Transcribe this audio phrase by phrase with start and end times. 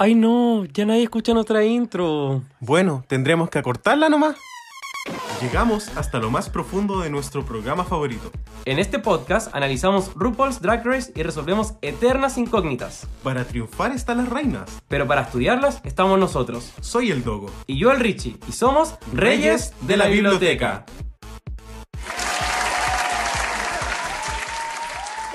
[0.00, 2.42] Ay no, ya nadie escucha nuestra intro.
[2.60, 4.36] Bueno, tendremos que acortarla nomás.
[5.42, 8.30] Llegamos hasta lo más profundo de nuestro programa favorito.
[8.64, 13.08] En este podcast analizamos RuPaul's Drag Race y resolvemos eternas incógnitas.
[13.24, 14.70] Para triunfar están las reinas.
[14.86, 16.72] Pero para estudiarlas estamos nosotros.
[16.80, 17.50] Soy el Dogo.
[17.66, 18.36] Y yo el Richie.
[18.48, 20.86] Y somos Reyes de la Biblioteca.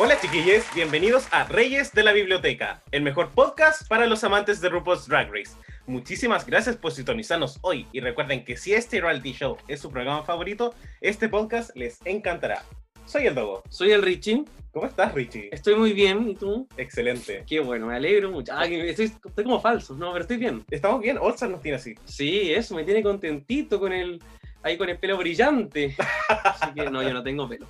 [0.03, 4.67] Hola chiquillos, bienvenidos a Reyes de la Biblioteca, el mejor podcast para los amantes de
[4.67, 5.53] RuPaul's Drag Race.
[5.87, 10.23] Muchísimas gracias por sintonizarnos hoy y recuerden que si este reality show es su programa
[10.23, 12.65] favorito, este podcast les encantará.
[13.05, 13.63] Soy el Dogo.
[13.69, 14.43] Soy el Richie.
[14.73, 15.47] ¿Cómo estás, Richie?
[15.53, 16.67] Estoy muy bien, ¿y tú?
[16.75, 17.45] Excelente.
[17.47, 18.51] Qué bueno, me alegro mucho.
[18.53, 20.65] Ah, estoy, estoy como falso, no, pero estoy bien.
[20.69, 21.17] ¿Estamos bien?
[21.17, 21.95] Olsar nos tiene así.
[22.03, 24.21] Sí, eso, me tiene contentito con el,
[24.63, 25.95] ahí con el pelo brillante.
[26.27, 27.67] Así que no, yo no tengo pelo.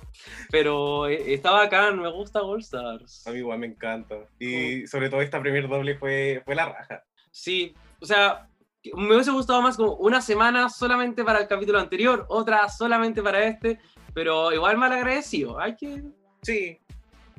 [0.50, 3.26] Pero eh, está bacán, me gusta All Stars.
[3.26, 4.16] A mí igual me encanta.
[4.38, 7.04] Y sobre todo esta primer doble fue, fue la raja.
[7.30, 8.48] Sí, o sea,
[8.94, 13.44] me hubiese gustado más como una semana solamente para el capítulo anterior, otra solamente para
[13.44, 13.78] este,
[14.12, 15.58] pero igual mal agradecido.
[15.58, 16.02] Hay que.
[16.42, 16.78] Sí.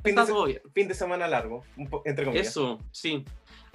[0.04, 0.60] Fin de, bien.
[0.72, 1.64] fin de semana largo,
[2.04, 2.46] entre comillas.
[2.46, 3.24] Eso, sí.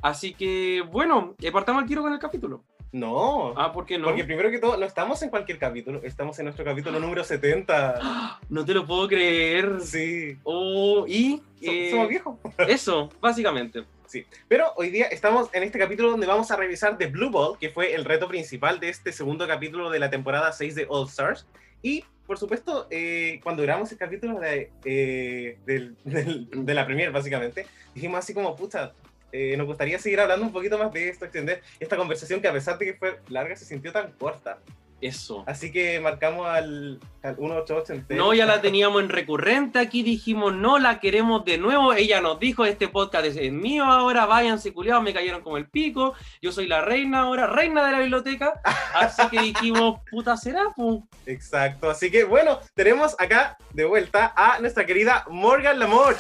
[0.02, 2.64] Así que, bueno, eh, partamos al tiro con el capítulo.
[2.92, 3.54] No.
[3.58, 4.06] Ah, ¿por qué no?
[4.08, 8.40] Porque primero que todo, no estamos en cualquier capítulo, estamos en nuestro capítulo número 70.
[8.50, 9.80] No te lo puedo creer.
[9.82, 10.38] Sí.
[10.44, 11.38] Oh, y.
[11.64, 12.38] So- eh, Somos viejos.
[12.68, 13.84] eso, básicamente.
[14.08, 14.26] Sí.
[14.50, 17.70] Pero hoy día estamos en este capítulo donde vamos a revisar The Blue Ball, que
[17.70, 21.48] fue el reto principal de este segundo capítulo de la temporada 6 de All Stars.
[21.82, 27.12] Y, por supuesto, eh, cuando grabamos el capítulo de, eh, del- del- de la premier,
[27.14, 28.92] básicamente, dijimos así como, pucha,
[29.32, 32.54] eh, nos gustaría seguir hablando un poquito más de esto, extender esta conversación que a
[32.54, 34.60] pesar de que fue larga, se sintió tan corta.
[35.02, 35.44] Eso.
[35.48, 38.24] Así que marcamos al, al 188 entero.
[38.24, 41.94] No, ya la teníamos en recurrente aquí, dijimos, no la queremos de nuevo.
[41.94, 46.14] Ella nos dijo, este podcast es mío ahora, váyanse culiados, me cayeron como el pico.
[46.40, 48.62] Yo soy la reina ahora, reina de la biblioteca.
[48.94, 51.08] Así que dijimos, puta será, pu.
[51.26, 56.20] Exacto, así que bueno, tenemos acá de vuelta a nuestra querida Morgan Lamotte.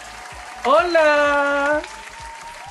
[0.66, 1.81] ¡Hola!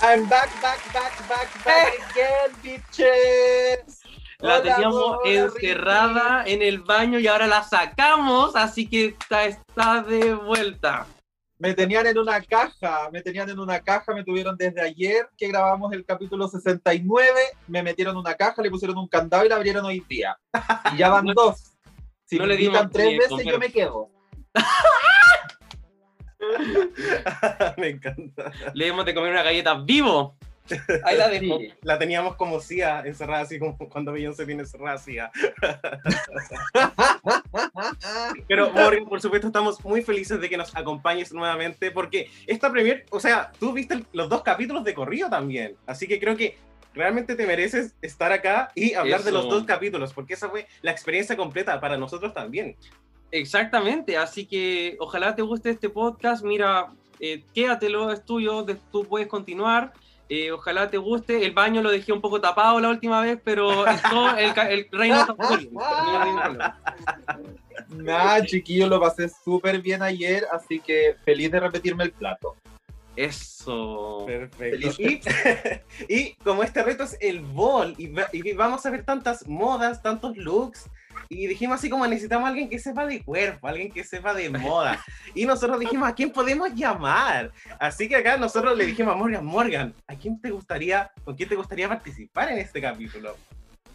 [0.03, 4.01] I'm back, back, back, back, back again, bitches.
[4.39, 9.45] La Hola, teníamos hola, encerrada en el baño y ahora la sacamos, así que está,
[9.45, 11.07] está de vuelta.
[11.59, 15.49] Me tenían en una caja, me tenían en una caja, me tuvieron desde ayer que
[15.49, 17.39] grabamos el capítulo 69,
[17.69, 20.39] me metieron en una caja, le pusieron un candado y la abrieron hoy día.
[20.95, 21.73] Y ya van No- dos.
[22.25, 23.47] Si no me le invitan tres veces, comer.
[23.47, 24.09] yo me quedo.
[27.77, 28.53] Me encanta.
[28.75, 30.37] Le dimos de comer una galleta vivo.
[31.05, 31.59] Ahí la dejo.
[31.59, 31.73] Sí.
[31.83, 35.31] La teníamos como Cia encerrada así como cuando Beyoncé tiene encerrada Cia.
[38.49, 43.05] Pero Morgan, por supuesto, estamos muy felices de que nos acompañes nuevamente porque esta premier,
[43.11, 45.77] o sea, tú viste los dos capítulos de corrido también.
[45.87, 46.57] Así que creo que
[46.95, 49.55] realmente te mereces estar acá y hablar de los Eso.
[49.55, 52.77] dos capítulos porque esa fue la experiencia completa para nosotros también.
[53.33, 56.45] Exactamente, así que ojalá te guste este podcast.
[56.45, 56.89] Mira,
[57.21, 59.93] eh, quédatelo, es tuyo, de- tú puedes continuar.
[60.29, 61.45] Eh, ojalá te guste.
[61.45, 65.21] El baño lo dejé un poco tapado la última vez, pero esto, el, el reino
[65.21, 65.35] está.
[67.89, 72.57] Nada, chiquillos, lo pasé súper bien ayer, así que feliz de repetirme el plato.
[73.17, 74.25] Eso.
[74.27, 75.03] Perfecto.
[75.03, 75.21] Y,
[76.09, 80.37] y como este reto es el ball y, y vamos a ver tantas modas, tantos
[80.37, 80.89] looks,
[81.29, 84.51] y dijimos así como necesitamos a alguien que sepa de cuerpo, alguien que sepa de
[84.51, 85.03] moda.
[85.35, 87.53] Y nosotros dijimos, ¿a quién podemos llamar?
[87.79, 91.49] Así que acá nosotros le dijimos a Morgan, Morgan, ¿a quién te gustaría, con quién
[91.49, 93.37] te gustaría participar en este capítulo?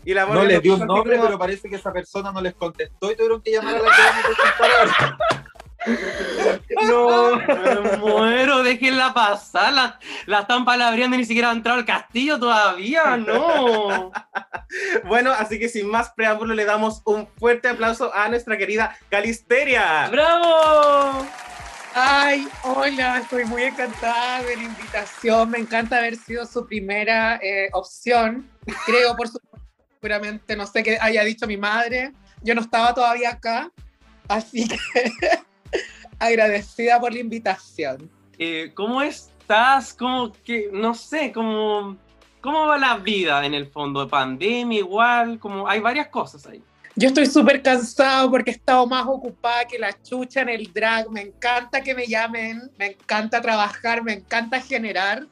[0.04, 2.32] Y la No Morgan les nos di un nombre, como, pero parece que esa persona
[2.32, 5.45] no les contestó y tuvieron que llamar a la que
[6.84, 9.74] No, me muero, déjenla pasar.
[9.74, 14.12] La, la están palabreando y ni siquiera ha entrado al castillo todavía, no.
[15.06, 20.08] Bueno, así que sin más preámbulo le damos un fuerte aplauso a nuestra querida Calisteria.
[20.10, 21.26] ¡Bravo!
[21.98, 25.50] Ay, hola, estoy muy encantada de la invitación.
[25.50, 28.50] Me encanta haber sido su primera eh, opción.
[28.86, 29.66] Creo, por supuesto,
[30.02, 32.12] seguramente, no sé qué haya dicho mi madre.
[32.42, 33.72] Yo no estaba todavía acá,
[34.28, 34.78] así que
[36.20, 38.10] agradecida por la invitación.
[38.38, 39.94] Eh, ¿Cómo estás?
[39.94, 41.98] ¿Cómo que, no sé, cómo,
[42.42, 44.08] cómo va la vida en el fondo?
[44.08, 45.40] ¿Pandemia igual?
[45.40, 46.62] Como, hay varias cosas ahí.
[46.98, 51.10] Yo estoy súper cansado porque he estado más ocupada que la chucha en el drag.
[51.12, 55.28] Me encanta que me llamen, me encanta trabajar, me encanta generar.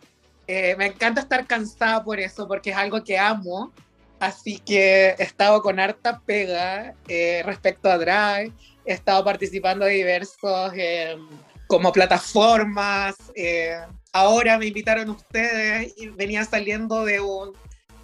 [0.46, 3.72] Eh, me encanta estar cansada por eso, porque es algo que amo.
[4.20, 8.52] Así que he estado con harta pega eh, respecto a drag.
[8.86, 11.16] He estado participando de diversos eh,
[11.68, 13.16] como plataformas.
[13.36, 13.78] eh,
[14.12, 17.54] ahora me invitaron ustedes y venía saliendo de un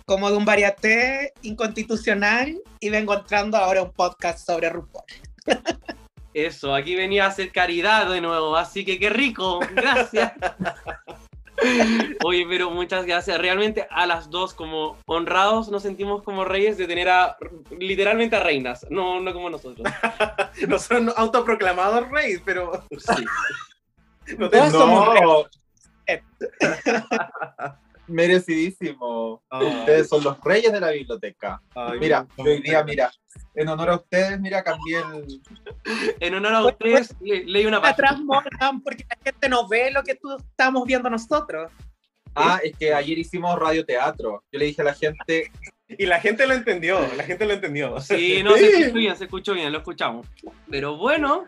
[0.06, 5.06] como de un variaté inconstitucional y vengo entrando ahora un podcast sobre RuPaul.
[6.34, 10.34] Eso, aquí venía a hacer caridad de nuevo, así que qué rico, gracias.
[12.24, 13.38] Oye, pero muchas gracias.
[13.40, 17.38] Realmente a las dos, como honrados, nos sentimos como reyes de tener a
[17.78, 19.88] literalmente a reinas, no, no como nosotros.
[20.68, 22.84] no son autoproclamados reyes, pero.
[22.92, 23.26] Sí.
[24.38, 24.60] No, te...
[24.60, 25.46] no.
[28.10, 29.42] Merecidísimo.
[29.52, 31.62] Ustedes son los reyes de la biblioteca.
[32.00, 33.12] mira, hoy día, mira,
[33.56, 35.42] en honor a ustedes, mira, cambié el.
[36.20, 38.10] En honor a ustedes, leí una página.
[38.10, 41.72] Atrás, Morgan, porque la gente no ve lo que tú estamos viendo nosotros.
[42.36, 44.44] Ah, es que ayer hicimos radioteatro.
[44.52, 45.52] Yo le dije a la gente.
[45.88, 48.00] Y la gente lo entendió, la gente lo entendió.
[48.00, 50.28] Sí, no, se escuchó bien, se escuchó bien, lo escuchamos.
[50.70, 51.48] Pero bueno,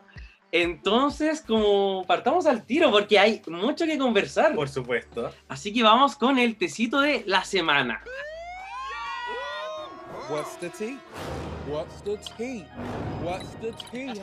[0.51, 4.53] entonces, como partamos al tiro, porque hay mucho que conversar.
[4.53, 5.31] Por supuesto.
[5.48, 8.03] Así que vamos con el tecito de la semana.
[10.30, 11.00] What's the tea?
[11.68, 12.65] What's the tea?
[13.24, 14.21] What's the tea?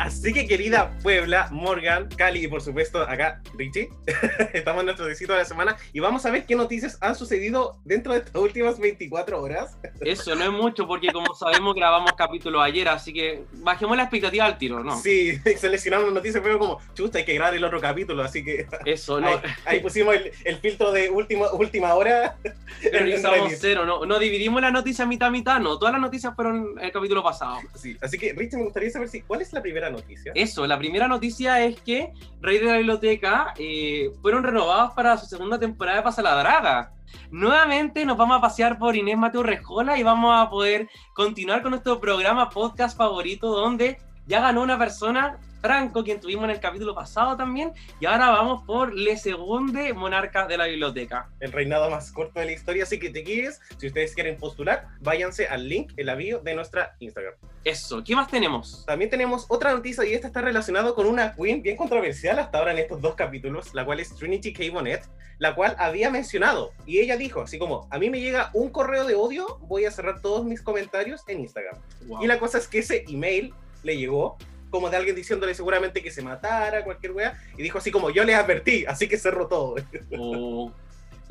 [0.00, 3.90] Así que querida Puebla, Morgan, Cali y por supuesto acá Richie,
[4.54, 7.76] estamos en nuestro visito de la semana y vamos a ver qué noticias han sucedido
[7.84, 9.76] dentro de estas últimas 24 horas.
[10.00, 14.46] Eso no es mucho porque como sabemos grabamos capítulo ayer, así que bajemos la expectativa
[14.46, 14.98] al tiro, ¿no?
[14.98, 18.66] Sí, seleccionamos noticias, pero como, chusta, hay que grabar el otro capítulo, así que...
[18.86, 19.28] Eso, ¿no?
[19.66, 20.14] Ahí, pusimos
[20.44, 22.36] el, filtro de última, última hora.
[22.82, 23.04] Pero
[23.50, 26.90] cero, no, no dividimos la noticia mitad a mitad, no, todas las noticias fueron el
[26.90, 27.58] capítulo pasado.
[27.74, 30.32] Sí, así que Richie, me gustaría saber si, ¿cuál es la primera noticia?
[30.34, 35.26] Eso, la primera noticia es que Rey de la Biblioteca eh, fueron renovados para su
[35.26, 36.92] segunda temporada de Pasa la Draga.
[37.30, 41.70] Nuevamente nos vamos a pasear por Inés Mateo Rejola y vamos a poder continuar con
[41.70, 46.94] nuestro programa podcast favorito donde ya ganó una persona Franco, quien tuvimos en el capítulo
[46.94, 51.28] pasado también, y ahora vamos por Le Segunde Monarca de la Biblioteca.
[51.40, 54.88] El reinado más corto de la historia, así que te quieres, si ustedes quieren postular,
[55.00, 57.34] váyanse al link en la bio de nuestra Instagram.
[57.64, 58.84] Eso, ¿qué más tenemos?
[58.86, 62.72] También tenemos otra noticia y esta está relacionada con una queen bien controversial hasta ahora
[62.72, 64.64] en estos dos capítulos, la cual es Trinity K.
[64.72, 65.06] Bonnet,
[65.38, 69.04] la cual había mencionado y ella dijo así como, a mí me llega un correo
[69.04, 71.76] de odio, voy a cerrar todos mis comentarios en Instagram.
[72.20, 73.52] Y la cosa es que ese email
[73.82, 74.36] le llegó
[74.70, 78.24] como de alguien diciéndole seguramente que se matara, cualquier wea, y dijo así como yo
[78.24, 79.74] les advertí, así que cerró todo.
[80.18, 80.72] Oh.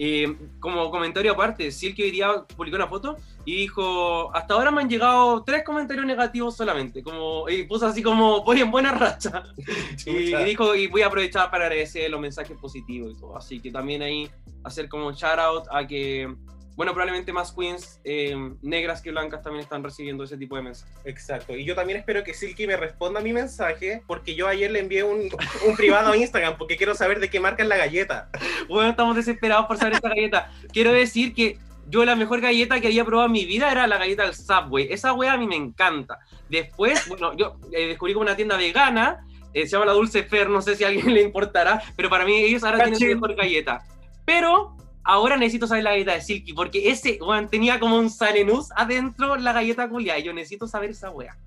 [0.01, 4.81] Eh, como comentario aparte, Silky hoy día publicó una foto y dijo, hasta ahora me
[4.81, 9.44] han llegado tres comentarios negativos solamente, como, y puso así como, voy en buena racha.
[10.06, 13.36] y, dijo, y voy a aprovechar para agradecer los mensajes positivos y todo.
[13.36, 14.30] Así que también ahí
[14.63, 16.33] hacer como un shout out a que
[16.80, 20.96] bueno, probablemente más queens eh, negras que blancas también están recibiendo ese tipo de mensajes.
[21.04, 21.54] Exacto.
[21.54, 24.80] Y yo también espero que Silky me responda a mi mensaje, porque yo ayer le
[24.80, 25.30] envié un,
[25.68, 28.30] un privado a Instagram, porque quiero saber de qué marca es la galleta.
[28.70, 30.54] Bueno, estamos desesperados por saber esta galleta.
[30.72, 31.58] Quiero decir que
[31.90, 34.88] yo la mejor galleta que había probado en mi vida era la galleta del Subway.
[34.90, 36.20] Esa wea a mí me encanta.
[36.48, 40.50] Después, bueno, yo eh, descubrí como una tienda vegana, eh, se llama la Dulce Fer,
[40.50, 43.36] no sé si a alguien le importará, pero para mí ellos ahora tienen la mejor
[43.36, 43.84] galleta.
[44.24, 48.69] Pero ahora necesito saber la galleta de Silky, porque ese, weón, tenía como un salenus
[48.75, 51.38] adentro la galleta culia, y yo necesito saber esa wea.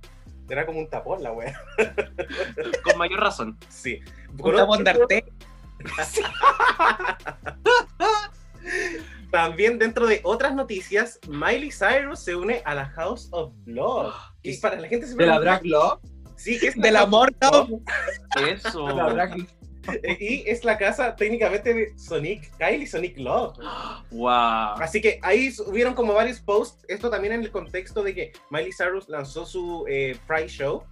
[0.49, 1.59] Era como un tapón la wea.
[2.85, 3.57] Con mayor razón.
[3.69, 4.01] Sí.
[4.39, 5.25] Un tapón de arte.
[9.31, 14.15] También dentro de otras noticias, Miley Cyrus se une a la House of Love.
[14.45, 16.01] Y para la gente se ¿De la Drag Love?
[16.37, 17.33] Sí, que es del amor,
[18.37, 18.89] Eso.
[18.89, 19.37] La drag
[20.21, 23.57] y es la casa técnicamente de Sonic, Kyle y Sonic Love.
[24.11, 24.81] Wow.
[24.81, 28.73] Así que ahí hubieron como varios posts, esto también en el contexto de que Miley
[28.73, 30.85] Cyrus lanzó su eh, Pride Show,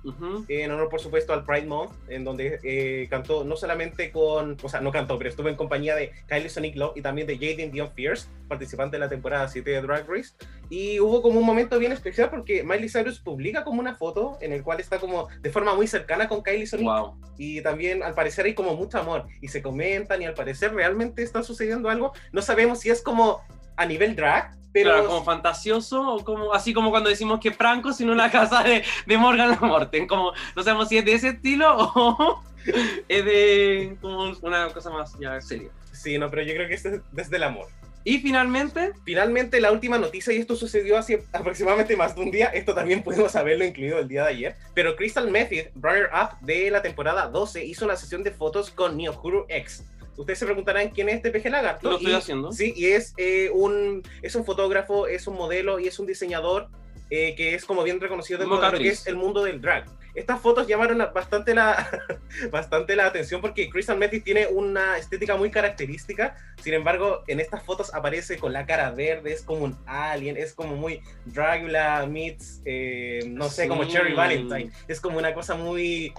[0.49, 4.69] en honor por supuesto al Pride Month, en donde eh, cantó no solamente con, o
[4.69, 7.71] sea, no cantó, pero estuvo en compañía de Kylie Sonic Love y también de Jaden
[7.71, 10.35] Dion Fierce, participante de la temporada 7 de Drag Race.
[10.69, 14.53] Y hubo como un momento bien especial porque Miley Cyrus publica como una foto en
[14.53, 16.87] el cual está como de forma muy cercana con Kylie Sonic.
[16.87, 17.17] Wow.
[17.39, 21.23] Y también al parecer hay como mucho amor y se comentan y al parecer realmente
[21.23, 22.13] está sucediendo algo.
[22.33, 23.41] No sabemos si es como
[23.77, 25.05] a nivel drag, pero...
[25.07, 29.19] como fantasioso o como así como cuando decimos que Franco sino la casa de, de
[29.19, 32.43] Morgan Morten, como no sabemos si es de ese estilo o
[33.09, 35.71] es de como una cosa más ya seria.
[35.93, 37.67] Sí, no, pero yo creo que es desde el amor.
[38.05, 38.93] Y finalmente.
[39.05, 43.03] Finalmente, la última noticia, y esto sucedió hace aproximadamente más de un día, esto también
[43.03, 47.65] pudimos haberlo incluido el día de ayer, pero Crystal Method, runner-up de la temporada 12,
[47.65, 49.85] hizo una sesión de fotos con Neohuru X.
[50.17, 51.91] Ustedes se preguntarán quién es este peje lagarto.
[51.91, 52.53] Lo estoy haciendo.
[52.53, 56.69] Sí, y es, eh, un, es un fotógrafo, es un modelo y es un diseñador
[57.09, 59.87] eh, que es como bien reconocido dentro de lo que es el mundo del drag.
[60.15, 61.89] Estas fotos llamaron la- bastante la,
[62.51, 66.37] bastante la atención porque Crystal Method tiene una estética muy característica.
[66.63, 70.53] Sin embargo, en estas fotos aparece con la cara verde, es como un alien, es
[70.55, 73.91] como muy Dracula meets, eh, no sé, como Sí.
[73.93, 74.71] Cherry Valentine.
[74.89, 76.13] Es como una cosa muy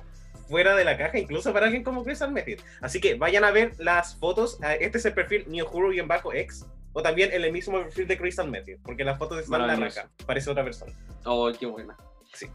[0.47, 2.59] fuera de la caja, incluso para alguien como Crystal Method.
[2.81, 4.57] Así que vayan a ver las fotos.
[4.61, 6.65] Ah, Este es el perfil Niohuru y en bajo X.
[6.93, 9.75] O también en el mismo perfil de Crystal Method, porque las fotos están en la
[9.77, 10.09] raca.
[10.25, 10.91] Parece otra persona.
[11.23, 11.95] Oh, qué buena.
[12.33, 12.47] Sí.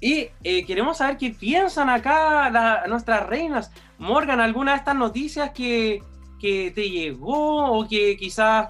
[0.00, 3.72] Y eh, queremos saber qué piensan acá la- nuestras reinas.
[3.98, 6.02] Morgan, ¿alguna de estas noticias que,
[6.38, 8.68] que te llegó o que quizás,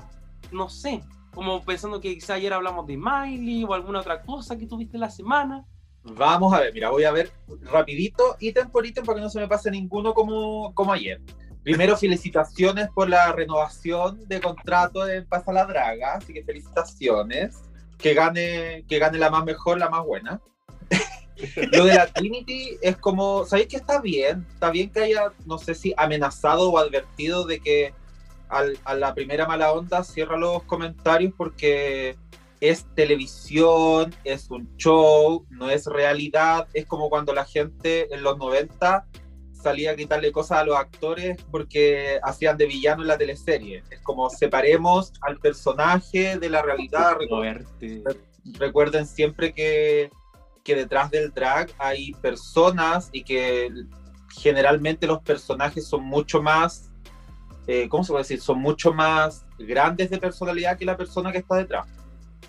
[0.53, 1.03] no sé,
[1.35, 5.11] como pensando que quizás ayer hablamos de Miley o alguna otra cosa que tuviste la
[5.11, 5.65] semana?
[6.05, 9.41] Vamos a ver, mira, voy a ver rapidito, ítem por ítem, para que no se
[9.41, 11.21] me pase ninguno como, como ayer.
[11.65, 17.61] Primero, felicitaciones por la renovación de contrato de Pasa la Draga, así que felicitaciones.
[17.99, 20.41] Que gane, que gane la más mejor, la más buena.
[21.73, 24.47] Lo de la Trinity es como, ¿sabéis que está bien?
[24.55, 27.93] Está bien que haya, no sé si amenazado o advertido de que
[28.49, 32.17] al- a la primera mala onda cierra los comentarios porque
[32.61, 36.67] es televisión, es un show, no es realidad.
[36.73, 39.05] Es como cuando la gente en los 90
[39.53, 43.83] salía a gritarle cosas a los actores porque hacían de villano en la teleserie.
[43.91, 47.17] Es como separemos al personaje de la realidad.
[48.59, 50.11] Recuerden siempre que,
[50.67, 53.71] que detrás del drag hay personas y que
[54.35, 56.91] generalmente los personajes son mucho más,
[57.69, 58.41] eh, ¿cómo se puede decir?
[58.41, 61.87] Son mucho más grandes de personalidad que la persona que está detrás.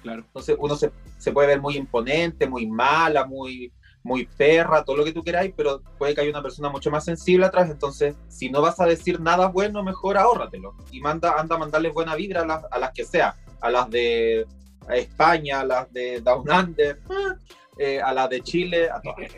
[0.02, 0.24] Claro.
[0.26, 3.72] Entonces uno se, se puede ver muy imponente, muy mala, muy,
[4.02, 7.06] muy perra, todo lo que tú queráis, pero puede que haya una persona mucho más
[7.06, 7.70] sensible atrás.
[7.70, 10.76] Entonces, si no vas a decir nada bueno, mejor ahórratelo.
[10.92, 13.88] Y manda, anda a mandarles buena vibra a las, a las que sea, a las
[13.92, 14.48] de
[14.90, 17.00] España, a las de Down Under,
[17.80, 19.32] eh, a las de Chile, a todas.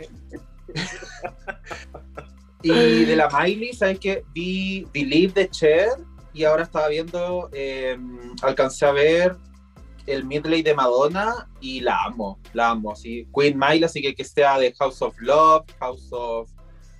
[2.62, 4.24] y de la Miley, ¿sabes qué?
[4.34, 5.89] Vi Believe de Cher
[6.34, 7.98] y ahora estaba viendo, eh,
[8.41, 9.36] alcancé a ver
[10.05, 12.91] el medley de Madonna y la amo, la amo.
[12.91, 16.50] Así, Queen Miley, así que que sea de House of Love, House of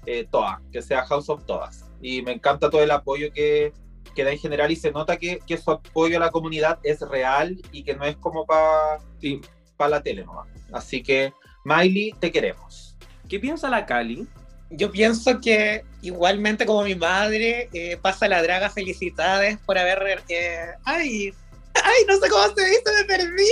[0.06, 1.86] eh, todas, que sea House of todas.
[2.02, 3.74] Y me encanta todo el apoyo que,
[4.16, 7.02] que da en general y se nota que, que su apoyo a la comunidad es
[7.02, 9.42] real y que no es como para Sí.
[9.78, 10.48] la tele nomás.
[10.72, 11.34] Así que,
[11.66, 12.96] Miley, te queremos.
[13.28, 14.28] ¿Qué piensa la Cali?
[14.72, 20.24] Yo pienso que igualmente como mi madre, eh, pasa la draga felicidades por haber...
[20.30, 21.34] eh, ay,
[21.84, 23.50] ay, no sé cómo se dice, me perdí.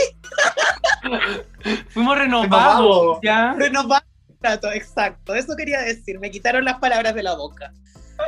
[1.89, 2.83] Fuimos renovados.
[2.83, 3.19] Renovado.
[3.24, 3.53] ¿ya?
[3.53, 5.36] Renovar contrato, exacto.
[5.36, 6.19] Eso quería decir.
[6.19, 7.71] Me quitaron las palabras de la boca.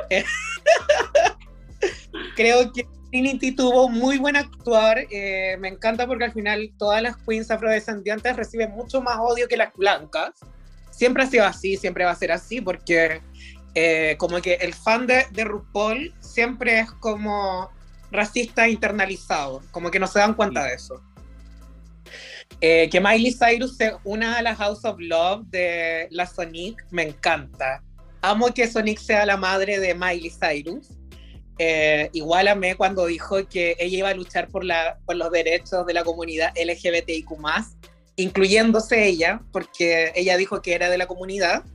[2.35, 4.99] Creo que Trinity tuvo muy buen actuar.
[5.09, 9.57] eh, me encanta porque al final todas las queens afrodescendientes reciben mucho más odio que
[9.57, 10.31] las blancas.
[10.91, 13.21] Siempre ha sido así, siempre va a ser así, porque
[13.75, 17.69] eh, como que el fan de, de RuPaul siempre es como
[18.11, 21.01] racista internalizado, como que no se dan cuenta de eso.
[22.61, 27.03] Eh, que Miley Cyrus se una a la House of Love de la Sonic, me
[27.03, 27.81] encanta.
[28.21, 30.98] Amo que Sonic sea la madre de Miley Cyrus.
[31.61, 35.85] Eh, igual amé cuando dijo que ella iba a luchar por, la, por los derechos
[35.85, 37.31] de la comunidad LGBTIQ,
[38.15, 41.65] incluyéndose ella, porque ella dijo que era de la comunidad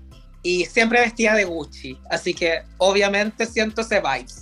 [0.43, 1.99] y siempre vestía de Gucci.
[2.11, 4.41] Así que obviamente siento ese vibes.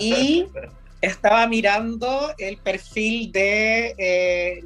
[0.00, 0.46] Y
[1.00, 4.60] estaba mirando el perfil de eh,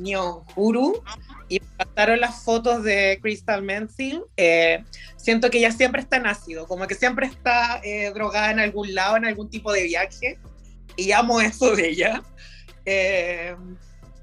[1.52, 4.22] y me pasaron las fotos de Crystal Menzil.
[4.38, 4.82] Eh,
[5.16, 8.94] siento que ella siempre está en ácido, como que siempre está eh, drogada en algún
[8.94, 10.38] lado, en algún tipo de viaje.
[10.96, 12.22] Y amo eso de ella.
[12.86, 13.54] Eh,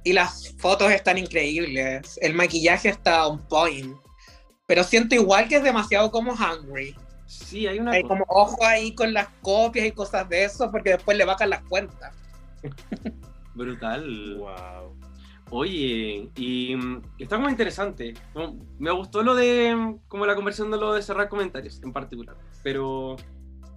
[0.03, 2.17] y las fotos están increíbles.
[2.19, 3.95] El maquillaje está on point.
[4.65, 6.95] Pero siento igual que es demasiado como hungry.
[7.27, 10.91] Sí, hay una Hay como ojo ahí con las copias y cosas de eso, porque
[10.91, 12.15] después le bajan las cuentas.
[13.53, 14.35] brutal.
[14.37, 14.98] Wow.
[15.51, 18.13] Oye, y mm, está como interesante.
[18.77, 22.35] Me gustó lo de, mm, como la conversión de lo de cerrar comentarios en particular.
[22.63, 23.15] Pero,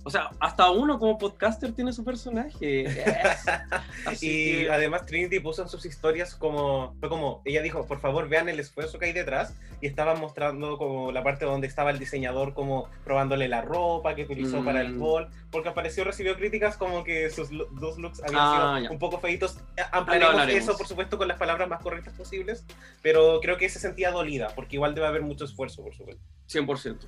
[0.05, 2.87] o sea, hasta uno como podcaster tiene su personaje.
[4.07, 8.01] Así Y que- además Trinity puso en sus historias como, fue como, ella dijo, por
[8.01, 11.91] favor vean el esfuerzo que hay detrás y estaban mostrando como la parte donde estaba
[11.91, 14.99] el diseñador como probándole la ropa que utilizó para el Mm.
[14.99, 18.91] bol, porque apareció, recibió críticas como que sus dos looks habían Ah, sido ya.
[18.93, 19.59] un poco feitos.
[19.93, 22.65] Ampliaremos eso, por supuesto, con las palabras más correctas posibles,
[23.03, 26.23] pero creo que se sentía dolida, porque igual debe haber mucho esfuerzo, por supuesto.
[26.47, 27.07] 100%.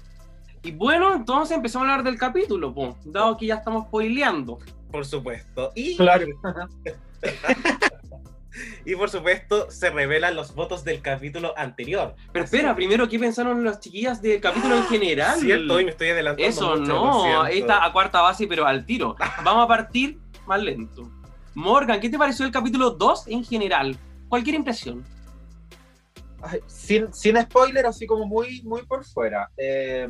[0.65, 4.59] Y bueno, entonces empezamos a hablar del capítulo, po, dado que ya estamos spoileando.
[4.91, 5.71] Por supuesto.
[5.75, 6.27] Y Claro.
[8.85, 12.15] Y por supuesto, se revelan los votos del capítulo anterior.
[12.33, 15.41] Pero espera, primero, ¿qué pensaron las chiquillas del capítulo en general?
[15.41, 16.49] Cierto, hoy me estoy adelantando.
[16.49, 19.17] Eso mucho, no, está a cuarta base, pero al tiro.
[19.43, 21.11] Vamos a partir más lento.
[21.55, 23.97] Morgan, ¿qué te pareció el capítulo 2 en general?
[24.29, 25.05] Cualquier impresión.
[26.41, 29.51] Ay, sin, sin spoiler, así como muy, muy por fuera.
[29.57, 30.09] Eh,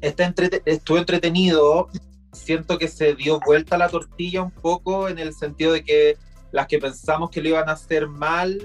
[0.00, 0.32] está
[0.64, 1.88] estuvo entretenido.
[2.32, 6.16] Siento que se dio vuelta la tortilla un poco en el sentido de que
[6.52, 8.60] las que pensamos que lo iban a hacer mal,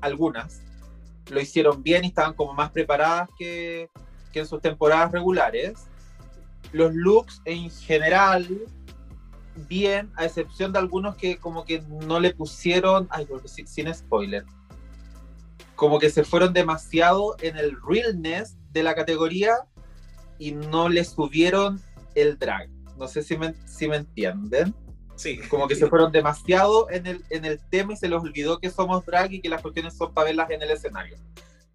[0.00, 0.62] algunas,
[1.30, 3.88] lo hicieron bien y estaban como más preparadas que,
[4.32, 5.74] que en sus temporadas regulares.
[6.72, 8.48] Los looks en general,
[9.68, 14.44] bien, a excepción de algunos que como que no le pusieron, ay, sin, sin spoiler,
[15.74, 19.52] como que se fueron demasiado en el realness de la categoría
[20.42, 21.80] y no le subieron
[22.16, 22.68] el drag.
[22.98, 24.74] No sé si me, si me entienden.
[25.14, 25.38] Sí.
[25.48, 28.68] Como que se fueron demasiado en el, en el tema y se les olvidó que
[28.68, 31.16] somos drag y que las cuestiones son para verlas en el escenario.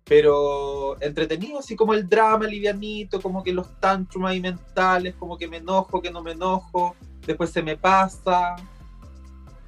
[0.04, 5.48] Pero entretenido, así como el drama livianito, como que los tantrums ahí mentales, como que
[5.48, 6.94] me enojo, que no me enojo,
[7.26, 8.58] después se me pasa,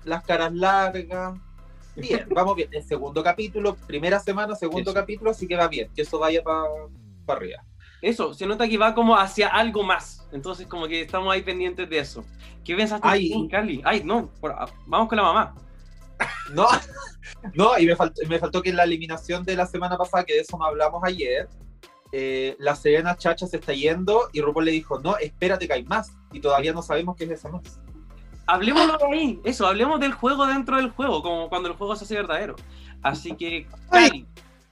[0.04, 1.40] las caras largas.
[1.96, 2.68] Bien, vamos bien.
[2.74, 6.68] El segundo capítulo, primera semana, segundo capítulo, así que va bien, que eso vaya para
[7.28, 7.64] arriba.
[8.02, 10.28] Eso, se nota que va como hacia algo más.
[10.32, 12.24] Entonces, como que estamos ahí pendientes de eso.
[12.64, 13.32] ¿Qué pensaste Ay.
[13.32, 13.82] tú, Cali?
[13.84, 15.56] Ay, no, por- ah, vamos con la mamá.
[16.54, 16.68] No,
[17.54, 20.34] no, y me faltó, me faltó que en la eliminación de la semana pasada, que
[20.34, 21.48] de eso no hablamos ayer,
[22.12, 25.84] eh, la Serena Chacha se está yendo y RuPaul le dijo, no, espérate que hay
[25.84, 26.12] más.
[26.34, 27.80] Y todavía no sabemos qué es esa más.
[28.48, 32.04] Hablemos de ahí, eso, hablemos del juego dentro del juego, como cuando el juego se
[32.06, 32.56] hace verdadero.
[33.04, 33.68] Así que,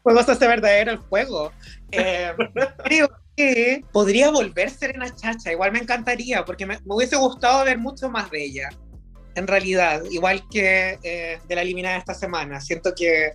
[0.08, 1.52] juego se hace verdadero el juego.
[1.92, 2.32] Eh,
[2.84, 7.78] creo que podría volver Serena Chacha, igual me encantaría, porque me, me hubiese gustado ver
[7.78, 8.70] mucho más de ella,
[9.36, 12.62] en realidad, igual que eh, de la eliminada esta semana.
[12.62, 13.34] Siento que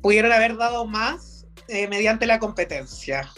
[0.00, 3.28] pudieron haber dado más eh, mediante la competencia.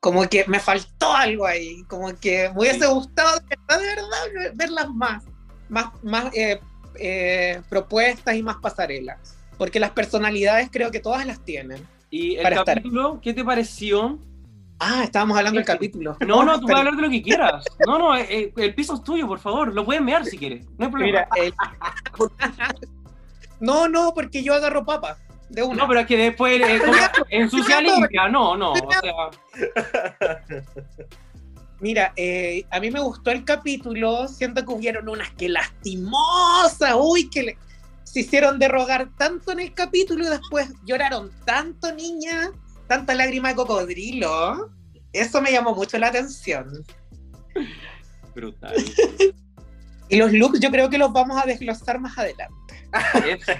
[0.00, 4.52] Como que me faltó algo ahí, como que me hubiese gustado de verdad, de verdad,
[4.54, 5.24] verlas más,
[5.68, 6.60] más, más eh,
[7.00, 11.86] eh, propuestas y más pasarelas, porque las personalidades creo que todas las tienen.
[12.10, 12.76] Y el Para estar.
[12.76, 14.18] capítulo, ¿qué te pareció?
[14.80, 16.16] Ah, estábamos hablando del capítulo.
[16.26, 17.64] No, no, tú puedes hablar de lo que quieras.
[17.86, 19.74] No, no, eh, eh, el piso es tuyo, por favor.
[19.74, 20.66] Lo puedes mear si quieres.
[20.78, 21.26] No hay problema.
[21.34, 21.54] Mira, el-
[23.60, 25.18] no, no, porque yo agarro papa
[25.48, 25.74] de una.
[25.82, 26.80] No, pero es que después eh,
[27.30, 28.28] ensucia limpia.
[28.28, 28.72] No, no.
[28.72, 29.30] O sea,
[31.80, 34.26] Mira, eh, a mí me gustó el capítulo.
[34.28, 36.94] Siento que hubieron unas que lastimosas.
[36.98, 37.58] Uy, que le-
[38.12, 42.50] se hicieron derrogar tanto en el capítulo y después lloraron tanto, niña.
[42.86, 44.70] Tanta lágrima de cocodrilo.
[45.12, 46.84] Eso me llamó mucho la atención.
[48.34, 48.74] brutal.
[50.08, 52.54] Y los looks yo creo que los vamos a desglosar más adelante.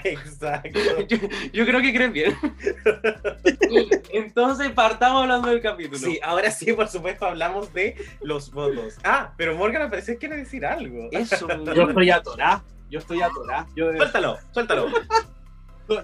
[0.05, 0.79] Exacto.
[1.07, 1.17] yo,
[1.53, 2.35] yo creo que crees bien.
[4.11, 5.99] Entonces partamos hablando del capítulo.
[5.99, 8.95] Sí, ahora sí, por supuesto, hablamos de los votos.
[9.03, 11.09] Ah, pero Morgan al parecer quiere decir algo.
[11.11, 11.47] Eso.
[11.75, 13.67] Yo estoy atorada, yo estoy atorada.
[13.75, 14.87] Yo, Suéltalo, suéltalo.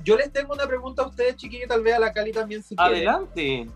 [0.03, 2.75] yo les tengo una pregunta a ustedes, chiquillos, tal vez a la Cali también si
[2.75, 2.95] quieren.
[3.07, 3.67] Adelante.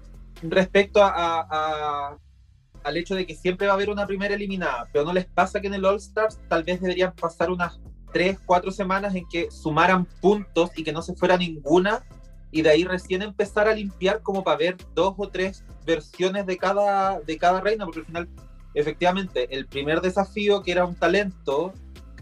[0.41, 1.47] respecto a, a-
[2.11, 2.17] a-
[2.83, 5.59] al hecho de que siempre va a haber una primera eliminada, pero no les pasa
[5.59, 7.79] que en el All Stars tal vez deberían pasar unas
[8.13, 12.03] 3, 4 semanas en que sumaran puntos y que no se fuera ninguna
[12.51, 16.57] y de ahí recién empezar a limpiar como para ver dos o tres versiones de
[16.57, 18.29] cada, de cada reina, porque al final,
[18.73, 21.73] efectivamente, el primer desafío que era un talento,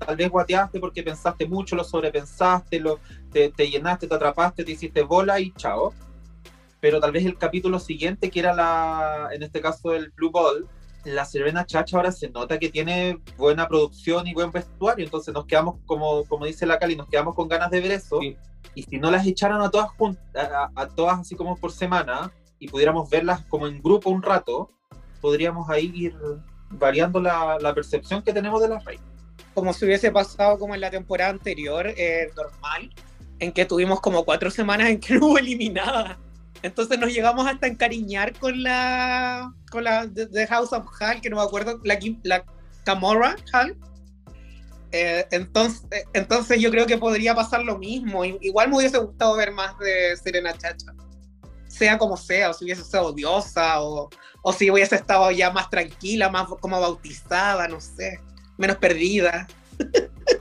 [0.05, 2.99] tal vez guateaste porque pensaste mucho, lo sobrepensaste, lo,
[3.31, 5.93] te, te llenaste, te atrapaste, te hiciste bola y chao
[6.79, 10.67] pero tal vez el capítulo siguiente, que era la, en este caso el Blue Ball,
[11.05, 15.45] la Serena Chacha ahora se nota que tiene buena producción y buen vestuario, entonces nos
[15.45, 18.37] quedamos, como, como dice la Cali, nos quedamos con ganas de ver eso, Sí.
[18.75, 22.31] y si no las echaran a todas juntas, a, a todas así como por semana,
[22.59, 24.69] y pudiéramos verlas como en grupo un rato,
[25.19, 26.15] podríamos ahí ir
[26.69, 29.05] variando la, la percepción que tenemos de las reinas.
[29.57, 32.93] Como si hubiese pasado como en la temporada anterior, eh, normal,
[33.39, 36.19] en que tuvimos como cuatro semanas en que no hubo eliminada.
[36.61, 41.37] Entonces nos llegamos hasta encariñar con la con la de House of Hall, que no
[41.37, 42.45] me acuerdo, la, la
[42.85, 43.75] Camorra Hall.
[44.91, 48.23] Eh, entonces, eh, entonces yo creo que podría pasar lo mismo.
[48.23, 50.93] Igual me hubiese gustado ver más de Serena Chacha.
[51.67, 54.07] Sea como sea, o si hubiese sido odiosa, o,
[54.43, 58.19] o si hubiese estado ya más tranquila, más como bautizada, no sé,
[58.57, 59.47] menos perdida.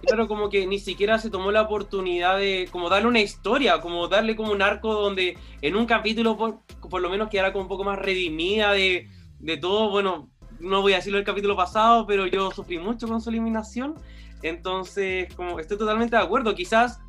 [0.02, 4.08] Claro, como que ni siquiera se tomó la oportunidad de como darle una historia, como
[4.08, 7.68] darle como un arco donde en un capítulo por, por lo menos quedara como un
[7.68, 9.90] poco más redimida de, de todo.
[9.90, 13.94] Bueno, no voy a decirlo del capítulo pasado, pero yo sufrí mucho con su eliminación.
[14.42, 16.54] Entonces, como estoy totalmente de acuerdo.
[16.54, 17.00] Quizás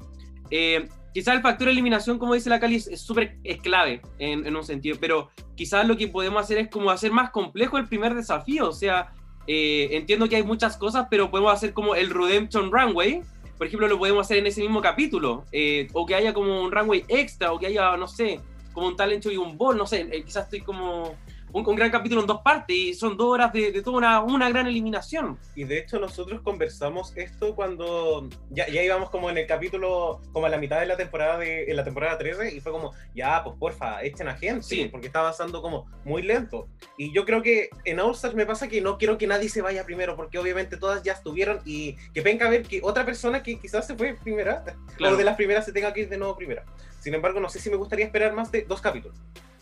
[0.50, 4.56] eh, quizás el factor eliminación, como dice la Cali, es súper es clave en, en,
[4.56, 8.14] un sentido, pero quizás lo que podemos hacer es como hacer más complejo el primer
[8.14, 9.14] desafío, o sea,
[9.48, 13.22] eh, entiendo que hay muchas cosas, pero podemos hacer como el Redemption Runway,
[13.58, 16.72] por ejemplo, lo podemos hacer en ese mismo capítulo, eh, o que haya como un
[16.72, 18.40] runway extra, o que haya, no sé,
[18.74, 21.16] como un talent show y un ball, no sé, eh, quizás estoy como
[21.54, 24.22] un, un, gran capítulo en dos partes y son dos horas de, de toda una,
[24.22, 25.38] una, gran eliminación.
[25.56, 30.46] Y de hecho nosotros conversamos esto cuando ya, ya íbamos como en el capítulo, como
[30.46, 33.44] a la mitad de la temporada de en la temporada 13 y fue como, ya,
[33.44, 34.90] pues porfa, echen a gente, sí.
[34.92, 36.68] porque está avanzando como muy lento.
[36.98, 39.62] Y yo creo que en All Stars me pasa que no quiero que nadie se
[39.62, 43.44] vaya primero, porque obviamente todas ya estuvieron y que venga a ver que otra persona
[43.44, 44.64] que quizás se fue primera,
[44.98, 45.16] claro.
[45.16, 46.66] o de las primeras se tenga que ir de nuevo primera.
[47.00, 49.18] Sin embargo, no sé si me gustaría esperar más de dos capítulos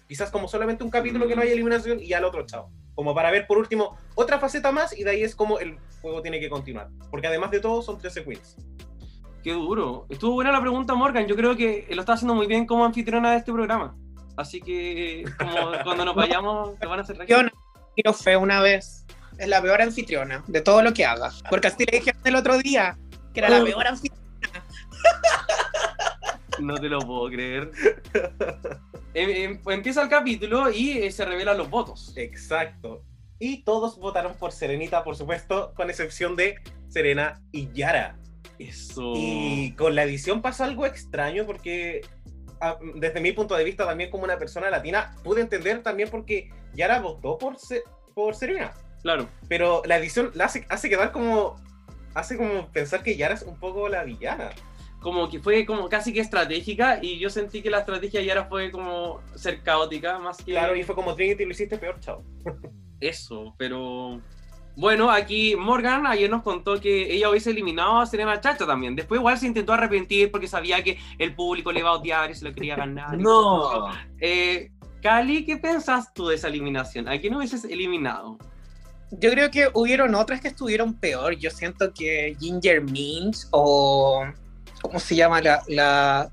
[0.08, 2.70] quizás como solamente un capítulo que no haya eliminación y ya el otro chao.
[2.94, 6.22] Como para ver por último otra faceta más y de ahí es como el juego
[6.22, 6.90] tiene que continuar.
[7.10, 8.58] Porque además de todo son 13 queens.
[9.44, 10.06] Qué duro.
[10.10, 11.28] Estuvo buena la pregunta, Morgan.
[11.28, 13.96] Yo creo que lo está haciendo muy bien como anfitriona de este programa.
[14.38, 19.06] Así que como cuando nos vayamos te van a hacer Yo no fue una vez.
[19.38, 21.32] Es la peor anfitriona de todo lo que haga.
[21.50, 22.98] Porque así le dije el otro día
[23.34, 24.24] que era la peor anfitriona.
[26.58, 27.70] No te lo puedo creer.
[29.16, 32.14] Empieza el capítulo y se revelan los votos.
[32.18, 33.02] Exacto.
[33.40, 36.56] Y todos votaron por Serenita, por supuesto, con excepción de
[36.90, 38.18] Serena y Yara.
[38.60, 39.14] Eso.
[39.16, 42.02] Y con la edición pasa algo extraño porque
[42.96, 47.00] desde mi punto de vista también como una persona latina pude entender también porque Yara
[47.00, 47.56] votó por,
[48.14, 48.74] por Serena.
[49.02, 49.30] Claro.
[49.48, 51.56] Pero la edición la hace, hace quedar como
[52.14, 54.52] hace como pensar que Yara es un poco la villana
[55.06, 58.46] como que fue como casi que estratégica y yo sentí que la estrategia ya era
[58.46, 60.54] fue como ser caótica más que...
[60.54, 62.24] Claro, y fue como Trinity lo hiciste peor, chao.
[63.00, 64.20] Eso, pero...
[64.76, 68.96] Bueno, aquí Morgan ayer nos contó que ella hubiese eliminado a Serena Chacha también.
[68.96, 72.34] Después igual se intentó arrepentir porque sabía que el público le iba a odiar y
[72.34, 73.16] se lo quería ganar.
[73.20, 73.92] no.
[74.20, 74.72] Eh,
[75.04, 77.08] Cali, ¿qué pensás tú de esa eliminación?
[77.08, 78.40] ¿A quién hubieses eliminado?
[79.12, 81.36] Yo creo que hubieron otras que estuvieron peor.
[81.36, 84.26] Yo siento que Ginger Minch o
[84.88, 85.42] ¿cómo se llama?
[85.42, 86.32] La, la,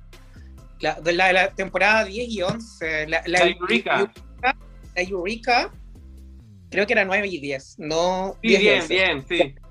[0.81, 3.07] la, de la, la temporada 10 y 11.
[3.09, 4.13] La, la, la Eureka.
[4.43, 5.71] La Eureka.
[6.71, 7.77] Creo que era 9 y 10.
[7.79, 8.95] No, Sí, 10 y bien, 11.
[8.95, 9.55] bien, sí.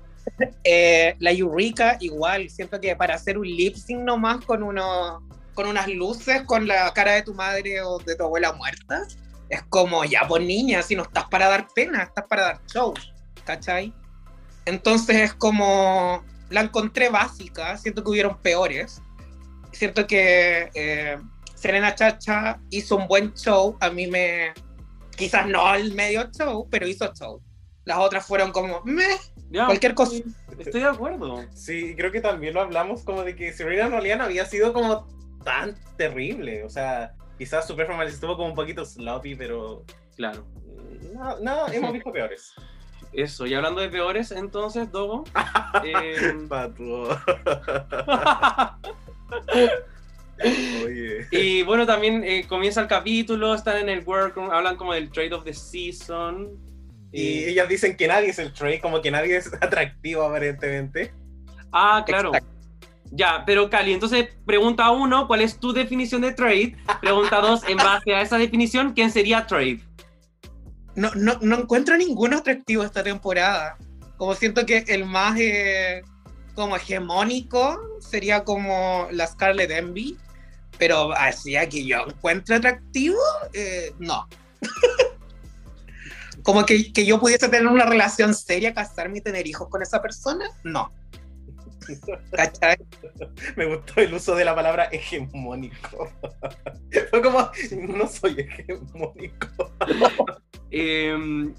[0.64, 2.48] Eh, la Eureka, igual.
[2.48, 6.92] Siento que para hacer un lip sync nomás con, uno, con unas luces, con la
[6.94, 9.02] cara de tu madre o de tu abuela muerta,
[9.48, 12.94] es como, ya, pues niña, si no estás para dar pena, estás para dar show.
[13.44, 13.92] ¿Cachai?
[14.64, 19.02] Entonces es como la encontré básica, siento que hubieron peores.
[19.72, 21.18] Siento que eh,
[21.54, 24.52] Serena Chacha hizo un buen show, a mí me,
[25.16, 27.40] quizás no el medio show, pero hizo show.
[27.84, 29.16] Las otras fueron como, meh,
[29.50, 30.16] Ya, cualquier cosa.
[30.58, 31.44] Estoy de acuerdo.
[31.54, 34.72] Sí, creo que también lo hablamos como de que Serena en realidad no había sido
[34.72, 35.06] como
[35.42, 36.62] tan terrible.
[36.64, 39.84] O sea, quizás su performance estuvo como un poquito sloppy, pero
[40.16, 40.46] Claro.
[41.14, 42.52] no, no hemos visto peores.
[43.12, 45.24] Eso, y hablando de peores, entonces, Dogo.
[45.84, 47.08] eh, Pato.
[50.84, 51.26] Oye.
[51.30, 55.34] y bueno, también eh, comienza el capítulo, están en el workroom, hablan como del trade
[55.34, 56.50] of the season.
[57.12, 61.12] Y ellas dicen que nadie es el trade, como que nadie es atractivo aparentemente.
[61.70, 62.30] Ah, claro.
[62.30, 62.52] Exacto.
[63.14, 66.74] Ya, pero Cali, entonces pregunta uno, ¿cuál es tu definición de trade?
[67.02, 69.80] Pregunta dos, en base a esa definición, ¿quién sería trade?
[70.94, 73.76] No, no, no encuentro ningún atractivo esta temporada.
[74.16, 76.02] Como siento que el más eh,
[76.54, 80.18] como hegemónico sería como la Scarlet Envy,
[80.78, 83.18] pero así que yo encuentro atractivo,
[83.52, 84.28] eh, no.
[86.42, 90.02] como que, que yo pudiese tener una relación seria, casarme y tener hijos con esa
[90.02, 90.92] persona, no.
[92.32, 92.76] ¿Cachai?
[93.56, 96.08] Me gustó el uso de la palabra hegemónico.
[97.10, 97.50] Fue como,
[97.88, 99.46] no soy hegemónico.
[100.74, 101.14] Eh,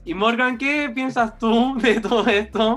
[0.05, 2.75] y Morgan, ¿qué piensas tú de todo esto?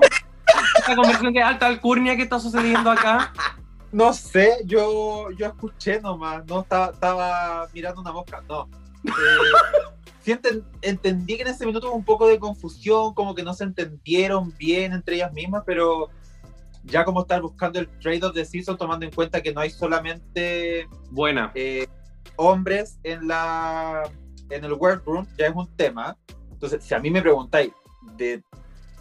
[0.77, 3.33] Esta conversación de alta alcurnia que está sucediendo acá.
[3.91, 8.69] No sé, yo, yo escuché nomás, no estaba, estaba mirando una mosca, no.
[9.03, 9.09] Eh,
[10.21, 13.55] sí enten- entendí que en ese minuto hubo un poco de confusión, como que no
[13.55, 16.09] se entendieron bien entre ellas mismas, pero
[16.87, 19.69] ya como estar buscando el trade of the season, tomando en cuenta que no hay
[19.69, 21.51] solamente Buena.
[21.55, 21.87] eh,
[22.35, 24.09] hombres en la
[24.49, 26.15] en el workroom, ya es un tema.
[26.51, 27.71] Entonces, si a mí me preguntáis
[28.15, 28.41] de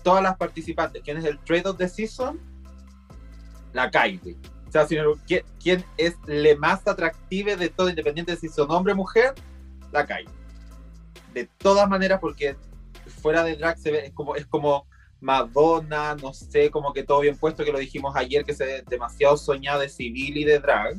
[0.03, 2.40] todas las participantes, ¿quién es el trade of the season?
[3.72, 4.37] La Kylie.
[4.68, 8.49] O sea, si no- ¿quién, quién es la más atractiva de todo, independiente de si
[8.49, 9.35] son hombre o mujer?
[9.92, 10.29] La Kylie.
[11.33, 12.57] De todas maneras, porque
[13.22, 14.87] fuera de drag se ve, es como, es como
[15.20, 18.85] Madonna, no sé, como que todo bien puesto, que lo dijimos ayer, que se ve
[18.88, 20.96] demasiado soñada de civil y de drag.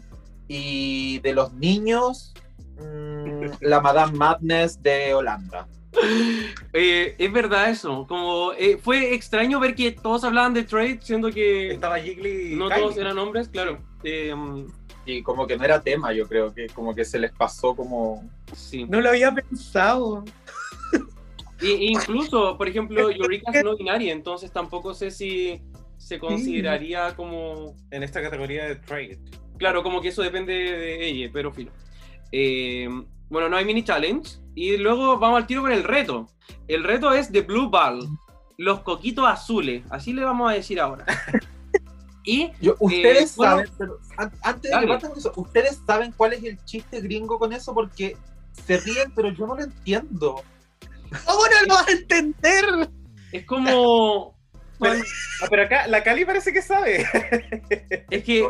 [0.48, 2.34] Y de los niños,
[2.80, 5.68] mm, la Madame Madness de Holanda.
[6.74, 11.32] Eh, es verdad eso, como eh, fue extraño ver que todos hablaban de Trade, siendo
[11.32, 12.84] que Estaba Jiggly y no Kylie.
[12.84, 13.80] todos eran hombres, claro.
[14.04, 14.36] Eh,
[15.06, 18.30] Y como que no era tema, yo creo que como que se les pasó como...
[18.54, 18.86] sí.
[18.86, 20.24] No lo había pensado.
[21.62, 25.62] Y- e incluso, por ejemplo, Eureka es no binaria, entonces tampoco sé si
[25.98, 27.76] se consideraría como.
[27.92, 29.20] En esta categoría de trade.
[29.58, 31.72] Claro, como que eso depende de ella, pero filo.
[32.32, 32.88] Eh,
[33.30, 34.38] bueno, no hay mini challenge.
[34.54, 36.28] Y luego vamos al tiro con el reto.
[36.68, 38.00] El reto es de Blue Ball,
[38.58, 39.84] los coquitos azules.
[39.90, 41.06] Así le vamos a decir ahora.
[42.28, 44.00] Y Yo, ustedes bueno, saben, pero
[44.42, 48.18] antes de que eso, ustedes saben cuál es el chiste gringo con eso porque
[48.52, 50.44] se ríen, pero yo no lo entiendo.
[51.26, 52.66] ¿Cómo no lo vas a entender?
[53.32, 54.36] es como.
[54.80, 54.94] Pero,
[55.42, 57.04] ah, pero acá la Cali parece que sabe.
[58.12, 58.42] Es que.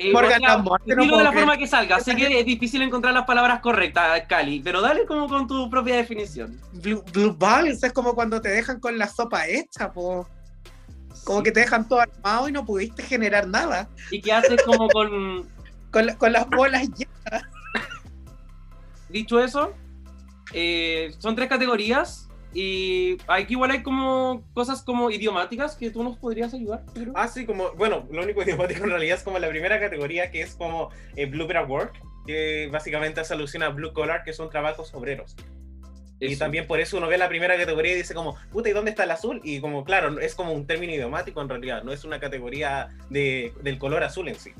[0.00, 1.32] eh, Morgan no de la creer.
[1.32, 2.00] forma que salga.
[2.00, 5.94] Sé que es difícil encontrar las palabras correctas, Cali, pero dale como con tu propia
[5.94, 6.60] definición.
[6.72, 10.28] Blue, blue balls es como cuando te dejan con la sopa hecha, po.
[11.22, 13.88] Como que te dejan todo armado y no pudiste generar nada.
[14.10, 15.48] Y que haces como con.
[15.92, 17.44] Con, la- con las bolas llenas.
[19.08, 19.72] Dicho eso,
[20.52, 22.26] eh, son tres categorías.
[22.52, 26.84] Y aquí igual hay como cosas como idiomáticas que tú nos podrías ayudar.
[26.92, 27.12] Pedro?
[27.14, 30.42] Ah, sí, como, bueno, lo único idiomático en realidad es como la primera categoría que
[30.42, 34.50] es como eh, Blue Collar Work, que básicamente hace alusión a Blue Collar, que son
[34.50, 35.36] trabajos obreros.
[36.18, 36.40] Y Eso.
[36.40, 39.04] también por eso uno ve la primera categoría y dice como, puta, ¿y dónde está
[39.04, 39.40] el azul?
[39.42, 43.54] Y como, claro, es como un término idiomático en realidad, no es una categoría de,
[43.62, 44.50] del color azul en sí.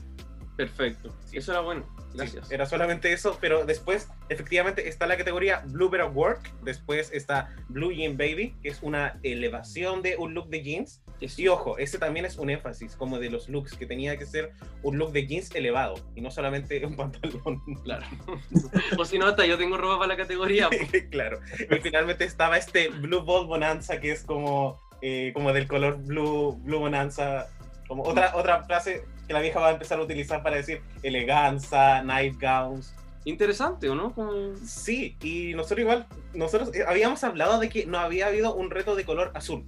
[0.56, 1.14] Perfecto.
[1.32, 1.84] Eso era bueno.
[2.14, 2.50] Gracias.
[2.50, 7.92] Era solamente eso, pero después, efectivamente, está la categoría Blue Better Work, después está Blue
[7.92, 11.02] Jean Baby, que es una elevación de un look de jeans.
[11.20, 11.40] Eso.
[11.40, 14.52] Y ojo, ese también es un énfasis como de los looks, que tenía que ser
[14.82, 17.60] un look de jeans elevado y no solamente un pantalón.
[17.84, 18.06] Claro.
[18.98, 20.68] o si no, hasta yo tengo ropa para la categoría.
[20.68, 21.04] pues.
[21.10, 21.40] claro.
[21.58, 26.58] Y finalmente estaba este Blue Ball Bonanza, que es como, eh, como del color Blue,
[26.62, 27.48] Blue Bonanza.
[27.86, 32.02] Como otra, otra frase que la vieja va a empezar a utilizar para decir eleganza,
[32.02, 32.92] nightgowns.
[33.24, 34.12] Interesante, ¿o no?
[34.12, 38.70] Como- Sí, y nosotros igual, nosotros eh, habíamos hablado de que no había habido un
[38.72, 39.64] reto de color azul.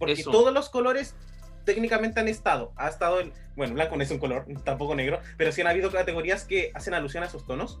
[0.00, 0.32] Porque Eso.
[0.32, 1.14] todos los colores
[1.64, 2.72] técnicamente han estado.
[2.74, 5.92] Ha estado el, bueno, blanco no es un color, tampoco negro, pero sí han habido
[5.92, 7.78] categorías que hacen alusión a sus tonos.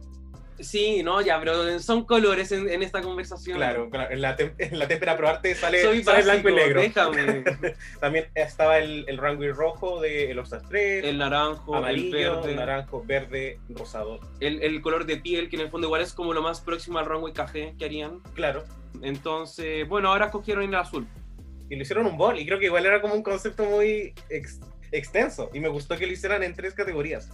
[0.60, 3.56] Sí, no, ya, pero son colores en, en esta conversación.
[3.56, 6.80] Claro, claro, en la, en la témpera probarte sale, Soy sale básico, blanco y negro.
[6.80, 7.44] déjame.
[8.00, 13.02] También estaba el, el runway rojo de All-Star 3, El naranjo, amarillo, el verde, naranjo,
[13.04, 14.20] verde, rosado.
[14.40, 16.98] el, el color de piel, que en el fondo igual es como lo más próximo
[16.98, 18.20] al runway café que harían.
[18.34, 18.64] Claro.
[19.02, 21.06] Entonces, bueno, ahora escogieron el azul.
[21.68, 24.60] Y lo hicieron un bol, y creo que igual era como un concepto muy ex-
[24.92, 25.50] extenso.
[25.52, 27.30] Y me gustó que lo hicieran en tres categorías.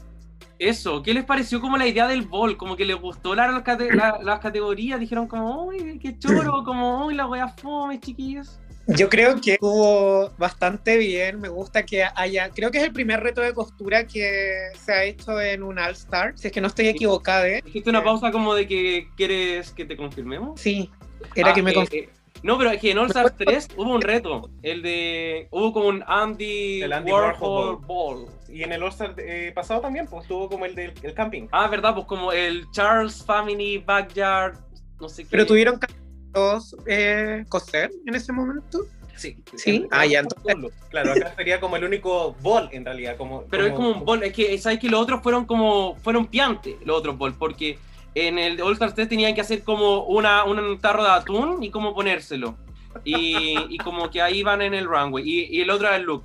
[0.58, 2.56] Eso, ¿qué les pareció como la idea del bol?
[2.56, 6.62] Como que les gustó la- las cate- la- las categorías, dijeron como, uy, qué choro,
[6.64, 8.58] como, uy, la wea fome, chiquillos.
[8.86, 11.40] Yo creo que estuvo bastante bien.
[11.40, 12.50] Me gusta que haya.
[12.50, 15.92] Creo que es el primer reto de costura que se ha hecho en un All
[15.92, 16.32] Star.
[16.36, 17.46] Si es que no estoy equivocada.
[17.46, 17.62] ¿eh?
[17.64, 20.60] Dijiste una pausa como de que quieres que te confirmemos.
[20.60, 20.90] Sí,
[21.36, 22.08] era Ah, que me eh, eh,
[22.42, 24.50] No, pero es que en All Stars 3 hubo un reto.
[24.62, 25.48] El de.
[25.50, 28.26] Hubo como un Andy, El Andy Warhol, Warhol Ball.
[28.48, 31.46] Y en el All-Star eh, pasado también, pues tuvo como el del el camping.
[31.52, 34.56] Ah, verdad, pues como el Charles Family Backyard.
[35.00, 35.28] No sé qué.
[35.30, 35.86] Pero tuvieron que
[36.32, 38.80] todos, eh, coser en ese momento.
[39.16, 39.36] Sí.
[39.54, 39.86] Sí.
[39.90, 43.16] Ah, ya, el- entonces- Claro, acá sería como el único ball en realidad.
[43.18, 46.26] Como, Pero es como un bol, es que sabes que los otros fueron como, fueron
[46.26, 47.78] piantes, los otros bol, porque
[48.14, 51.70] en el All Stars 3 tenían que hacer como una, un tarro de atún y
[51.70, 52.56] como ponérselo.
[53.04, 55.28] Y, y como que ahí van en el runway.
[55.28, 56.24] Y, y el otro era el look.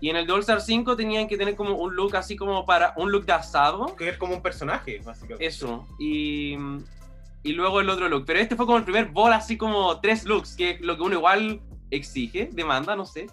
[0.00, 2.64] Y en el de All Star 5 tenían que tener como un look así como
[2.66, 3.94] para un look de asado.
[3.96, 5.46] Que es como un personaje, básicamente.
[5.46, 5.86] Eso.
[5.98, 6.56] Y,
[7.42, 8.24] y luego el otro look.
[8.26, 11.02] Pero este fue como el primer bol así como tres looks, que es lo que
[11.02, 13.26] uno igual exige, demanda, no sé.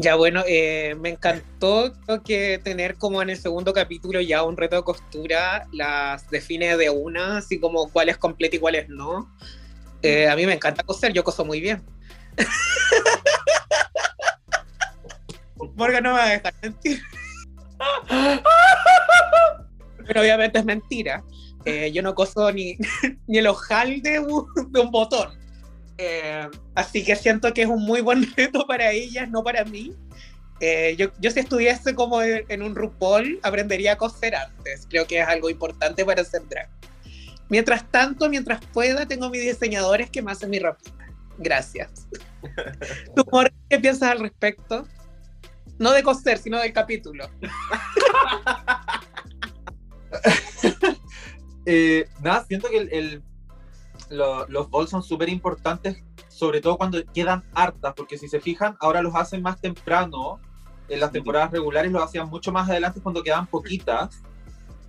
[0.00, 1.92] Ya bueno, eh, me encantó
[2.24, 6.88] que tener como en el segundo capítulo ya un reto de costura, las define de
[6.88, 9.30] una, así como cuál es completa y cuál es no.
[10.00, 11.84] Eh, a mí me encanta coser, yo coso muy bien.
[15.74, 17.02] Morgan no me va a dejar mentir.
[20.06, 21.22] Pero obviamente es mentira.
[21.66, 22.78] Eh, yo no coso ni,
[23.26, 25.38] ni el ojal de un, de un botón.
[26.02, 29.92] Eh, así que siento que es un muy buen reto para ellas, no para mí.
[30.60, 34.86] Eh, yo, yo si estuviese como en, un RuPaul, aprendería a coser antes.
[34.88, 36.70] Creo que es algo importante para hacer drag.
[37.50, 41.06] Mientras tanto, mientras pueda, tengo mis diseñadores que me hacen mi ropita.
[41.36, 42.06] Gracias.
[43.16, 44.86] ¿Tú, Morgan, qué piensas al respecto?
[45.78, 47.28] No de coser, sino del capítulo.
[51.66, 53.22] Eh, nada, siento que el, el-
[54.10, 58.76] lo- los balls son súper importantes, sobre todo cuando quedan hartas, porque si se fijan,
[58.80, 60.40] ahora los hacen más temprano.
[60.88, 64.22] En las temporadas regulares los hacían mucho más adelante cuando quedaban poquitas.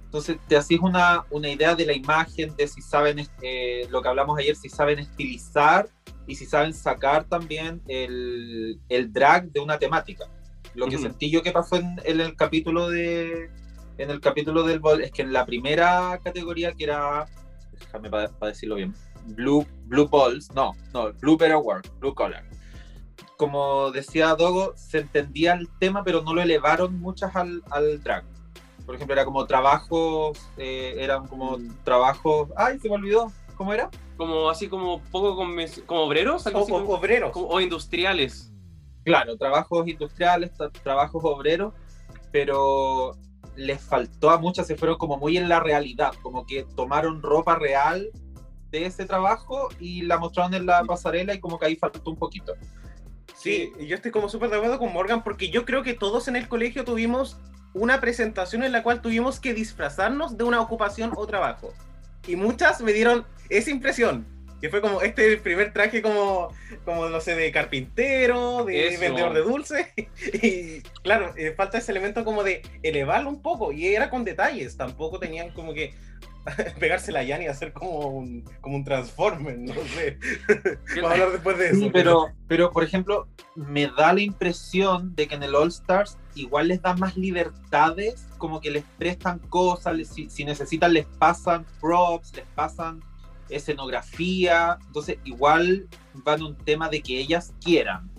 [0.06, 4.10] Entonces te hacías una, una idea de la imagen, de si saben, eh, lo que
[4.10, 5.88] hablamos ayer, si saben estilizar
[6.28, 10.26] y si saben sacar también el, el drag de una temática.
[10.74, 11.04] Lo que Ujú.
[11.04, 13.50] sentí yo que pasó en, en el capítulo de
[13.98, 17.26] en el capítulo del bol es que en la primera categoría que era
[17.80, 18.96] déjame para decirlo bien
[19.28, 22.44] blue blue balls no no blue better work blue color
[23.38, 28.24] como decía Dogo se entendía el tema pero no lo elevaron muchas al, al drag
[28.86, 31.84] por ejemplo era como trabajos eh, eran como Mm.
[31.84, 36.64] trabajos ay se me olvidó cómo era Como así como poco como obreros, algo O,
[36.64, 37.32] así o- como- obreros.
[37.32, 38.52] como- o industriales.
[39.04, 41.74] Claro, trabajos industriales, tra- trabajos obreros,
[42.32, 43.16] pero
[43.56, 47.56] les faltó a muchas, se fueron como muy en la realidad, como que tomaron ropa
[47.56, 48.10] real
[48.72, 52.18] de ese trabajo y la mostraron en la pasarela y como que ahí faltó un
[52.18, 52.56] poquito.
[53.36, 56.36] Sí, yo estoy como súper de acuerdo con Morgan porque yo creo que todos en
[56.36, 57.38] el colegio tuvimos
[57.74, 61.74] una presentación en la cual tuvimos que disfrazarnos de una ocupación o trabajo.
[62.28, 64.26] Y muchas me dieron esa impresión,
[64.62, 66.50] que fue como este primer traje como,
[66.86, 69.02] como no sé, de carpintero, de Eso.
[69.02, 69.88] vendedor de dulces.
[70.34, 74.78] Y claro, eh, falta ese elemento como de elevarlo un poco y era con detalles,
[74.78, 75.96] tampoco tenían como que
[76.80, 80.18] pegarse la llana y hacer como un, como un transformer, no sé.
[80.96, 81.80] Vamos a hablar después de eso.
[81.80, 86.18] Sí, pero, pero por ejemplo, me da la impresión de que en el All Stars
[86.36, 91.06] igual les dan más libertades, como que les prestan cosas, les- si, si necesitan les
[91.06, 93.02] pasan props, les pasan
[93.50, 98.10] escenografía, entonces igual van un tema de que ellas quieran.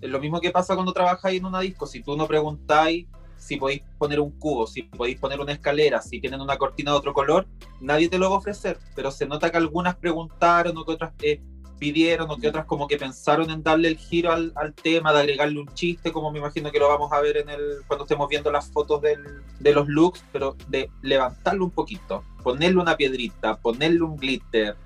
[0.00, 3.06] Es lo mismo que pasa cuando trabajáis en una disco, si tú no preguntáis
[3.40, 6.98] si podéis poner un cubo, si podéis poner una escalera, si tienen una cortina de
[6.98, 7.48] otro color,
[7.80, 11.12] nadie te lo va a ofrecer, pero se nota que algunas preguntaron o que otras
[11.22, 11.40] eh,
[11.78, 15.20] pidieron o que otras como que pensaron en darle el giro al, al tema, de
[15.20, 18.28] agregarle un chiste, como me imagino que lo vamos a ver en el, cuando estemos
[18.28, 23.56] viendo las fotos del- de los looks, pero de levantarlo un poquito, ponerle una piedrita,
[23.56, 24.76] ponerle un glitter,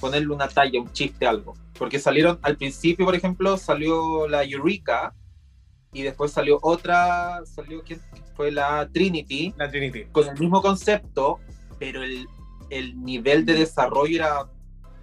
[0.00, 1.52] ponerle una talla, un chiste, algo.
[1.78, 5.12] Porque salieron, al principio, por ejemplo, salió la Eureka
[5.94, 8.00] y después salió otra, salió quién
[8.36, 10.04] fue la Trinity, La Trinity.
[10.12, 11.38] con el mismo concepto,
[11.78, 12.26] pero el,
[12.68, 14.50] el nivel de desarrollo era de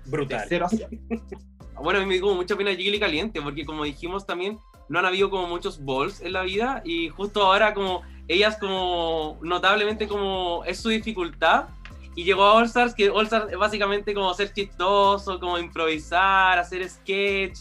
[0.06, 0.46] Brutal.
[0.48, 0.90] cero a cien.
[1.82, 5.00] Bueno, a mí me dio como mucha pena Jiggly Caliente, porque como dijimos también, no
[5.00, 10.08] han habido como muchos balls en la vida y justo ahora como ellas como notablemente
[10.08, 11.70] como es su dificultad
[12.14, 16.60] y llegó a All Stars, que All Stars es básicamente como ser chistoso, como improvisar,
[16.60, 17.60] hacer sketch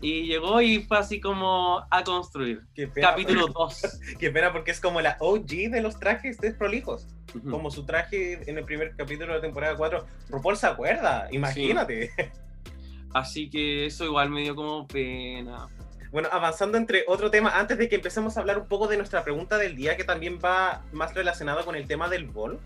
[0.00, 2.62] y llegó y fue así como a construir.
[2.74, 4.00] Qué pena, Capítulo 2.
[4.18, 7.06] Qué pena porque es como la OG de los trajes de prolijos.
[7.50, 10.06] Como su traje en el primer capítulo de la temporada 4.
[10.30, 12.10] RuPaul se acuerda, imagínate.
[13.12, 15.68] Así que eso igual me dio como pena.
[16.12, 19.24] Bueno, avanzando entre otro tema, antes de que empecemos a hablar un poco de nuestra
[19.24, 22.60] pregunta del día, que también va más relacionada con el tema del bol.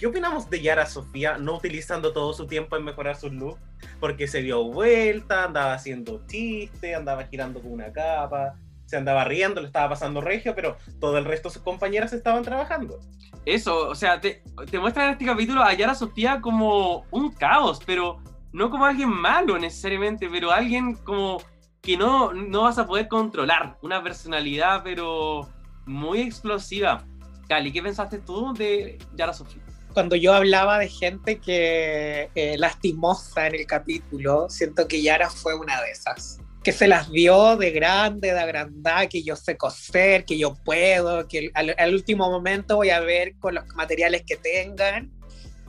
[0.00, 3.60] ¿Qué opinamos de Yara Sofía no utilizando todo su tiempo en mejorar sus looks?
[4.00, 8.54] Porque se dio vuelta, andaba haciendo chistes, andaba girando con una capa,
[8.86, 12.42] se andaba riendo, le estaba pasando regio, pero todo el resto de sus compañeras estaban
[12.42, 12.98] trabajando.
[13.44, 18.22] Eso, o sea, te, te en este capítulo a Yara Sofía como un caos, pero
[18.54, 21.42] no como alguien malo necesariamente, pero alguien como
[21.82, 23.76] que no, no vas a poder controlar.
[23.82, 25.46] Una personalidad, pero
[25.84, 27.04] muy explosiva.
[27.48, 29.60] Cali, ¿qué pensaste tú de Yara Sofía?
[29.92, 35.54] Cuando yo hablaba de gente que eh, lastimosa en el capítulo, siento que Yara fue
[35.54, 36.38] una de esas.
[36.62, 41.26] Que se las dio de grande, de agrandada, que yo sé coser, que yo puedo,
[41.26, 45.10] que al, al último momento voy a ver con los materiales que tengan.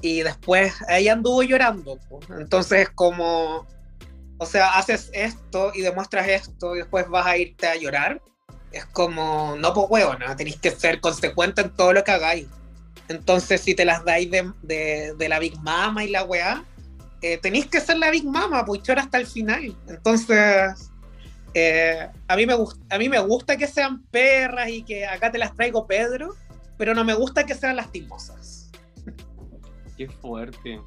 [0.01, 1.97] Y después ahí anduvo llorando.
[2.09, 2.19] po.
[2.37, 3.67] Entonces, como,
[4.37, 8.21] o sea, haces esto y demuestras esto y después vas a irte a llorar.
[8.71, 10.35] Es como, no, pues huevo, ¿no?
[10.35, 12.47] tenéis que ser consecuente en todo lo que hagáis.
[13.07, 16.63] Entonces, si te las dais de, de, de la Big Mama y la weá,
[17.21, 19.75] eh, tenéis que ser la Big Mama, pues llorar hasta el final.
[19.87, 20.91] Entonces,
[21.53, 25.31] eh, a, mí me gust- a mí me gusta que sean perras y que acá
[25.31, 26.35] te las traigo Pedro,
[26.77, 28.71] pero no me gusta que sean lastimosas.
[29.97, 30.79] Qué fuerte.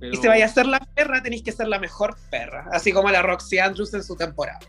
[0.00, 0.14] Pero...
[0.14, 3.10] Y si vaya a ser la perra, tenéis que ser la mejor perra, así como
[3.10, 4.60] la Roxy Andrews en su temporada.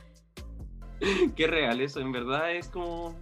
[1.36, 3.16] Qué real eso, en verdad es como...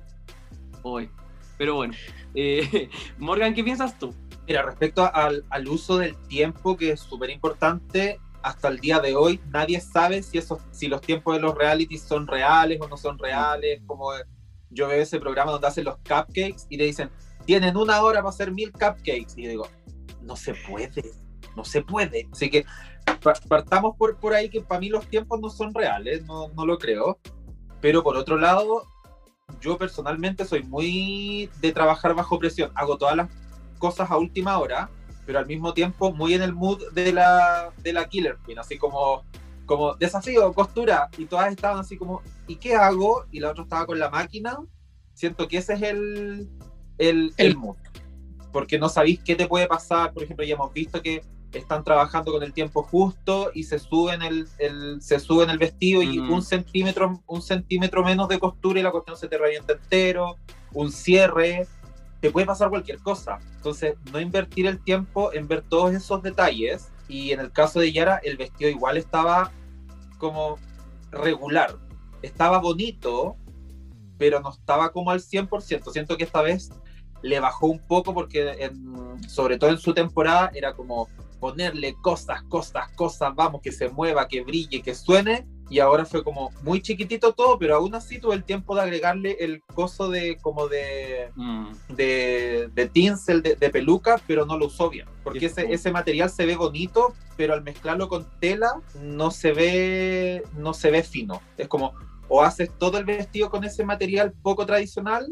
[0.84, 1.10] Hoy.
[1.58, 1.94] Pero bueno.
[2.36, 4.14] Eh, Morgan, ¿qué piensas tú?
[4.48, 9.16] Mira, respecto al, al uso del tiempo, que es súper importante, hasta el día de
[9.16, 12.98] hoy nadie sabe si, esos, si los tiempos de los realities son reales o no
[12.98, 13.82] son reales.
[13.86, 14.12] Como
[14.70, 17.10] yo veo ese programa donde hacen los cupcakes y le dicen,
[17.46, 19.34] tienen una hora para hacer mil cupcakes.
[19.38, 19.68] Y yo digo,
[20.24, 21.12] no se puede,
[21.56, 22.28] no se puede.
[22.32, 22.66] Así que
[23.22, 26.66] pa- partamos por, por ahí que para mí los tiempos no son reales, no, no
[26.66, 27.20] lo creo.
[27.80, 28.86] Pero por otro lado,
[29.60, 32.72] yo personalmente soy muy de trabajar bajo presión.
[32.76, 33.30] Hago todas las
[33.80, 34.90] cosas a última hora,
[35.26, 38.78] pero al mismo tiempo muy en el mood de la, de la Killer Queen, así
[38.78, 39.24] como,
[39.66, 43.26] como desafío, costura, y todas estaban así como, ¿y qué hago?
[43.32, 44.58] Y la otra estaba con la máquina.
[45.14, 46.50] Siento que ese es el,
[46.98, 47.76] el, el El- mood.
[48.52, 50.12] Porque no sabéis qué te puede pasar.
[50.12, 51.24] Por ejemplo, ya hemos visto que
[51.54, 56.02] están trabajando con el tiempo justo y se suben el, el- se suben el vestido
[56.02, 60.36] y un centímetro un centímetro menos de costura y la cuestión se te revienta entero
[60.74, 61.68] un cierre.
[62.22, 63.40] Te puede pasar cualquier cosa.
[63.56, 66.90] Entonces no invertir el tiempo en ver todos esos detalles.
[67.10, 69.52] Y en el caso de Yara el vestido igual estaba
[70.18, 70.58] como
[71.12, 71.76] regular.
[72.22, 73.36] Estaba bonito
[74.18, 76.70] pero no estaba como al 100% siento que esta vez
[77.24, 81.08] le bajó un poco porque en- sobre todo en su temporada era como
[81.42, 85.46] ponerle cosas, cosas, cosas, vamos, que se mueva, que brille, que suene.
[85.72, 89.38] Y ahora fue como muy chiquitito todo, pero aún así tuve el tiempo de agregarle
[89.40, 91.72] el coso de como de, Mm.
[91.90, 95.08] de, de tinsel, de, de peluca, pero no lo usó bien.
[95.24, 100.44] Porque ese, ese material se ve bonito, pero al mezclarlo con tela no se ve,
[100.58, 101.42] no se ve fino.
[101.58, 101.94] Es como,
[102.28, 105.26] o haces todo el vestido con ese material poco tradicional,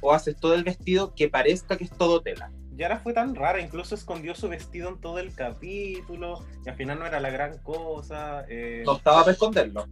[0.00, 2.50] o haces todo el vestido que parezca que es todo tela.
[2.76, 6.98] Yara fue tan rara, incluso escondió su vestido en todo el capítulo, y al final
[6.98, 8.44] no era la gran cosa.
[8.48, 9.86] eh, No estaba para esconderlo.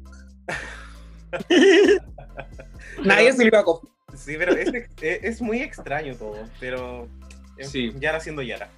[3.04, 4.16] Nadie se lo iba a.
[4.16, 4.90] Sí, pero es, es-
[5.24, 7.08] es muy extraño todo, pero
[7.56, 7.92] en Sí.
[8.00, 8.68] Yara siendo Yara.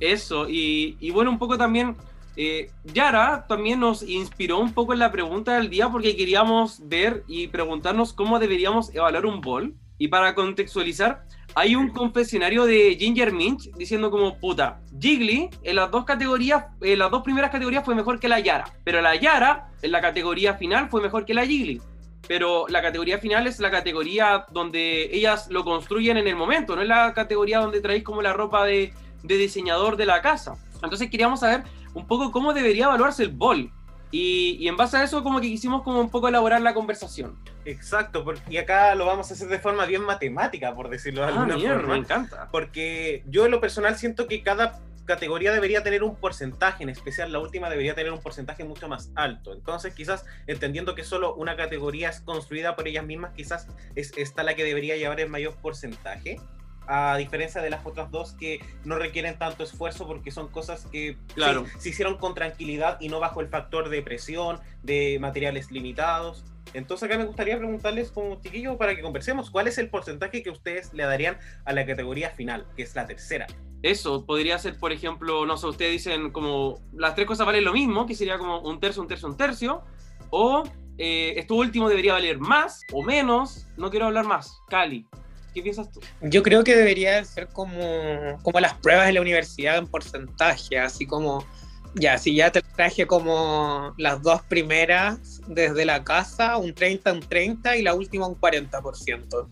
[0.00, 1.96] Eso, y, y bueno, un poco también,
[2.36, 7.22] eh, Yara también nos inspiró un poco en la pregunta del día porque queríamos ver
[7.28, 9.74] y preguntarnos cómo deberíamos evaluar un bol.
[9.96, 11.24] Y para contextualizar,
[11.54, 16.98] hay un confesionario de Ginger Minch diciendo como, puta, Jiggly en las dos categorías, en
[16.98, 20.54] las dos primeras categorías fue mejor que la Yara, pero la Yara en la categoría
[20.54, 21.80] final fue mejor que la Jiggly.
[22.26, 26.82] Pero la categoría final es la categoría donde ellas lo construyen en el momento, no
[26.82, 30.56] es la categoría donde traéis como la ropa de, de diseñador de la casa.
[30.82, 33.70] Entonces queríamos saber un poco cómo debería evaluarse el bol.
[34.16, 37.36] Y, y en base a eso como que quisimos como un poco elaborar la conversación.
[37.64, 41.26] Exacto, porque, y acá lo vamos a hacer de forma bien matemática, por decirlo de
[41.26, 41.94] Ah, alguna mierda, forma.
[41.94, 42.48] me encanta.
[42.52, 47.32] Porque yo en lo personal siento que cada categoría debería tener un porcentaje, en especial
[47.32, 49.52] la última debería tener un porcentaje mucho más alto.
[49.52, 54.44] Entonces, quizás entendiendo que solo una categoría es construida por ellas mismas, quizás es esta
[54.44, 56.40] la que debería llevar el mayor porcentaje.
[56.86, 61.16] A diferencia de las otras dos que no requieren tanto esfuerzo porque son cosas que
[61.34, 61.64] Claro.
[61.66, 66.44] se, se hicieron con tranquilidad y no bajo el factor de presión, de materiales limitados.
[66.72, 70.50] Entonces acá me gustaría preguntarles como chiquillos para que conversemos, ¿cuál es el porcentaje que
[70.50, 73.46] ustedes le darían a la categoría final, que es la tercera?
[73.82, 77.72] Eso podría ser, por ejemplo, no sé, ustedes dicen como las tres cosas valen lo
[77.72, 79.82] mismo, que sería como un tercio, un tercio, un tercio.
[80.30, 80.64] O
[80.98, 83.68] eh, esto último debería valer más o menos.
[83.76, 84.58] No quiero hablar más.
[84.68, 85.06] Cali,
[85.54, 86.00] ¿qué piensas tú?
[86.20, 91.06] Yo creo que debería ser como, como las pruebas de la universidad en porcentaje, así
[91.06, 91.46] como,
[91.94, 97.20] ya, si ya te traje como las dos primeras desde la casa, un 30, un
[97.20, 99.48] 30 y la última un 40%.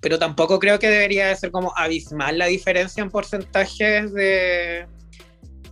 [0.00, 4.86] Pero tampoco creo que debería de ser como abismal la diferencia en porcentajes de,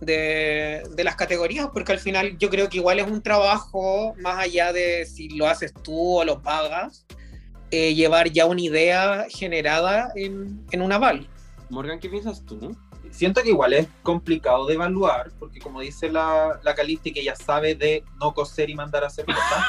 [0.01, 4.37] de, de las categorías, porque al final yo creo que igual es un trabajo, más
[4.37, 7.05] allá de si lo haces tú o lo pagas,
[7.75, 11.27] eh, llevar ya una idea generada en, en un aval.
[11.69, 12.75] Morgan, ¿qué piensas tú?
[13.11, 17.35] Siento que igual es complicado de evaluar, porque como dice la, la Calisti, que ella
[17.35, 19.65] sabe de no coser y mandar a hacer cosas.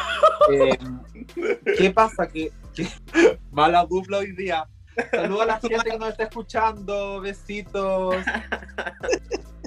[0.52, 0.78] eh,
[1.78, 2.26] ¿Qué pasa?
[2.28, 2.88] Que, que-
[3.50, 4.66] mala dupla hoy día.
[5.10, 8.16] Saludos a la gente que nos está escuchando, besitos.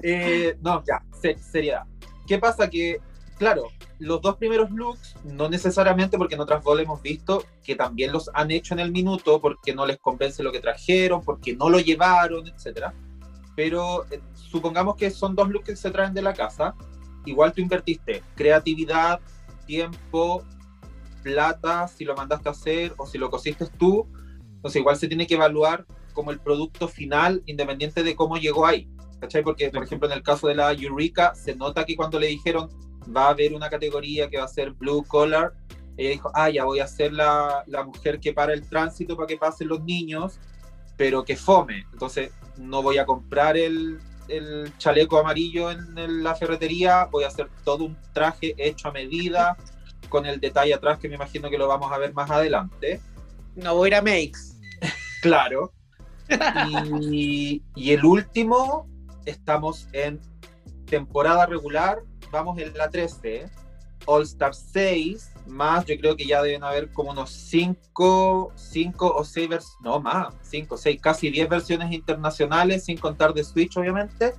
[0.01, 1.83] Eh, no, ya, se- seriedad.
[2.25, 2.69] ¿Qué pasa?
[2.69, 2.99] Que,
[3.37, 3.63] claro,
[3.99, 8.29] los dos primeros looks, no necesariamente porque en otras bolas hemos visto que también los
[8.33, 11.79] han hecho en el minuto porque no les convence lo que trajeron, porque no lo
[11.79, 12.93] llevaron, etcétera.
[13.55, 16.75] Pero eh, supongamos que son dos looks que se traen de la casa.
[17.25, 19.19] Igual tú invertiste creatividad,
[19.65, 20.43] tiempo,
[21.21, 24.07] plata, si lo mandaste a hacer o si lo cosiste tú.
[24.55, 28.89] Entonces igual se tiene que evaluar como el producto final independiente de cómo llegó ahí.
[29.19, 29.43] ¿Cachai?
[29.43, 32.69] Porque, por ejemplo, en el caso de la Eureka, se nota que cuando le dijeron
[33.15, 35.53] va a haber una categoría que va a ser blue collar,
[35.97, 39.27] ella dijo, ah, ya voy a ser la, la mujer que para el tránsito para
[39.27, 40.39] que pasen los niños,
[40.95, 41.85] pero que fome.
[41.91, 47.49] Entonces, no voy a comprar el, el chaleco amarillo en la ferretería, voy a hacer
[47.63, 49.57] todo un traje hecho a medida,
[50.07, 53.01] con el detalle atrás que me imagino que lo vamos a ver más adelante.
[53.55, 54.55] No voy a ir a Makes.
[55.21, 55.73] Claro.
[57.01, 58.87] Y, y el último,
[59.25, 60.21] estamos en
[60.85, 61.99] temporada regular,
[62.31, 63.49] vamos en la 13,
[64.05, 69.23] All Star 6, más yo creo que ya deben haber como unos 5 cinco o
[69.23, 74.33] 6 versiones, no más, 5, 6, casi 10 versiones internacionales, sin contar de Switch obviamente.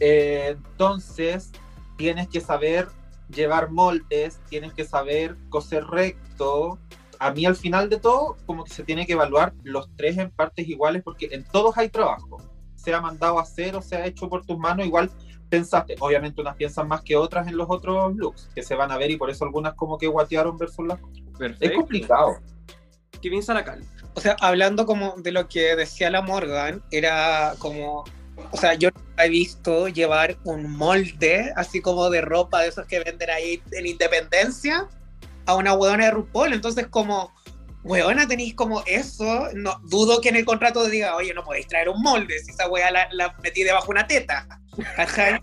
[0.00, 1.52] Eh, entonces,
[1.96, 2.88] tienes que saber
[3.28, 6.78] llevar moldes, tienes que saber coser recto.
[7.18, 10.30] A mí al final de todo, como que se tiene que evaluar los tres en
[10.30, 12.38] partes iguales porque en todos hay trabajo.
[12.76, 15.10] Sea mandado a hacer o sea hecho por tus manos, igual
[15.48, 15.96] pensaste.
[16.00, 19.10] Obviamente unas piensan más que otras en los otros looks que se van a ver
[19.10, 20.98] y por eso algunas como que guatearon versus las
[21.38, 21.64] Perfecto.
[21.64, 22.38] Es complicado.
[23.22, 23.84] Qué bien Salacal.
[24.14, 28.04] O sea, hablando como de lo que decía la Morgan, era como,
[28.50, 33.00] o sea, yo he visto llevar un molde, así como de ropa de esos que
[33.00, 34.88] venden ahí en Independencia,
[35.46, 36.52] a una huevona de RuPaul.
[36.52, 37.32] Entonces, como,
[37.84, 39.48] huevona, tenéis como eso.
[39.54, 42.68] No, dudo que en el contrato diga, oye, no podéis traer un molde si esa
[42.68, 44.46] hueá la, la metí debajo de una teta.
[44.96, 45.40] ¿Cachai?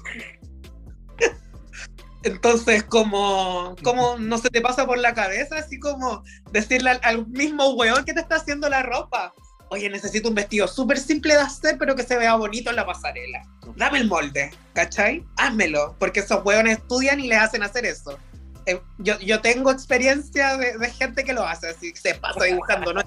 [2.23, 7.27] Entonces, como, como no se te pasa por la cabeza, así como decirle al, al
[7.27, 9.31] mismo weón que te está haciendo la ropa,
[9.69, 12.85] oye, necesito un vestido súper simple de hacer, pero que se vea bonito en la
[12.85, 13.43] pasarela.
[13.75, 15.23] Dame el molde, ¿cachai?
[15.37, 18.17] Házmelo, porque esos weones estudian y le hacen hacer eso.
[18.65, 22.93] Eh, yo, yo tengo experiencia de, de gente que lo hace, así se pasa dibujando,
[22.93, 23.01] ¿no?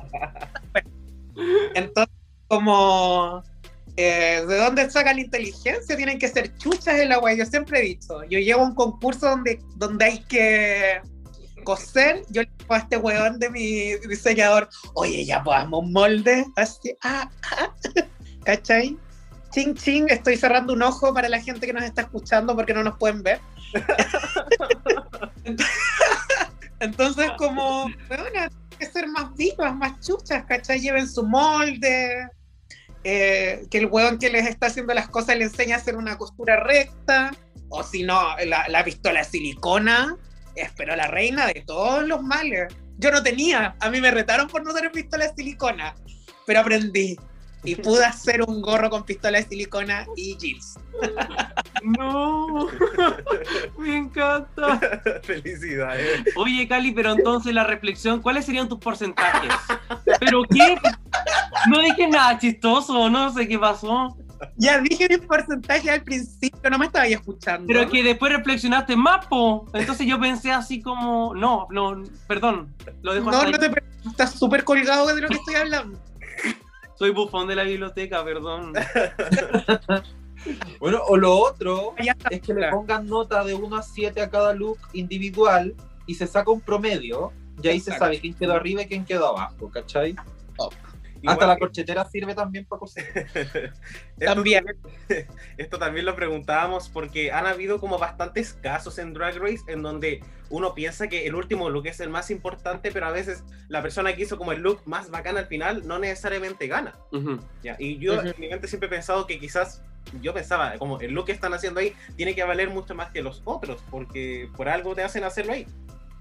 [1.75, 2.15] Entonces,
[2.47, 3.43] como
[4.01, 5.97] eh, ¿de dónde sacan la inteligencia?
[5.97, 7.37] Tienen que ser chuchas en la web.
[7.37, 11.01] Yo siempre he dicho, yo llevo un concurso donde, donde hay que
[11.65, 16.47] coser, yo le digo a este weón de mi diseñador, oye, ya podamos un molde,
[16.55, 17.75] así, ah, ah,
[18.45, 18.97] ¿cachai?
[19.51, 22.85] Ching, ching, estoy cerrando un ojo para la gente que nos está escuchando porque no
[22.85, 23.41] nos pueden ver.
[26.79, 30.79] Entonces, como, bueno, hay que ser más vivas, más chuchas, ¿cachai?
[30.79, 32.29] Lleven su molde,
[33.11, 36.19] eh, que el weón que les está haciendo las cosas le enseña a hacer una
[36.19, 37.31] costura recta,
[37.71, 40.15] o si no, la, la pistola silicona,
[40.55, 42.71] es pero la reina de todos los males.
[42.99, 45.95] Yo no tenía, a mí me retaron por no tener pistola silicona,
[46.45, 47.17] pero aprendí
[47.65, 50.79] y pude hacer un gorro con pistola de silicona y jeans.
[51.99, 52.69] No,
[53.79, 54.81] me encanta.
[55.23, 56.25] Felicidades.
[56.37, 59.53] Oye, Cali, pero entonces la reflexión, ¿cuáles serían tus porcentajes?
[60.21, 60.77] ¿Pero qué?
[61.69, 64.17] No dije nada chistoso, no sé qué pasó.
[64.57, 67.67] Ya dije mi porcentaje al principio, no me estaba escuchando.
[67.67, 69.67] Pero que después reflexionaste más, po.
[69.75, 73.71] Entonces yo pensé así como, no, no, perdón, lo dejo no, hasta no ahí.
[73.71, 75.99] te estás súper colgado de lo que estoy hablando.
[76.99, 78.73] Soy bufón de la biblioteca, perdón.
[80.79, 81.95] Bueno, o lo otro
[82.31, 85.75] es que le pongan nota de 1 a 7 a cada look individual
[86.07, 89.29] y se saca un promedio y ahí se sabe quién quedó arriba y quién quedó
[89.29, 90.15] abajo, ¿cachai?
[91.21, 93.07] Igual Hasta la que- corchetera sirve también para coser.
[93.35, 94.65] esto También.
[95.57, 100.23] Esto también lo preguntábamos porque han habido como bastantes casos en Drag Race en donde
[100.51, 104.15] uno piensa que el último look es el más importante, pero a veces la persona
[104.15, 106.95] que hizo como el look más bacán al final no necesariamente gana.
[107.13, 107.39] Ujú.
[107.63, 107.77] ¿ya?
[107.79, 108.29] Y yo Ujú.
[108.29, 109.83] en mi mente siempre he pensado que quizás,
[110.23, 113.23] yo pensaba, como el look que están haciendo ahí tiene que valer mucho más que
[113.23, 115.67] los otros, porque por algo te hacen hacerlo ahí.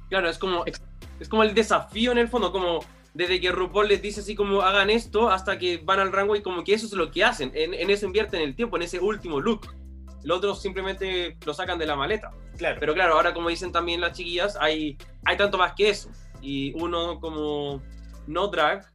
[0.10, 2.80] Claro, es como, es como el desafío en el fondo, como
[3.18, 6.43] desde que RuPaul les dice así como hagan esto hasta que van al rango y
[6.43, 8.99] como que eso es lo que hacen, en, en eso invierten el tiempo, en ese
[8.99, 9.68] último look.
[10.24, 12.32] Los otros simplemente lo sacan de la maleta.
[12.57, 12.78] Claro.
[12.80, 16.11] Pero claro, ahora como dicen también las chiquillas, hay, hay tanto más que eso.
[16.41, 17.82] Y uno como
[18.28, 18.86] no drag,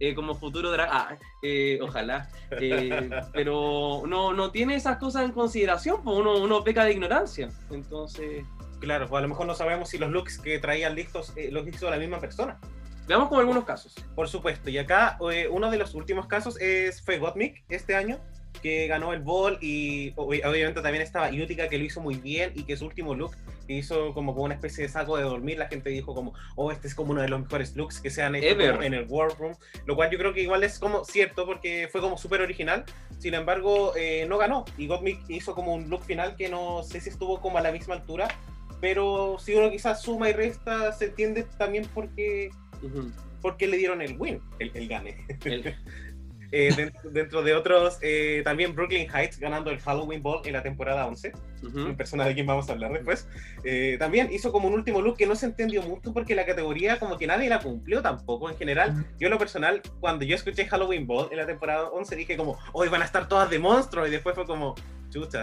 [0.00, 2.28] eh, como futuro drag, ah, eh, ojalá,
[2.60, 7.48] eh, pero no, no tiene esas cosas en consideración, pues uno, uno peca de ignorancia.
[7.70, 8.44] Entonces,
[8.80, 11.66] Claro, o a lo mejor no sabemos si los looks que traían listos eh, los
[11.66, 12.58] hizo la misma persona.
[13.08, 13.94] Veamos como algunos casos.
[14.14, 18.20] Por supuesto, y acá eh, uno de los últimos casos es, fue Gottmik este año,
[18.62, 22.52] que ganó el ball y ob- obviamente también estaba Utica que lo hizo muy bien
[22.56, 23.36] y que su último look
[23.68, 26.88] hizo como con una especie de saco de dormir, la gente dijo como, oh, este
[26.88, 29.54] es como uno de los mejores looks que se han hecho en el War Room,
[29.86, 32.84] lo cual yo creo que igual es como cierto porque fue como súper original,
[33.18, 37.00] sin embargo eh, no ganó y Gottmik hizo como un look final que no sé
[37.00, 38.26] si estuvo como a la misma altura,
[38.80, 42.50] pero si uno quizás suma y resta se entiende también porque
[43.40, 45.24] Porque le dieron el win, el, el gane.
[45.44, 45.74] El-
[46.50, 50.62] Eh, dentro, dentro de otros, eh, también Brooklyn Heights ganando el Halloween Ball en la
[50.62, 51.80] temporada 11, ujú.
[51.80, 53.28] un persona de quien vamos a hablar después.
[53.64, 56.98] Eh, también hizo como un último look que no se entendió mucho porque la categoría
[56.98, 59.04] como que nadie la cumplió tampoco en general.
[59.18, 62.58] Yo en lo personal, cuando yo escuché Halloween Ball en la temporada 11 dije como,
[62.72, 64.74] hoy van a estar todas de monstruo y después fue como,
[65.10, 65.42] chucha,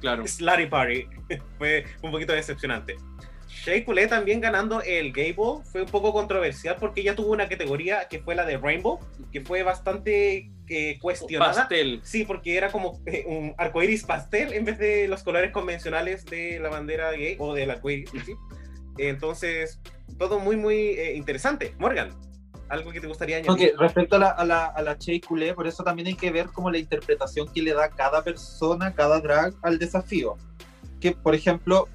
[0.00, 0.26] Claro.
[0.26, 1.06] Slutty Party.
[1.58, 2.96] fue un poquito decepcionante.
[3.52, 8.08] Shea Coulee también ganando el Gable fue un poco controversial porque ella tuvo una categoría
[8.08, 8.98] que fue la de Rainbow,
[9.30, 11.52] que fue bastante eh, cuestionada.
[11.52, 12.00] Pastel.
[12.02, 16.58] Sí, porque era como eh, un arcoiris pastel en vez de los colores convencionales de
[16.60, 18.10] la bandera gay o del arcoiris.
[18.10, 18.32] ¿sí?
[18.98, 19.80] Entonces,
[20.18, 21.74] todo muy, muy eh, interesante.
[21.78, 22.10] Morgan,
[22.68, 23.74] algo que te gustaría añadir.
[23.74, 26.46] Ok, respecto a la, a la, a la Coulee, por eso también hay que ver
[26.46, 30.36] como la interpretación que le da cada persona, cada drag al desafío.
[31.00, 31.88] Que, por ejemplo,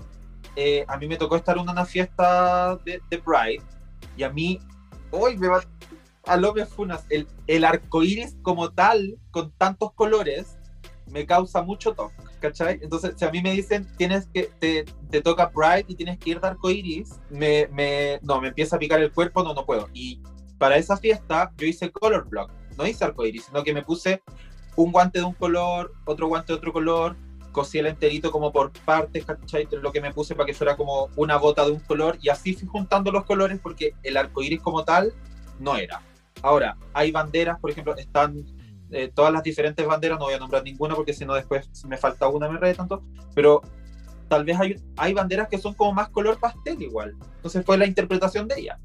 [0.59, 3.61] eh, a mí me tocó estar en una fiesta de, de Pride
[4.17, 4.59] y a mí,
[5.11, 5.61] hoy me va
[6.25, 10.57] a me funas, el, el arco iris como tal, con tantos colores,
[11.11, 12.79] me causa mucho toque, ¿cachai?
[12.81, 16.31] Entonces, si a mí me dicen, tienes que, te, te toca Pride y tienes que
[16.31, 19.63] ir de arco iris, me, me, no, me empieza a picar el cuerpo, no, no
[19.63, 19.87] puedo.
[19.93, 20.23] Y
[20.57, 24.23] para esa fiesta yo hice color block, no hice arco iris, sino que me puse
[24.75, 27.15] un guante de un color, otro guante de otro color,
[27.57, 29.67] cosí el enterito como por partes, ¿cachai?
[29.81, 32.53] Lo que me puse para que fuera como una gota de un color y así
[32.53, 35.11] fui juntando los colores porque el arco iris como tal
[35.59, 36.03] no era.
[36.43, 38.45] Ahora, hay banderas, por ejemplo, están
[38.91, 41.87] eh, todas las diferentes banderas, no voy a nombrar ninguna porque si no después si
[41.87, 43.01] me falta una me re tanto,
[43.33, 43.63] pero
[44.27, 47.15] tal vez hay, hay banderas que son como más color pastel igual.
[47.37, 48.79] Entonces fue la interpretación de ella.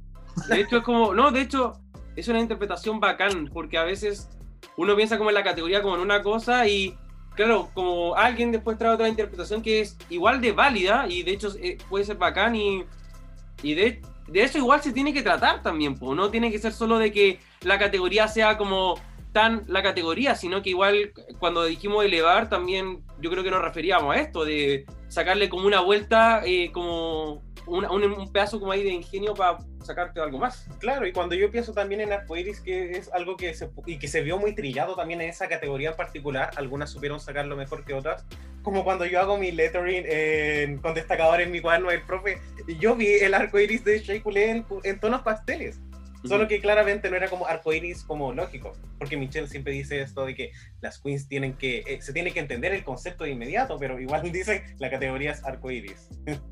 [0.48, 1.74] De hecho, es como, no, de hecho,
[2.16, 4.30] es una interpretación bacán, porque a veces
[4.78, 6.96] uno piensa como en la categoría como en una cosa y,
[7.34, 11.52] claro, como alguien después trae otra interpretación que es igual de válida y de hecho
[11.60, 12.84] eh, puede ser bacán y,
[13.62, 14.02] y de,
[14.34, 17.40] eso igual se tiene que tratar también, pues, no tiene que ser solo de que
[17.62, 18.94] la categoría sea como
[19.32, 24.14] tan la categoría, sino que igual cuando dijimos elevar también yo creo que nos referíamos
[24.14, 28.82] a esto, de sacarle como una vuelta, eh, como una- un, un pedazo como ahí
[28.82, 30.66] de ingenio para sacarte algo más.
[30.78, 34.08] Claro, y cuando yo pienso también en arcoiris, que es algo que se, y que
[34.08, 37.94] se vio muy trillado también en esa categoría en particular, algunas supieron sacarlo mejor que
[37.94, 38.24] otras,
[38.62, 42.38] como cuando yo hago mi lettering en- con destacador en mi cuaderno del profe,
[42.78, 45.80] yo vi el arcoiris de Shea Coulee en, en tonos pasteles,
[46.24, 50.34] solo que claramente no era como arcoiris como lógico, porque Michelle siempre dice esto de
[50.34, 53.98] que las queens tienen que, eh, se tiene que entender el concepto de inmediato, pero
[54.00, 56.08] igual dice la categoría es arcoiris,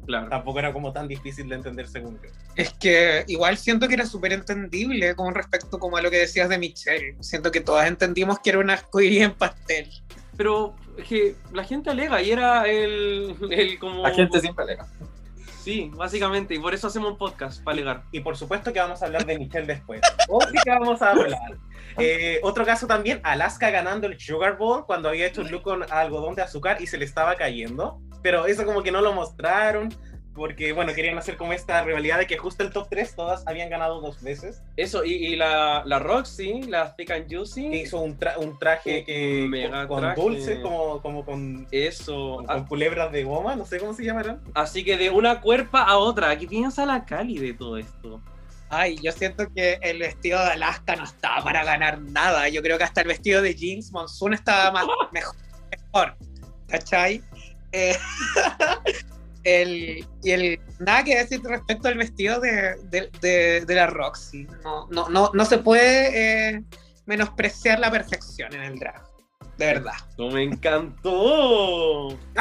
[0.07, 0.29] Claro.
[0.29, 2.29] tampoco era como tan difícil de entender según yo.
[2.57, 6.49] Es que igual siento que era súper entendible con respecto como a lo que decías
[6.49, 7.17] de Michelle.
[7.21, 9.89] Siento que todas entendimos que era un arcoíris en pastel.
[10.37, 14.03] Pero es que la gente alega y era el, el como...
[14.03, 14.87] La gente siempre alega.
[15.61, 18.05] Sí, básicamente, y por eso hacemos un podcast, para alegar.
[18.13, 20.01] Y por supuesto que vamos a hablar de Michelle después.
[20.31, 21.59] Hoy sí que vamos a hablar.
[21.99, 25.93] Eh, otro caso también, Alaska ganando el Sugar Bowl cuando había hecho un look con
[25.93, 28.01] algodón de azúcar y se le estaba cayendo.
[28.23, 29.91] Pero eso como que no lo mostraron.
[30.35, 33.69] Porque, bueno, querían hacer como esta rivalidad de que justo el top 3 todas habían
[33.69, 34.63] ganado dos veces.
[34.77, 39.05] Eso, y, y la, la Roxy, la Thick and Juicy, Hizo un, tra- un traje
[39.05, 40.21] que mega con, con traje.
[40.21, 42.37] dulces, como, como con, eso.
[42.37, 44.41] con, Ah, con culebras de goma, no sé cómo se llamarán.
[44.55, 48.23] Así que de una cuerpa a otra, ¿qué piensa la Cali de todo esto?
[48.73, 52.49] Ay, yo siento que el vestido de Alaska no estaba para ganar nada.
[52.49, 55.35] Yo creo que hasta el vestido de jeans Monsoon estaba más, mejor,
[55.93, 56.17] mejor.
[56.69, 57.21] ¿Cachai?
[57.73, 57.97] Eh,
[59.45, 64.47] el, y el, nada que decir respecto al vestido de, de- de- de la Roxy.
[64.65, 66.65] No, no, no, no se puede eh,
[67.07, 69.03] menospreciar la perfección en el drag.
[69.59, 69.93] De verdad.
[70.17, 72.17] ¡No me encantó!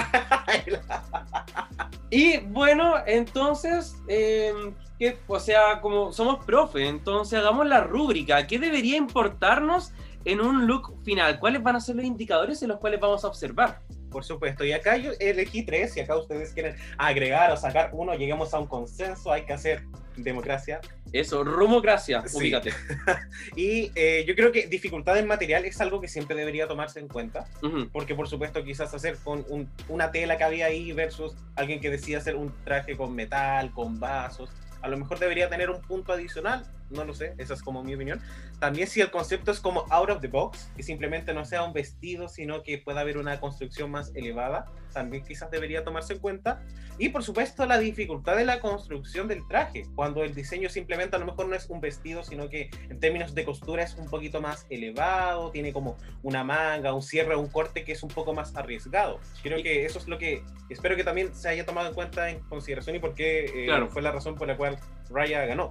[2.12, 4.52] Y bueno, entonces, eh,
[4.98, 8.48] que, o sea, como somos profe, entonces hagamos la rúbrica.
[8.48, 9.92] ¿Qué debería importarnos
[10.26, 11.40] en un look final?
[11.40, 13.82] ¿Cuáles van a ser los indicadores en los cuales vamos a observar?
[14.12, 18.14] Por supuesto, y acá yo elegí tres, y acá ustedes quieren agregar o sacar uno,
[18.16, 19.84] lleguemos a un consenso, hay que hacer
[20.18, 20.82] democracia.
[21.14, 22.38] Eso, rumocracia, Sí.
[22.38, 22.72] ubícate.
[23.56, 27.08] Y eh, yo creo que dificultad en material es algo que siempre debería tomarse en
[27.08, 27.48] cuenta,
[27.92, 31.90] porque por supuesto quizás hacer con un- una tela que había ahí versus alguien que
[31.90, 34.50] decía hacer un traje con metal, con vasos,
[34.82, 37.94] a lo mejor debería tener un punto adicional, no lo sé, esa es como mi
[37.96, 38.22] opinión.
[38.60, 41.74] También si el concepto es como out of the box, que simplemente no sea un
[41.74, 46.62] vestido, sino que pueda haber una construcción más elevada, también quizás debería tomarse en cuenta.
[46.98, 51.20] Y por supuesto la dificultad de la construcción del traje, cuando el diseño simplemente a
[51.20, 54.42] lo mejor no es un vestido, sino que en términos de costura es un poquito
[54.42, 58.56] más elevado, tiene como una manga, un cierre, un corte que es un poco más
[58.56, 59.20] arriesgado.
[59.44, 62.40] Creo que eso es lo que espero que también se haya tomado en cuenta en
[62.42, 63.90] consideración y por qué eh, Claro.
[63.90, 64.78] fue la razón por la cual
[65.10, 65.70] Raya ganó.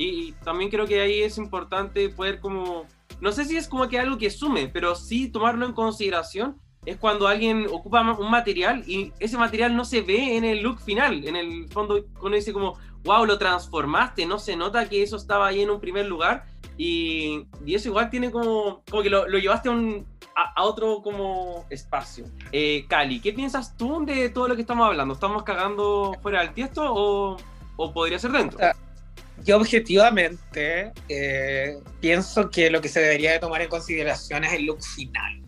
[0.00, 2.86] Y, y también creo que ahí es importante poder como,
[3.20, 6.96] no sé si es como que algo que sume, pero sí tomarlo en consideración es
[6.96, 11.26] cuando alguien ocupa un material y ese material no se ve en el look final.
[11.28, 15.48] En el fondo uno dice como, wow, lo transformaste, no se nota que eso estaba
[15.48, 16.46] ahí en un primer lugar
[16.78, 21.02] y, y eso igual tiene como, como que lo, lo llevaste a, un, a, otro
[21.02, 22.24] como espacio.
[22.52, 25.12] Eh, Cali, ¿qué piensas tú de todo lo que estamos hablando?
[25.12, 27.36] ¿Estamos cagando fuera del tiesto o
[27.82, 28.58] ¿O podría ser dentro?
[28.60, 28.72] Ah.
[29.44, 34.66] Yo objetivamente eh, pienso que lo que se debería de tomar en consideración es el
[34.66, 35.42] look final.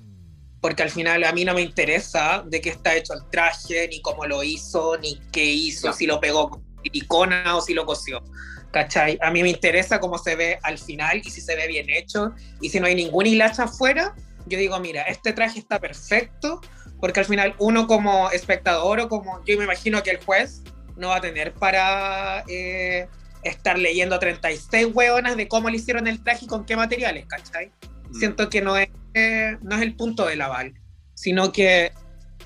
[0.61, 4.01] Porque al final a mí no me interesa de qué está hecho el traje, ni
[4.01, 5.93] cómo lo hizo, ni qué hizo, No.
[5.93, 8.23] si lo pegó con silicona o si lo cosió.
[8.71, 9.19] ¿Cachai?
[9.21, 12.33] A mí me interesa cómo se ve al final y si se ve bien hecho.
[12.61, 14.15] Y si no hay ningún hilacha afuera,
[14.47, 16.61] yo digo, mira, este traje está perfecto,
[17.01, 20.63] porque al final uno como espectador o como yo me imagino que el juez
[20.97, 23.09] no va a tener para eh,
[23.43, 27.73] estar leyendo 36 hueonas de cómo le hicieron el traje y con qué materiales, ¿cachai?
[28.11, 28.15] Mm.
[28.15, 30.75] Siento que no es, eh, no es el punto del aval,
[31.15, 31.93] sino que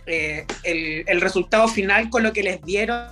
[0.07, 3.09] eh, el, el resultado final con lo que les dieron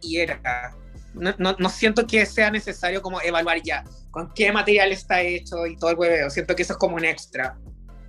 [0.00, 0.74] y era.
[1.14, 3.84] No, no, no siento que sea necesario como evaluar ya
[4.16, 6.30] con qué material está hecho y todo el hueveo.
[6.30, 7.58] Siento que eso es como un extra.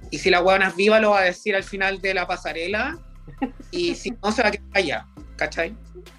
[0.10, 2.98] Y si la huevona es viva, lo va a decir al final de la pasarela.
[3.72, 5.08] Y si no, se va a quedar allá.
[5.36, 5.76] ¿Cachai?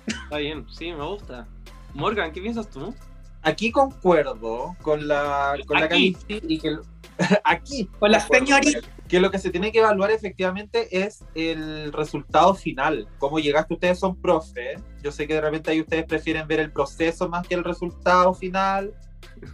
[0.06, 1.48] Está bien, sí, me gusta.
[1.94, 2.94] Morgan, ¿qué piensas tú?
[3.42, 6.14] Aquí concuerdo con la, con la Aquí.
[6.14, 6.76] Calici y que
[7.44, 8.80] aquí Con la concuerdo señorita.
[8.80, 8.96] con él.
[9.08, 13.08] que lo que se tiene que evaluar efectivamente es el resultado final.
[13.18, 14.76] Cómo llegaste, ustedes son profe.
[15.02, 18.34] Yo sé que de repente ahí ustedes prefieren ver el proceso más que el resultado
[18.34, 18.92] final,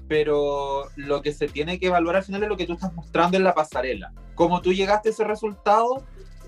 [0.09, 3.37] pero lo que se tiene que evaluar al final es lo que tú estás mostrando
[3.37, 4.13] en la pasarela.
[4.35, 6.05] Como tú llegaste a ese resultado,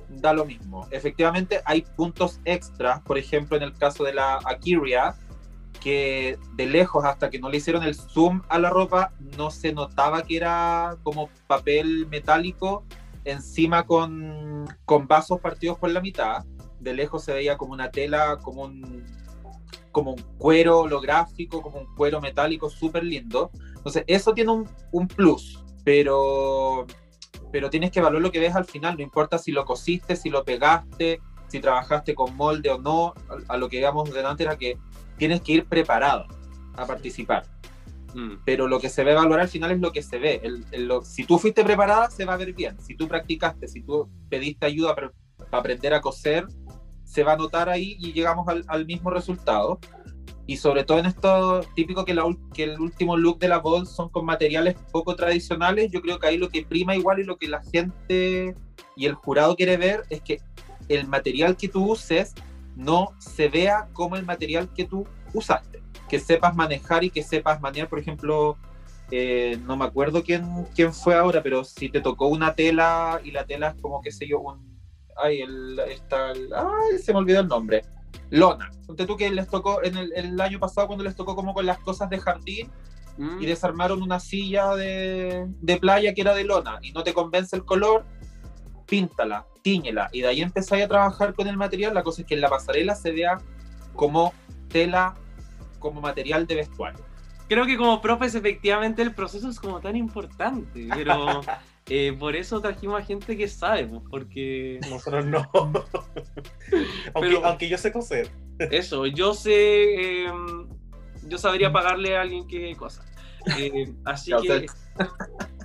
[0.09, 0.87] da lo mismo.
[0.91, 5.14] Efectivamente hay puntos extras, por ejemplo en el caso de la Akiria,
[5.77, 9.72] que de lejos hasta que no le hicieron el zoom a la ropa no se
[9.72, 12.85] notaba que era como papel metálico
[13.24, 16.45] encima con, con vasos partidos por la mitad.
[16.81, 19.05] De lejos se veía como una tela, como un,
[19.91, 23.51] como un cuero holográfico, como un cuero metálico súper lindo.
[23.74, 26.87] Entonces eso tiene un, un plus, pero,
[27.51, 30.31] pero tienes que evaluar lo que ves al final, no importa si lo cosiste, si
[30.31, 33.14] lo pegaste, si trabajaste con molde o no,
[33.49, 34.79] a, lo que digamos delante era que
[35.19, 36.27] tienes que ir preparado
[36.77, 37.45] a participar.
[38.14, 38.37] Mm.
[38.45, 40.41] Pero lo que se ve evaluar al final es lo que se ve.
[40.43, 42.79] El- el- lo- si tú fuiste preparada, se va a ver bien.
[42.81, 45.12] Si tú practicaste, si tú pediste ayuda para,
[45.51, 46.47] para aprender a coser,
[47.05, 49.79] se va a notar ahí y llegamos al, al mismo resultado.
[50.49, 53.59] Y sobre todo en esto típico que, la ul- que el último look de la
[53.59, 57.25] Ball son con materiales poco tradicionales, yo creo que ahí lo que prima igual y
[57.25, 58.55] lo que la gente
[58.95, 60.41] y el jurado quiere ver es que
[60.89, 62.33] el material que tú uses
[62.77, 65.83] no se vea como el material que tú usaste.
[66.09, 68.57] Que sepas manejar y que sepas manejar, por ejemplo,
[69.11, 73.33] eh, no me acuerdo quién, quién fue ahora, pero si te tocó una tela y
[73.33, 74.77] la tela es como, qué sé yo, un...
[75.16, 77.83] Ay, el, está el- ay, se me olvidó el nombre.
[78.31, 78.70] Lona.
[78.87, 81.64] Ponte tú que les tocó en el, el año pasado cuando les tocó como con
[81.66, 82.70] las cosas de jardín
[83.18, 83.41] Mm.
[83.41, 87.57] y desarmaron una silla de, de playa que era de lona y no te convence
[87.57, 88.05] el color,
[88.87, 91.95] píntala, tíñela y de ahí empezáis a trabajar con el material.
[91.95, 93.39] La cosa es que en la pasarela se vea
[93.95, 94.32] como
[94.68, 95.14] tela,
[95.78, 97.01] como material de vestuario.
[97.49, 101.41] Creo que como profes efectivamente el proceso es como tan importante, pero
[101.87, 105.49] eh, por eso trajimos a gente que sabe, pues, porque Nosotros no.
[105.55, 105.84] aunque,
[107.14, 108.30] Pero- aunque yo sé coser.
[108.59, 110.32] eso, yo sé, eh,
[111.24, 113.05] yo sabría pagarle a alguien que cosa.
[113.59, 114.66] Eh, así que,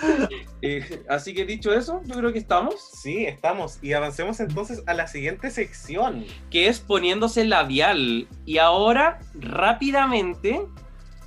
[0.62, 3.78] eh, así que dicho eso, yo creo que estamos, Sí, estamos.
[3.82, 6.24] Y avancemos entonces a la siguiente sección.
[6.50, 8.28] que es poniéndose labial.
[8.44, 10.62] Y ahora, rápidamente,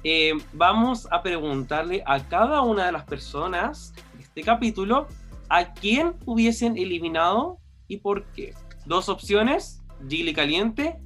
[0.03, 5.07] eh, vamos a preguntarle a cada una de las personas de este capítulo
[5.49, 8.53] a quién hubiesen eliminado y por qué.
[8.85, 10.99] Dos opciones, Gilly Caliente,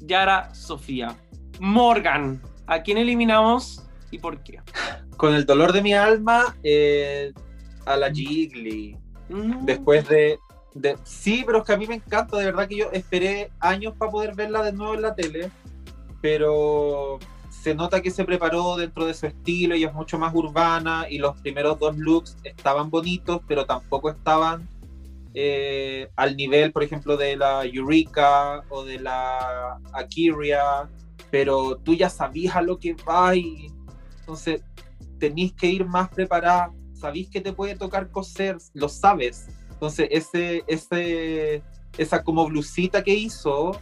[0.00, 1.16] Yara Sofía.
[1.60, 4.60] Morgan, ¿a quién eliminamos y por qué?
[5.22, 7.32] Con el dolor de mi alma, eh,
[7.86, 8.96] a la Jiggly.
[9.28, 9.60] No.
[9.62, 10.36] Después de,
[10.74, 13.94] de- Sí, pero es que a mí me encanta, de verdad que yo esperé años
[13.96, 15.48] para poder verla de nuevo en la tele,
[16.20, 17.20] pero
[17.50, 21.18] se nota que se preparó dentro de su estilo y es mucho más urbana y
[21.18, 24.68] los primeros dos looks estaban bonitos, pero tampoco estaban
[25.34, 30.88] eh, al nivel, por ejemplo, de la Eureka o de la Akiria,
[31.30, 33.70] pero tú ya sabías a lo que va y
[34.18, 34.62] entonces
[35.22, 39.46] tenéis que ir más preparada, sabéis que te puede tocar coser, lo sabes.
[39.70, 41.62] Entonces, ese, ese,
[41.96, 43.78] esa como blusita que hizo,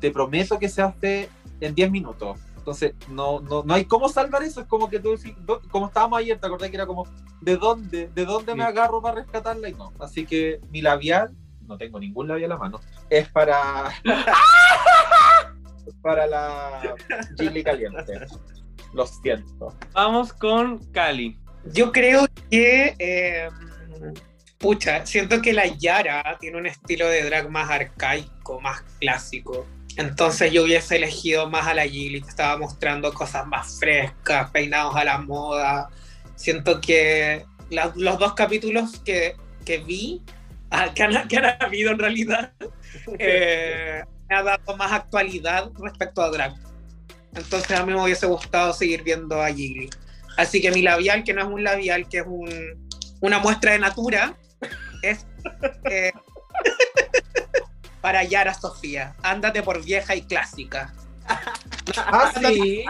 [0.00, 1.30] te prometo que se hace
[1.62, 2.38] en 10 minutos.
[2.58, 4.60] Entonces, no, no, no hay cómo salvar eso.
[4.60, 5.14] Es como que tú
[5.70, 7.06] como estábamos ayer, te acordás que era como,
[7.40, 8.10] ¿de dónde?
[8.14, 9.70] ¿De dónde me agarro para rescatarla?
[9.70, 9.94] Y no.
[9.98, 13.94] Así que mi labial, no tengo ningún labial a mano, es para.
[16.02, 16.94] para la
[17.38, 18.26] Gilly Caliente.
[18.94, 19.76] Lo siento.
[19.92, 21.38] Vamos con Cali.
[21.72, 22.94] Yo creo que.
[22.98, 23.48] eh,
[24.58, 29.66] pucha, siento que la Yara tiene un estilo de drag más arcaico, más clásico.
[29.96, 34.94] Entonces yo hubiese elegido más a la Gilly, que estaba mostrando cosas más frescas, peinados
[34.96, 35.88] a la moda.
[36.36, 39.36] Siento que la- los dos capítulos que,
[39.66, 40.22] que vi,
[40.70, 42.52] ah, que, han, que han habido en realidad,
[43.18, 46.54] eh, me ha dado más actualidad respecto a Drag.
[47.34, 49.88] Entonces a mí me hubiese gustado seguir viendo a Gigli.
[50.36, 52.88] Así que mi labial, que no es un labial, que es un-
[53.20, 54.36] una muestra de natura,
[55.02, 55.26] es
[55.90, 56.12] eh,
[58.00, 59.14] para Yara Sofía.
[59.22, 60.92] Ándate por vieja y clásica.
[61.96, 62.84] Ah, sí.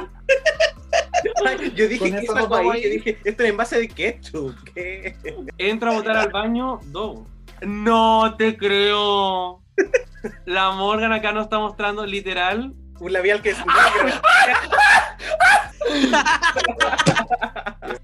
[1.44, 2.68] Ay, Yo dije, ¿qué eso vamos ahí?
[2.70, 4.54] a Yo dije, esto es en base de ketchup.
[4.74, 5.16] ¿qué?
[5.58, 7.26] Entra a botar al baño, Dogo.
[7.60, 9.62] No te creo.
[10.46, 12.74] La Morgan acá nos está mostrando literal.
[13.02, 14.20] Un labial que es negro.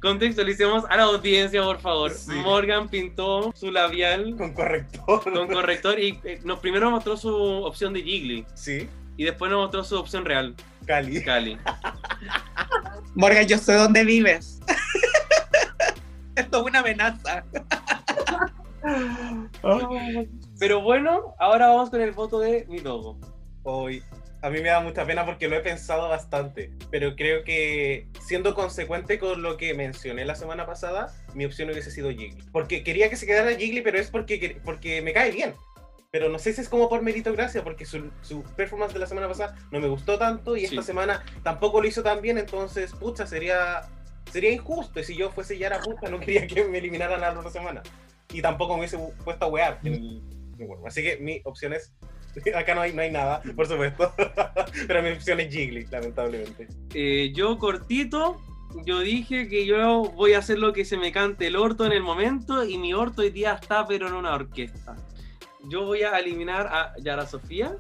[0.03, 2.11] Contextualicemos a la audiencia, por favor.
[2.11, 2.33] Sí.
[2.33, 5.23] Morgan pintó su labial con corrector.
[5.23, 9.61] con corrector y eh, nos primero mostró su opción de Jiggly Sí, y después nos
[9.61, 11.23] mostró su opción real, Cali.
[11.23, 11.57] Cali.
[13.15, 14.59] Morgan, yo sé dónde vives.
[16.35, 17.45] Esto es una amenaza.
[20.59, 23.17] Pero bueno, ahora vamos con el voto de mi logo.
[23.63, 24.03] Hoy.
[24.41, 28.55] A mí me da mucha pena porque lo he pensado bastante, pero creo que siendo
[28.55, 32.45] consecuente con lo que mencioné la semana pasada, mi opción hubiese sido Jiggly.
[32.53, 35.55] Porque quería que se quedara Jiggly, pero es porque, que- porque me cae bien.
[36.13, 39.27] Pero no sé si es como por meritocracia, porque su, su performance de la semana
[39.29, 40.87] pasada no me gustó tanto y esta Sí.
[40.87, 43.83] semana tampoco lo hizo tan bien, entonces, pucha, sería,
[44.33, 45.01] sería injusto.
[45.01, 47.83] Y si yo fuese Yara puta, no quería que me eliminaran a la otra semana.
[48.33, 49.81] Y tampoco me hubiese puesto a wear.
[49.83, 50.87] bueno.
[50.87, 51.93] Así que mi opción es
[52.55, 54.13] Acá no hay, no hay nada, por supuesto.
[54.87, 56.69] Pero mi opción es Jiggly, lamentablemente.
[56.95, 58.41] Eh, yo cortito,
[58.85, 61.93] yo dije que yo voy a hacer lo que se me cante el orto en
[61.93, 64.97] el momento y mi orto hoy día está pero en una orquesta.
[65.65, 67.77] Yo voy a eliminar a Yara Sofía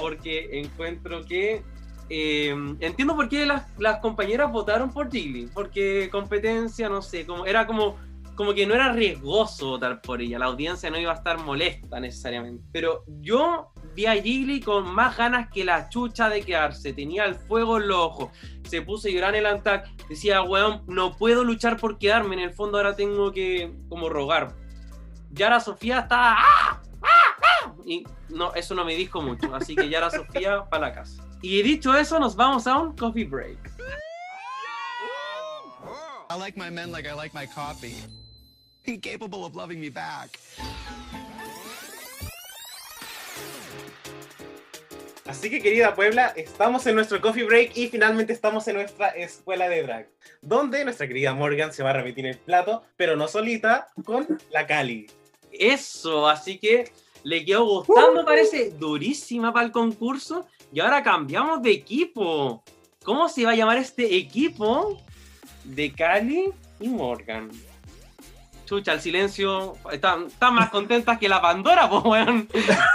[0.00, 1.62] porque encuentro que...
[2.08, 7.46] eh, entiendo por qué las, las compañeras votaron por Jiggly, porque competencia, no sé, como
[7.46, 7.96] era como,
[8.34, 12.00] como que no era riesgoso votar por ella, la audiencia no iba a estar molesta
[12.00, 12.64] necesariamente.
[12.72, 17.34] Pero yo vi a Jiggly con más ganas que la chucha de quedarse, tenía el
[17.34, 18.30] fuego en los ojos,
[18.68, 22.42] se puso a llorar en el antac, decía, weón, no puedo luchar por quedarme, en
[22.42, 24.54] el fondo ahora tengo que como rogar.
[25.30, 26.34] Yara Sofía está...
[26.34, 26.82] ¡ah!
[27.02, 27.08] ¡ah!
[27.42, 27.74] ¡ah!
[27.84, 31.24] Y no, eso no me dijo mucho, así que Yara Sofía para la casa.
[31.40, 33.58] Y dicho eso, nos vamos a un coffee break.
[36.30, 37.96] I like my men like I like my coffee.
[38.84, 40.38] Incapable of loving me back.
[45.32, 49.66] Así que, querida Puebla, estamos en nuestro coffee break y finalmente estamos en nuestra escuela
[49.66, 50.08] de drag.
[50.42, 54.66] Donde nuestra querida Morgan se va a repetir el plato, pero no solita, con la
[54.66, 55.06] Cali.
[55.50, 60.46] Eso, así que le quedó gustando, parece durísima para el concurso.
[60.70, 62.62] Y ahora cambiamos de equipo.
[63.02, 65.00] ¿Cómo se va a llamar este equipo?
[65.64, 67.50] De Cali y Morgan.
[68.72, 69.74] Chucha, el silencio.
[69.92, 72.48] Están, están más contentas que la Pandora, pues, weón.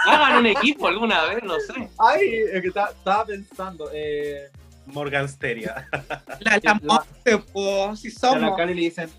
[0.08, 1.88] Hagan un equipo alguna vez, no sé.
[2.00, 3.88] Ay, es que ta- estaba pensando.
[3.94, 4.50] Eh,
[4.88, 5.88] Morgan Steria.
[6.40, 8.58] La, la po, si a la somos.
[8.58, 9.10] Cali le dicen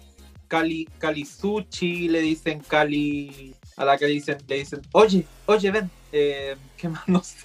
[0.48, 3.54] Cali, Cali Sushi, le dicen Cali.
[3.76, 5.88] A la Cali dicen, le dicen, oye, oye, ven.
[6.10, 7.02] Eh, ¿Qué más?
[7.08, 7.36] No sé.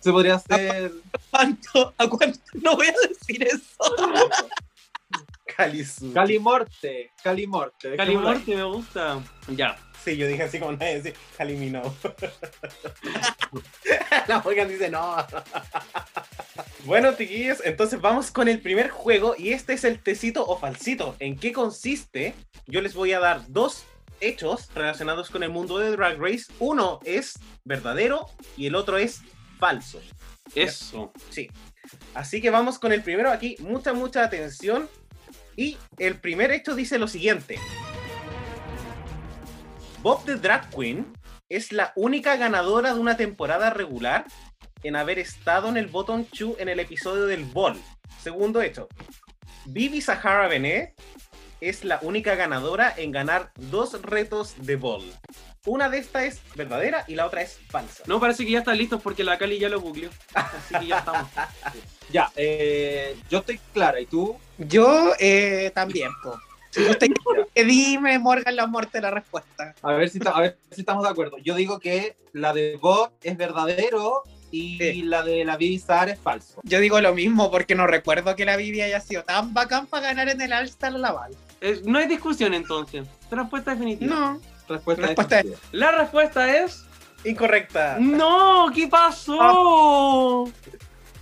[0.00, 0.90] Se podría hacer.
[1.30, 1.94] ¿Cuánto?
[1.96, 2.40] ¿A cuánto?
[2.60, 3.94] No voy a decir eso.
[5.58, 6.12] Cali Su.
[6.12, 7.96] Cali Morte, Cali Morte.
[7.96, 8.36] Cali dejémoslo ahí.
[8.36, 9.20] Morte me gusta.
[9.48, 9.76] Ya.
[10.04, 11.82] Sí, yo dije así como nadie dice Cali Mino.
[14.28, 15.16] la Morgan dice no.
[16.84, 21.16] bueno, tiquillos, entonces vamos con el primer juego y este es el tecito o falsito.
[21.18, 22.34] ¿En qué consiste?
[22.68, 23.84] Yo les voy a dar dos
[24.20, 26.52] hechos relacionados con el mundo de Drag Race.
[26.60, 29.22] Uno es verdadero y el otro es
[29.58, 30.00] falso.
[30.54, 31.12] Eso.
[31.30, 31.50] Sí.
[32.14, 33.56] Así que vamos con el primero aquí.
[33.58, 34.88] Mucha, mucha atención.
[35.58, 37.58] Y el primer hecho dice lo siguiente.
[40.02, 41.12] Bob the Drag Queen
[41.48, 44.24] es la única ganadora de una temporada regular
[44.84, 47.76] en haber estado en el Bottom 2 en el episodio del Ball.
[48.22, 48.86] Segundo hecho.
[49.66, 50.94] Vivi Sahara Benet
[51.60, 55.12] es la única ganadora en ganar dos retos de Ball.
[55.66, 58.04] Una de estas es verdadera y la otra es falsa.
[58.06, 60.10] No, parece que ya están listos porque la Cali ya lo googleó.
[60.34, 61.28] Así que ya estamos.
[62.10, 64.38] Ya, eh, yo estoy clara, ¿y tú?
[64.58, 66.38] Yo eh, también, po.
[66.70, 67.08] Si te
[67.54, 69.74] que dime, Morgan, la muerte la respuesta.
[69.82, 71.38] A ver, si ta- a ver si estamos de acuerdo.
[71.38, 75.02] Yo digo que la de Bob es verdadero y Sí.
[75.02, 76.60] la de la Vivi Sahara es falso.
[76.64, 80.08] Yo digo lo mismo porque no recuerdo que la Bibi haya sido tan bacán para
[80.08, 81.34] ganar en el All-Star Laval.
[81.60, 83.06] Eh, no hay discusión entonces.
[83.30, 84.14] Respuesta definitiva.
[84.14, 84.40] No.
[84.68, 85.68] Respuesta, Respuesta definitiva.
[85.72, 86.84] La respuesta es
[87.24, 87.96] Incorrecta.
[87.98, 90.48] No, ¿qué pasó?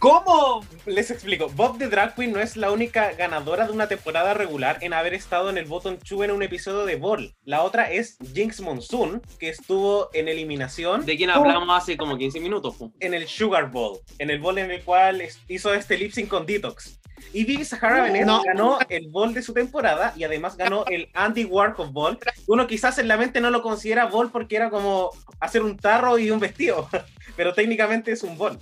[0.06, 0.64] ¿Cómo?
[0.84, 1.48] Les explico.
[1.56, 5.14] Bob the Drag Queen no es la única ganadora de una temporada regular en haber
[5.14, 7.34] estado en el Bottom 2 en un episodio de Ball.
[7.42, 12.38] La otra es Jinx Monsoon, que estuvo en eliminación De quien hablamos hace como 15
[12.38, 12.76] minutos.
[12.76, 12.92] po.
[13.00, 16.46] en el Sugar Bowl, en el bowl en el cual hizo este lip sync con
[16.46, 17.00] Detox.
[17.32, 18.42] Y Vivi Sahara Bennett No.
[18.44, 22.16] ganó el bowl de su temporada y además ganó el Andy Warhol Bowl.
[22.46, 26.16] Uno quizás en la mente no lo considera bowl porque era como hacer un tarro
[26.16, 26.88] y un vestido,
[27.36, 28.56] pero técnicamente es un bowl.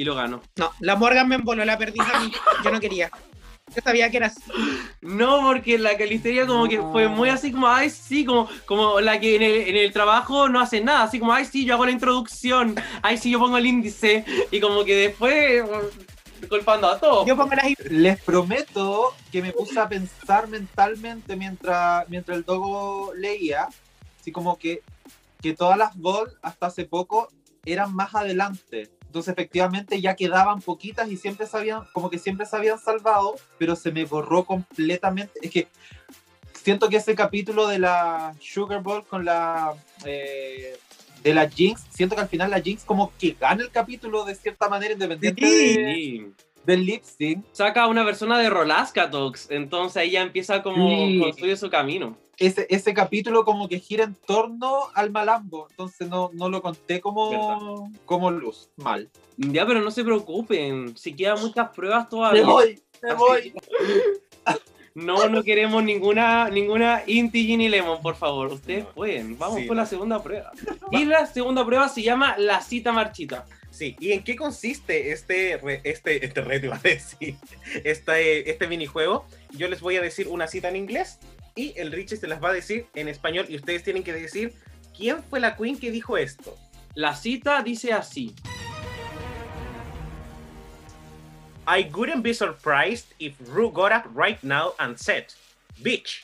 [0.00, 0.40] Y lo ganó.
[0.56, 2.32] No, la Morgan me emboló la perdiz a mí.
[2.64, 3.10] Yo no quería.
[3.76, 4.40] Yo sabía que era así.
[5.02, 9.20] No, porque la calistería como que fue muy así como, ay, sí, como, como la
[9.20, 11.84] que en el, en el trabajo no hace nada, así como, ay, sí, yo hago
[11.84, 15.64] la introducción, ay, sí, yo pongo el índice, y como que después eh,
[16.48, 17.26] culpando a todos.
[17.26, 23.12] Yo pongo las Les prometo que me puse a pensar mentalmente mientras, mientras el dogo
[23.14, 23.68] leía,
[24.18, 24.80] así como que,
[25.42, 27.28] que todas las ball hasta hace poco
[27.66, 28.88] eran más adelante.
[29.10, 33.74] Entonces efectivamente ya quedaban poquitas y siempre sabían, como que siempre se habían salvado, pero
[33.74, 35.32] se me borró completamente.
[35.42, 35.66] Es que
[36.54, 40.76] siento que ese capítulo de la Sugar Bowl con la eh,
[41.24, 44.36] de la Jinx, siento que al final la Jinx como que gana el capítulo de
[44.36, 45.74] cierta manera independiente Sí.
[45.76, 46.30] de-
[46.64, 47.44] del lip sync.
[47.50, 51.18] Saca a una persona de Rolasca Talks, entonces ya empieza como Sí.
[51.20, 52.16] construye su camino.
[52.40, 57.00] Ese, ese capítulo como que gira en torno al malambo, entonces no, no lo conté
[57.00, 59.08] como, como luz, mal.
[59.36, 62.42] Ya, pero no se preocupen, si quedan muchas pruebas todavía.
[62.42, 63.52] Me voy, me voy.
[64.92, 68.48] No, no queremos ninguna, ninguna Inti Ginny Lemon, por favor.
[68.52, 68.90] Ustedes No.
[68.92, 69.38] pueden.
[69.38, 69.82] Vamos Sí, con no.
[69.84, 70.50] la segunda prueba.
[70.90, 73.46] Y la segunda prueba se llama la cita marchita.
[73.70, 77.36] Sí, ¿y en qué consiste este, re- este, este reto, iba a decir?
[77.84, 79.26] Este, este minijuego.
[79.52, 81.20] Yo les voy a decir una cita en inglés
[81.54, 84.54] y el Richie se las va a decir en español y ustedes tienen que decir
[84.96, 86.56] quién fue la queen que dijo esto.
[86.94, 88.34] La cita dice así.
[91.66, 95.26] I wouldn't be surprised if Rue got up right now and said,
[95.82, 96.22] Bitch,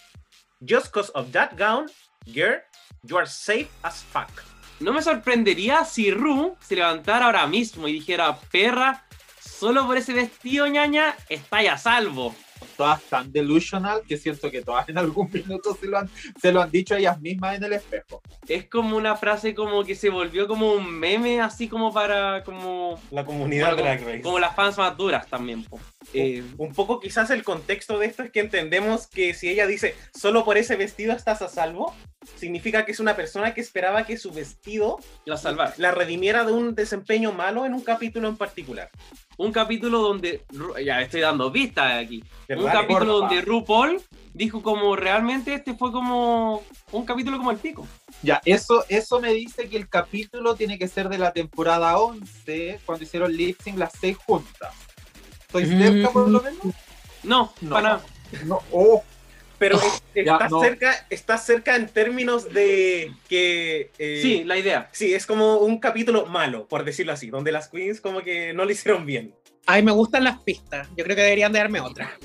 [0.64, 1.88] just cause of that gown,
[2.34, 2.60] girl,
[3.04, 4.42] you are safe as fuck.
[4.80, 9.04] No me sorprendería si Ru se levantara ahora mismo y dijera, perra,
[9.40, 12.34] solo por ese vestido, ñaña, está a salvo.
[12.76, 16.62] Todas tan delusional que siento que todas en algún minuto se lo han, se lo
[16.62, 18.22] han dicho ellas mismas en el espejo.
[18.48, 23.00] Es como una frase como que se volvió como un meme, así como para, como,
[23.10, 24.20] La comunidad como, Drag Race.
[24.22, 25.64] como las fans más duras también.
[25.64, 25.80] po.
[26.12, 29.94] Eh, Un poco quizás el contexto de esto es que entendemos que si ella dice
[30.14, 31.94] solo por ese vestido estás a salvo,
[32.36, 35.74] significa que es una persona que esperaba que su vestido la salvar.
[35.78, 38.90] la redimiera de un desempeño malo en un capítulo en particular.
[39.38, 40.44] Un capítulo donde,
[40.84, 42.22] ya estoy dando vistas aquí.
[42.48, 42.72] Un ¿Verdad?
[42.72, 43.26] capítulo porfa.
[43.34, 44.02] donde RuPaul
[44.32, 46.62] dijo como realmente este fue como
[46.92, 47.86] un capítulo como el pico.
[48.22, 52.80] Ya, eso, eso me dice que el capítulo tiene que ser de la temporada 11,
[52.86, 54.74] cuando hicieron lip sync las seis juntas.
[55.42, 55.78] ¿Estoy Mm.
[55.82, 56.60] cerca por lo menos?
[57.22, 57.70] No, No.
[57.70, 58.02] para nada.
[58.44, 59.02] No, oh,
[59.58, 59.78] Pero
[60.14, 60.60] Ya, está, no.
[60.60, 63.90] cerca, está cerca en términos de que...
[63.98, 64.88] eh, Sí, la idea.
[64.92, 68.64] Sí, es como un capítulo malo, por decirlo así, donde las queens como que no
[68.64, 69.34] lo hicieron bien.
[69.68, 70.88] Ay, me gustan las pistas.
[70.96, 72.16] Yo creo que deberían de darme otra.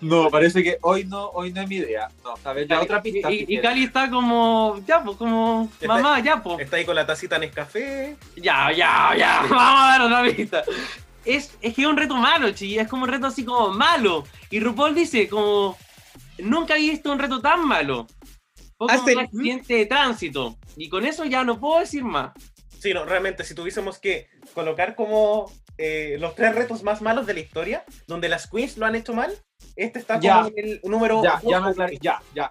[0.00, 2.08] no, parece que hoy no, hoy no es mi idea.
[2.22, 3.30] No, a ver, ya otra pista.
[3.32, 3.60] Y, y.
[3.60, 6.60] Cali está como, ya, pues, como, Está- mamá, ya, pues.
[6.60, 8.16] Está ahí con la tacita en Nescafé.
[8.36, 10.62] Ya, ya, ya, vamos a dar otra pista.
[11.24, 14.24] Es, es que es un reto malo, chi, es como un reto así como malo.
[14.50, 15.76] Y RuPaul dice como,
[16.38, 18.06] nunca había visto un reto tan malo.
[18.78, 20.56] Fue como un accidente de tránsito.
[20.76, 22.32] Y con eso ya no puedo decir más.
[22.78, 27.34] Sí, no, realmente, si tuviésemos que colocar como eh, los tres retos más malos de
[27.34, 29.32] la historia, donde las queens lo han hecho mal,
[29.74, 30.46] este está como Ya.
[30.46, 31.22] en el número...
[31.22, 32.50] Ya, ya ya, ya.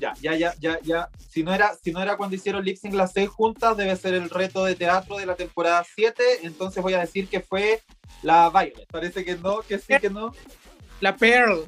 [0.00, 1.08] Ya, ya, ya, ya, ya.
[1.28, 4.14] Si no era, si no era cuando hicieron lip sync las seis juntas, debe ser
[4.14, 6.22] el reto de teatro de la temporada 7.
[6.42, 7.82] Entonces voy a decir que fue
[8.22, 8.86] la Violet.
[8.90, 10.32] Parece que no, que sí, que no.
[11.00, 11.66] La Pearl.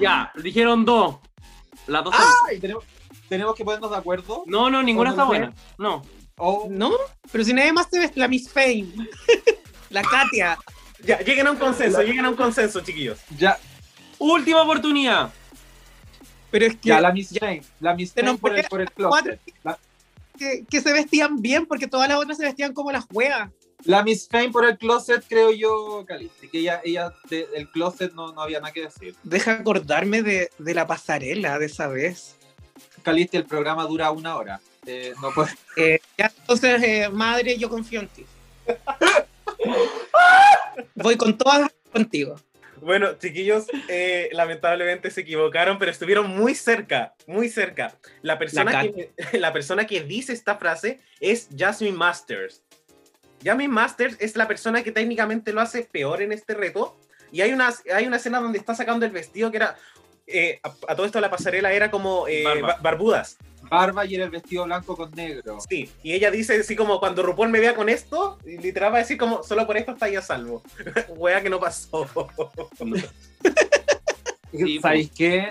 [0.00, 1.16] Ya, dijeron dos.
[1.86, 2.84] Las dos son- Ay, tenemos,
[3.28, 4.44] tenemos que ponernos de acuerdo.
[4.46, 5.52] No, no, ninguna ¿O está buena.
[5.78, 6.02] No.
[6.38, 6.92] O ¿No?
[7.30, 8.86] Pero si nadie más te ve, la Miss Fame.
[9.90, 10.58] la Katia.
[11.04, 13.18] Ya, lleguen a un consenso, lleguen a un consenso, chiquillos.
[13.36, 13.58] ya,
[14.18, 15.32] Última oportunidad.
[16.52, 17.62] Pero es que, ya la Miss Fame.
[17.80, 19.40] La Miss nos por el, por el closet.
[19.64, 19.76] La,
[20.38, 23.50] que, que se vestían bien porque todas las otras se vestían como las weas.
[23.84, 26.46] la Miss Fame por el closet, creo yo, Calisti.
[26.48, 29.16] Que ella, ella de- el closet no, no había nada que decir.
[29.24, 32.36] Deja acordarme de, de la pasarela de esa vez.
[33.02, 34.60] Calisti, el programa dura una hora.
[34.86, 35.50] Eh, no puede.
[35.76, 38.26] Eh, ya, entonces, eh, madre, yo confío en ti.
[40.94, 42.36] Voy con todas contigo.
[42.82, 47.96] Bueno, chiquillos, eh, lamentablemente se equivocaron, pero estuvieron muy cerca, muy cerca.
[48.22, 52.62] La persona, La que, la persona que dice esta frase es Jasmine Masters.
[53.44, 56.98] Jasmine Masters es la persona que técnicamente lo hace peor en este reto.
[57.30, 59.76] Y hay una, hay una escena donde está sacando el vestido que era.
[60.26, 62.44] eh, a, a todo esto la pasarela era como eh,
[62.80, 63.38] barbudas.
[63.72, 65.58] Barba y era el vestido blanco con negro.
[65.66, 68.96] Sí, y ella dice así como cuando RuPaul me vea con esto, y literal va
[68.96, 70.62] a decir como solo por esto está ya salvo.
[71.16, 72.06] Wea que no pasó.
[74.54, 75.48] Sí, ¿Sabéis qué?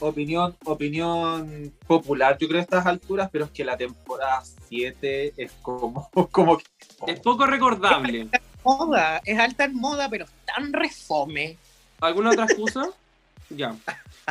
[0.00, 5.50] Opinión, opinión popular, yo creo a estas alturas, pero es que la temporada 7 es
[5.62, 6.64] como, como que-
[7.06, 8.28] Es poco recordable.
[8.62, 11.56] Moda, es alta en moda, pero tan refome.
[12.02, 12.90] ¿Alguna otra excusa?
[13.48, 13.74] Ya.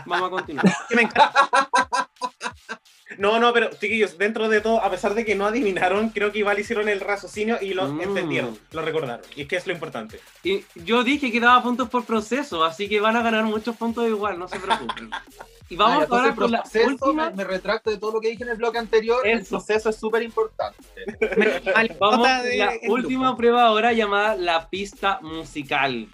[0.05, 0.71] Vamos a continuar.
[0.95, 1.49] Me encanta.
[3.17, 6.39] No, no, pero chiquillos, dentro de todo, a pesar de que no adivinaron, creo que
[6.39, 8.01] igual hicieron el raciocinio y lo Mm.
[8.01, 9.25] entendieron, lo recordaron.
[9.35, 10.19] Y es que es lo importante.
[10.43, 14.05] Y yo dije que daba puntos por proceso, así que van a ganar muchos puntos
[14.07, 15.09] igual, no se preocupen.
[15.69, 17.29] Y vamos Ah, entonces ahora el con la proceso, última.
[17.29, 19.27] me, me retracto de todo lo que dije en el bloque anterior.
[19.27, 19.49] El Eso.
[19.57, 20.77] proceso es súper importante.
[21.99, 23.37] Vamos Nota con de- la última grupo.
[23.37, 26.07] prueba ahora llamada la pista musical.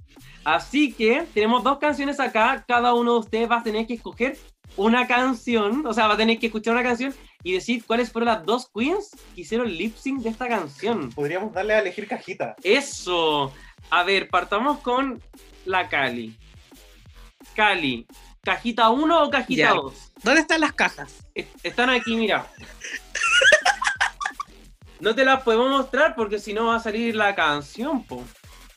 [0.44, 4.38] Así que tenemos dos canciones acá, cada uno de ustedes va a tener que escoger
[4.76, 7.14] una canción, o sea, va a tener que escuchar una canción
[7.44, 11.12] y decir cuáles fueron las dos queens que hicieron lip sync de esta canción.
[11.12, 12.56] Podríamos darle a elegir cajita.
[12.64, 13.54] Eso.
[13.90, 15.22] A ver, partamos con
[15.66, 16.36] la Cali.
[17.56, 18.08] Cali,
[18.42, 19.74] ¿cajita 1 o cajita Ya.
[19.74, 20.12] 2?
[20.24, 21.28] ¿Dónde están las cajas?
[21.62, 22.48] Están aquí, mira.
[25.00, 28.24] No te las podemos mostrar porque si no va a salir la canción, po.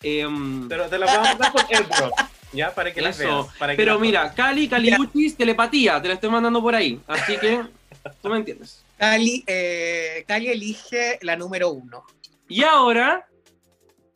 [0.03, 2.12] Em, Pero te la vamos a dar con airdrop,
[2.57, 2.74] ¿ya?
[2.74, 3.46] Para que las veas.
[3.59, 7.00] para que pero las- mira, Cali, Caliuchis, telepatía, te la estoy mandando por ahí.
[7.07, 7.62] Así que,
[8.22, 8.84] tú me entiendes.
[8.96, 12.04] Cali, eh, Cali elige la número uno.
[12.48, 13.26] Y ahora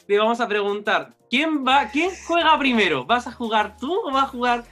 [0.07, 3.05] te vamos a preguntar, ¿quién va, quién juega primero?
[3.05, 4.65] ¿Vas a jugar tú o va a jugar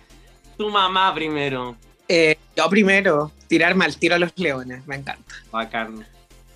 [0.57, 1.77] tu mamá primero?
[2.09, 5.35] Eh, yo primero, tirarme al tiro a los leones, me encanta.
[5.53, 6.07] Bacán.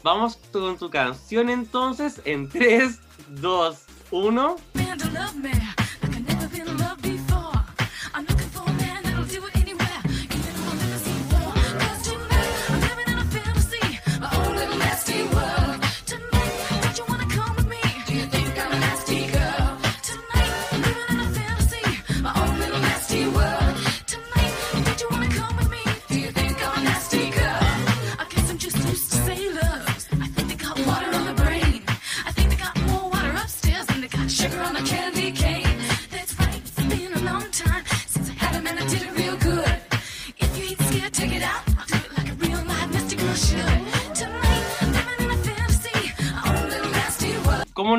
[0.02, 2.98] Vamos con tu canción entonces en 3,
[3.28, 3.78] 2,
[4.10, 4.56] 1.
[4.74, 5.81] man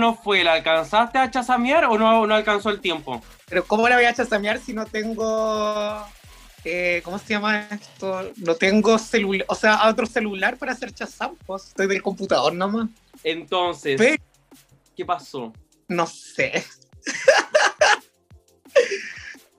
[0.04, 0.16] world.
[0.16, 0.44] ¿Cómo nos fue?
[0.44, 3.22] ¿La alcanzaste a chasamear o no, no alcanzó el tiempo?
[3.48, 6.06] Pero ¿cómo la voy a chasamear si no tengo...
[6.66, 8.32] eh, ¿Cómo se llama esto?
[8.38, 11.68] No tengo celular, o sea, otro celular para hacer chasampos.
[11.68, 12.90] Estoy del computador nomás.
[13.24, 14.00] Entonces.
[14.96, 15.52] ¿qué pasó?
[15.88, 16.64] No sé.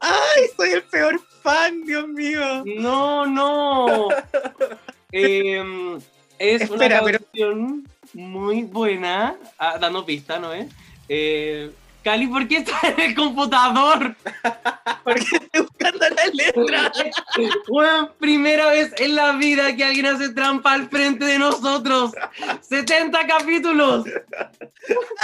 [0.01, 2.63] Ay, soy el peor fan, Dios mío.
[2.79, 4.09] No, no.
[5.17, 5.97] Em,
[6.41, 9.37] es Espera, una pero- canción muy buena.
[9.59, 10.67] Ah, dando pista, ¿no es?
[11.09, 11.71] Eh,
[12.05, 14.15] Cali, ¿por qué estás en el computador?
[15.03, 16.93] Porque estoy buscando la letra.
[17.69, 22.13] Bueno, primera vez en la vida que alguien hace trampa al frente de nosotros.
[22.61, 24.05] 70 capítulos.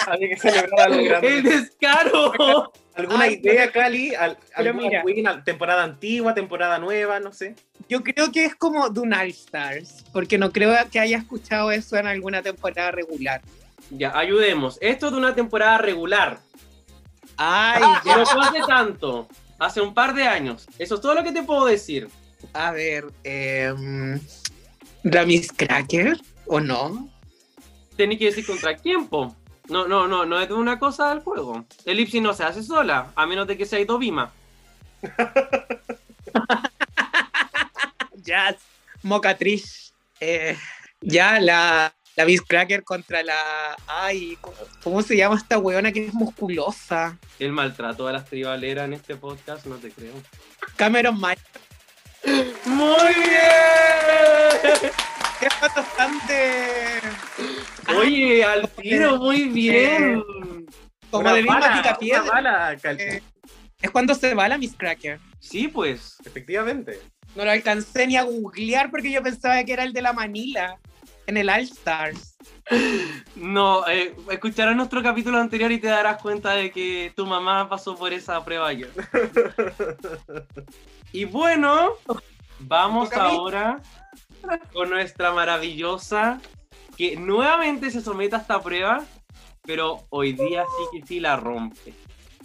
[0.07, 1.29] Había que celebrar algo grande.
[1.29, 2.73] El descaro.
[2.95, 4.15] ¿Alguna Ay, idea, Cali?
[4.15, 5.03] Al- ¿Alguna mira.
[5.05, 5.27] queen?
[5.29, 7.21] Al- ¿Temporada antigua, temporada nueva?
[7.21, 7.55] No sé.
[7.89, 11.71] Yo creo que es como de un All Stars, porque no creo que haya escuchado
[11.73, 13.43] eso en alguna temporada regular.
[13.91, 14.79] Ya, ayudemos.
[14.81, 16.39] Esto es de una temporada regular.
[17.43, 18.27] Ay, No ya.
[18.27, 19.27] fue hace tanto.
[19.59, 20.67] Hace un par de años.
[20.79, 22.09] Eso es todo lo que te puedo decir.
[22.53, 23.73] A ver, eh,
[25.05, 27.09] Ramis Cracker, ¿o no?
[27.97, 29.35] Tenés que decir contra quién, po.
[29.69, 31.65] No, no, no, no es de una cosa del juego.
[31.85, 34.33] El Ipsi no se hace sola, a menos de que sea Itobima.
[38.17, 38.57] Jazz,
[39.03, 39.93] Mocatriz.
[40.21, 40.57] Eh,
[41.01, 43.77] ya, la, la Miss Cracker contra la.
[43.87, 47.19] Ay, ¿cómo, cómo se llama esta weona que es musculosa?
[47.39, 50.15] El maltrato a las tribaleras en este podcast, no te creo.
[50.77, 51.41] Cameron Mike.
[52.67, 54.91] ¡Muy bien!
[55.41, 55.49] ¿Qué
[56.29, 57.01] de.
[57.97, 60.23] Oye, al tiro, muy bien.
[61.11, 62.23] Como Una de bala, picapiedra.
[62.23, 63.03] una bala, Cali.
[63.03, 63.23] Eh,
[63.81, 65.19] Es cuando se va la Miss Cracker.
[65.39, 66.17] Sí, pues.
[66.25, 67.01] Efectivamente.
[67.35, 70.79] No lo alcancé ni a googlear porque yo pensaba que era el de la Manila.
[71.31, 72.37] En el All Stars.
[73.37, 77.97] No, eh, escucharás nuestro capítulo anterior y te darás cuenta de que tu mamá pasó
[77.97, 78.91] por esa prueba ayer.
[81.13, 81.93] y bueno,
[82.59, 83.81] vamos ahora
[84.73, 86.41] con nuestra maravillosa
[86.97, 89.05] que nuevamente se somete a esta prueba,
[89.63, 91.95] pero hoy día sí que sí la rompe.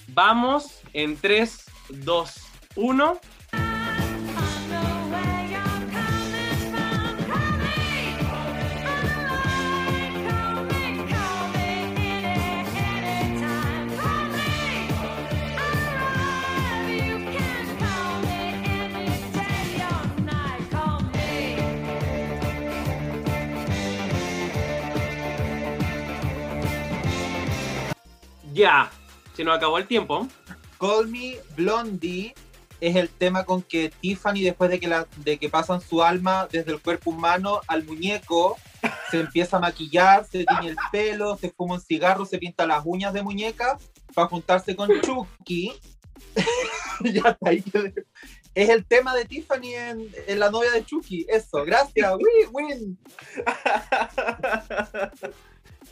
[0.10, 2.36] Vamos en 3, 2,
[2.76, 3.20] 1.
[28.56, 28.90] Ya,
[29.36, 30.30] se nos acabó el tiempo.
[30.80, 32.34] Call Me Blondie
[32.80, 36.48] es el tema con que Tiffany, después de que, la, de que pasan su alma
[36.50, 38.56] desde el cuerpo humano al muñeco,
[39.12, 42.82] se empieza a maquillar, se tiñe el pelo, se fuma un cigarro, se pinta las
[42.86, 43.78] uñas de muñeca
[44.14, 45.74] para juntarse con Chucky.
[47.04, 47.62] ya está ahí.
[48.54, 51.26] Es el tema de Tiffany en, en La novia de Chucky.
[51.28, 52.14] Eso, gracias.
[52.16, 52.98] Win, win.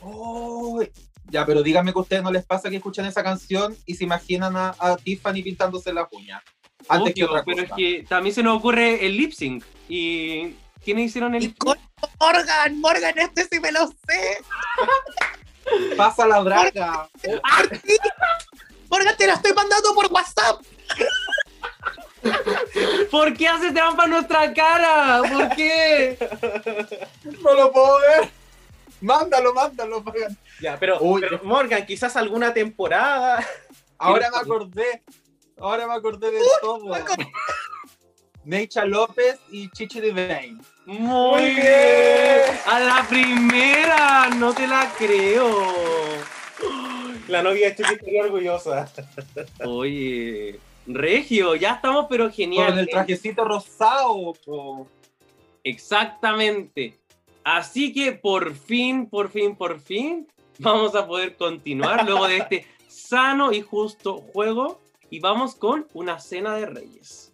[0.00, 0.90] Uy.
[1.30, 4.04] Ya, pero díganme que a ustedes no les pasa que escuchan esa canción y se
[4.04, 6.42] imaginan a, a Tiffany pintándose las uñas.
[6.88, 7.76] Antes que otra pero es cosa.
[7.76, 9.64] que también se nos ocurre el lip sync.
[9.88, 11.78] ¿Y quiénes hicieron el Y lip con
[12.20, 14.38] Morgan, Morgan, este sí me lo sé.
[15.96, 17.08] Pasa la braga.
[17.42, 17.96] ¡Arti!
[18.90, 20.60] Morgan, te la estoy mandando por WhatsApp.
[23.10, 25.22] ¿Por qué haces trampa en nuestra cara?
[25.30, 26.18] ¿Por qué?
[27.42, 28.30] No lo puedo ver.
[29.04, 30.00] Mándalo, mándalo.
[30.02, 30.36] Morgan.
[30.60, 31.20] Ya, pero, Uy.
[31.20, 33.46] pero, Morgan, quizás alguna temporada.
[33.98, 35.02] Ahora me acordé.
[35.58, 36.94] Ahora me acordé de todo.
[36.94, 37.26] acordé.
[38.44, 40.58] Necha López y Chichi Devane.
[40.86, 41.56] Muy Muy bien.
[41.56, 42.58] bien.
[42.66, 45.48] A la primera, no te la creo.
[47.28, 48.90] La novia de Chucky estaría orgullosa.
[49.64, 52.70] Oye, Regio, ya estamos, pero genial.
[52.70, 54.34] Con el trajecito rosado.
[54.44, 54.86] po.
[55.62, 56.98] Exactamente.
[57.44, 60.26] Así que por fin, por fin, por fin,
[60.58, 64.80] vamos a poder continuar luego de este sano y justo juego.
[65.10, 67.32] Y vamos con una cena de reyes.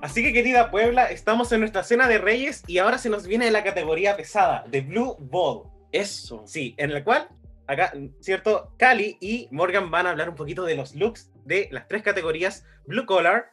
[0.00, 3.50] Así que, querida Puebla, estamos en nuestra cena de reyes y ahora se nos viene
[3.50, 5.77] la categoría pesada, de Blue Ball.
[5.92, 6.42] Eso.
[6.46, 7.28] Sí, en la cual,
[7.66, 8.72] acá, ¿cierto?
[8.76, 12.64] Cali y Morgan van a hablar un poquito de los looks de las tres categorías
[12.86, 13.50] Blue Collar,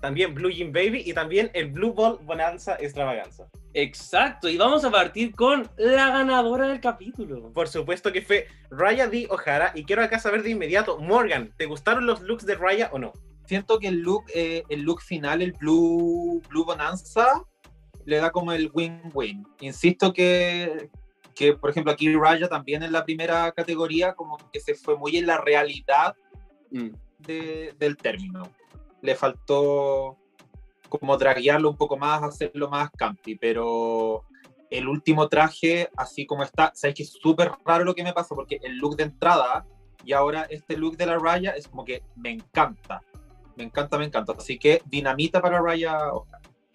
[0.00, 3.48] también Blue Jean Baby y también el Blue Ball Bonanza Extravaganza.
[3.74, 4.48] Exacto.
[4.48, 7.52] Y vamos a partir con la ganadora del capítulo.
[7.52, 9.28] Por supuesto que fue Raya D.
[9.30, 12.98] O'Hara y quiero acá saber de inmediato, Morgan, ¿te gustaron los looks de Raya o
[12.98, 13.12] no?
[13.46, 17.44] Siento que el look, eh, el look final, el Blue, Blue Bonanza,
[18.04, 19.46] le da como el win-win.
[19.60, 20.90] Insisto que,
[21.38, 25.16] que, por ejemplo, aquí Raya también en la primera categoría, como que se fue muy
[25.16, 26.16] en la realidad
[26.70, 26.88] Mm.
[27.20, 28.50] de- del término.
[29.02, 30.16] Le faltó
[30.88, 34.24] como draguearlo un poco más, hacerlo más campi, pero
[34.68, 38.34] el último traje, así como está, sabes que es súper raro lo que me pasa,
[38.34, 39.64] porque el look de entrada
[40.04, 43.00] y ahora este look de la raya es como que me encanta,
[43.56, 44.32] me encanta, me encanta.
[44.36, 45.98] Así que dinamita para Raya.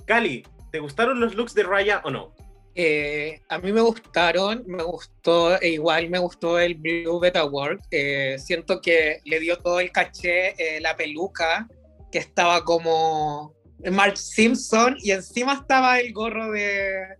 [0.05, 2.33] Cali, ¿te gustaron los looks de Raya o no?
[2.75, 7.81] Eh, a mí me gustaron, me gustó, e igual me gustó el Blue Beta Work.
[7.91, 11.67] eh, siento que le dio todo el caché eh, la peluca,
[12.11, 13.53] que estaba como
[13.91, 17.17] Marge Simpson, y encima estaba el gorro de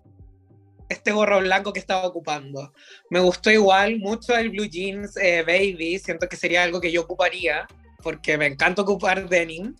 [0.89, 2.73] este gorro blanco que estaba ocupando.
[3.09, 7.67] Me gustó igual mucho el Blue Jeans Baby, siento que sería algo que yo ocuparía,
[8.01, 9.75] porque me encanta ocupar denim.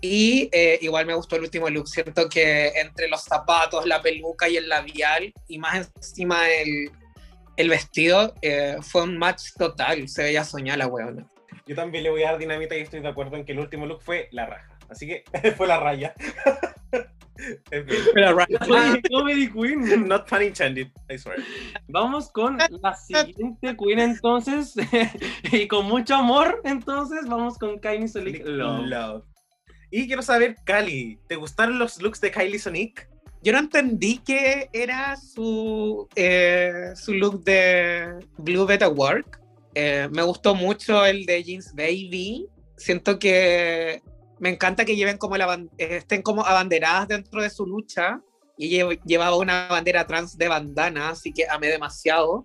[0.00, 1.88] Y eh, igual me gustó el último look.
[1.88, 6.90] Siento que entre los zapatos, la peluca y el labial, y más encima el,
[7.56, 10.08] el vestido, eh, fue un match total.
[10.08, 11.26] Se veía soñar la weona.
[11.66, 13.86] Yo también le voy a dar dinamita y estoy de acuerdo en que el último
[13.86, 14.78] look fue la raja.
[14.88, 15.24] Así que
[15.56, 16.14] fue la raya.
[18.14, 19.08] Pero right.
[19.10, 20.08] Comedy Queen.
[20.08, 21.38] Not pun intended, I swear.
[21.88, 24.74] Vamos con la siguiente Queen entonces.
[25.52, 28.86] y con mucho amor, entonces, vamos con Kylie Sonic Love.
[28.86, 29.24] Love.
[29.90, 33.08] Y quiero saber, Cali, ¿te gustaron los looks de Kylie Sonic?
[33.42, 39.40] Yo no entendí que era su, eh, su look de Blue Beta Work.
[39.74, 42.46] Eh, me gustó mucho el de Jeans Baby.
[42.76, 44.02] Siento que
[44.38, 48.20] me encanta que lleven como la eh, estén como abanderadas dentro de su lucha.
[48.58, 52.44] Y lle- llevaba una bandera trans de bandana, así que amé demasiado.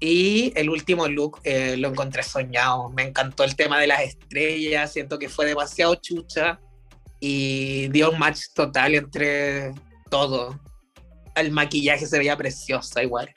[0.00, 2.88] Y el último look eh, lo encontré soñado.
[2.88, 4.92] Me encantó el tema de las estrellas.
[4.92, 6.58] Siento que fue demasiado chucha
[7.20, 9.72] y dio un match total entre
[10.08, 10.58] todo.
[11.36, 13.32] El maquillaje se veía preciosa igual.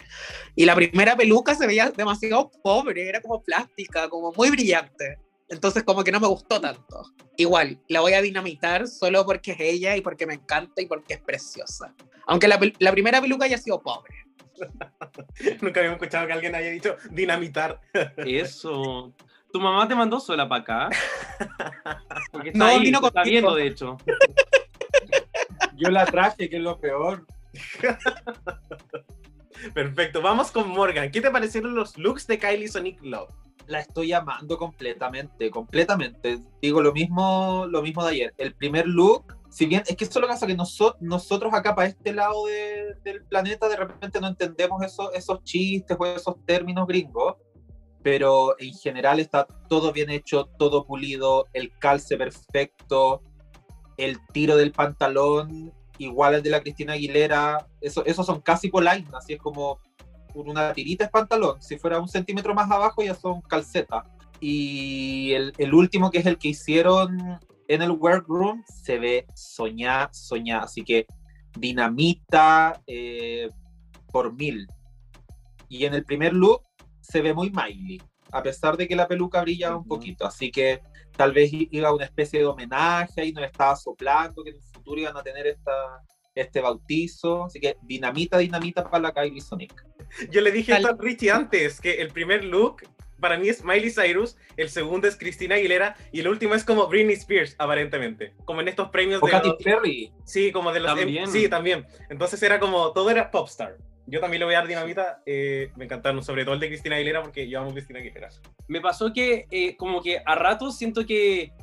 [0.56, 5.20] Y la primera peluca se veía demasiado pobre, era como plástica, como muy brillante.
[5.50, 7.04] Entonces como que no me gustó tanto.
[7.36, 11.16] Igual, la voy a dinamitar solo porque es ella y porque me encanta y porque
[11.16, 11.94] es preciosa.
[12.26, 14.23] Aunque la, la primera peluca haya sido pobre.
[15.62, 17.80] Nunca habíamos escuchado que alguien haya dicho dinamitar.
[18.18, 19.14] Eso.
[19.52, 20.90] ¿Tu mamá te mandó sola para acá?
[22.32, 23.98] Porque está No, ahí, vino está viendo, de hecho.
[25.76, 27.26] Yo la traje, que es lo peor.
[29.74, 31.12] Perfecto, vamos con Morgan.
[31.12, 33.30] ¿Qué te parecieron los looks de Kylie Sonic Love?
[33.68, 36.40] La estoy amando completamente, completamente.
[36.62, 38.34] Digo lo mismo, lo mismo de ayer.
[38.38, 41.54] El primer look, si bien es que eso es lo que pasa que noso- nosotros
[41.54, 46.06] acá para este lado de- del planeta de repente no entendemos esos, esos chistes o
[46.06, 47.36] esos términos gringos,
[48.02, 53.22] pero en general está todo bien hecho, todo pulido, el calce perfecto,
[53.96, 59.14] el tiro del pantalón igual al de la Cristina Aguilera, eso, esos son casi polainas,
[59.14, 59.80] así es como
[60.34, 64.06] una tirita es pantalón, si fuera un centímetro más abajo ya son calcetas.
[64.40, 70.10] Y el, el último, que es el que hicieron en el workroom, se ve soñá,
[70.12, 71.08] soñá, así que
[71.58, 73.50] dinamita eh,
[74.12, 74.68] por mil.
[75.70, 76.62] Y en el primer look
[77.02, 78.02] se ve muy Miley,
[78.32, 80.82] a pesar de que la peluca brilla un poquito, así que
[81.16, 85.00] tal vez iba una especie de homenaje y nos estaba soplando que en el futuro
[85.00, 86.04] iban a tener esta,
[86.36, 89.86] este bautizo, así que dinamita, dinamita para la Kylie Sonic.
[90.32, 92.84] Yo le dije esto a Richie antes, que el primer look
[93.20, 96.88] para mí es Miley Cyrus, el segundo es Cristina Aguilera y el último es como
[96.88, 98.34] Britney Spears, aparentemente.
[98.44, 100.12] Como en estos premios O de Katy los- Perry.
[100.26, 100.94] Sí, como de los...
[100.94, 101.28] También.
[101.32, 101.86] Sí, también.
[102.10, 103.78] Entonces era como, todo era popstar.
[104.08, 106.98] Yo también le voy a dar dinamita, eh, me encantaron, sobre todo el de Cristina
[106.98, 108.28] Aguilera, porque yo amo Cristina Aguilera.
[108.68, 111.54] me pasó que eh, como que a ratos siento que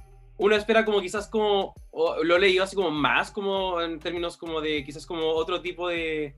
[0.41, 1.75] uno espera como quizás como,
[2.23, 5.89] lo he leído así como más como en términos como de quizás como otro tipo
[5.89, 6.35] de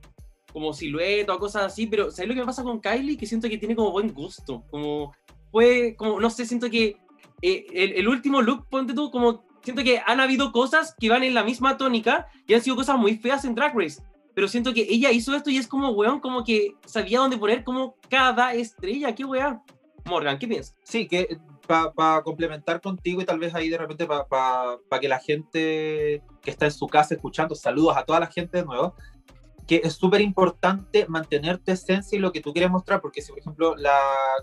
[0.52, 3.16] como silueta o cosas así, pero ¿sabes lo que me pasa con Kylie?
[3.16, 5.14] Que siento que tiene como buen gusto, como
[5.50, 6.96] fue, como, no sé, siento que
[7.40, 11.22] eh, el, el último look, ponte tú, como siento que han habido cosas que van
[11.22, 14.02] en la misma tónica y han sido cosas muy feas en Drag Race.
[14.34, 17.64] Pero siento que ella hizo esto y es como, weón, como que sabía dónde poner
[17.64, 19.14] como cada estrella.
[19.14, 19.62] ¿Qué weá?
[20.06, 20.74] Morgan, ¿qué piensas?
[20.82, 21.38] Sí, que
[21.94, 26.66] para complementar contigo y tal vez ahí de repente para que la gente que está
[26.66, 28.94] en su casa escuchando, saludos a toda la gente de nuevo,
[29.66, 33.30] que es súper importante mantener tu esencia y lo que tú quieres mostrar, porque si
[33.30, 33.98] por ejemplo la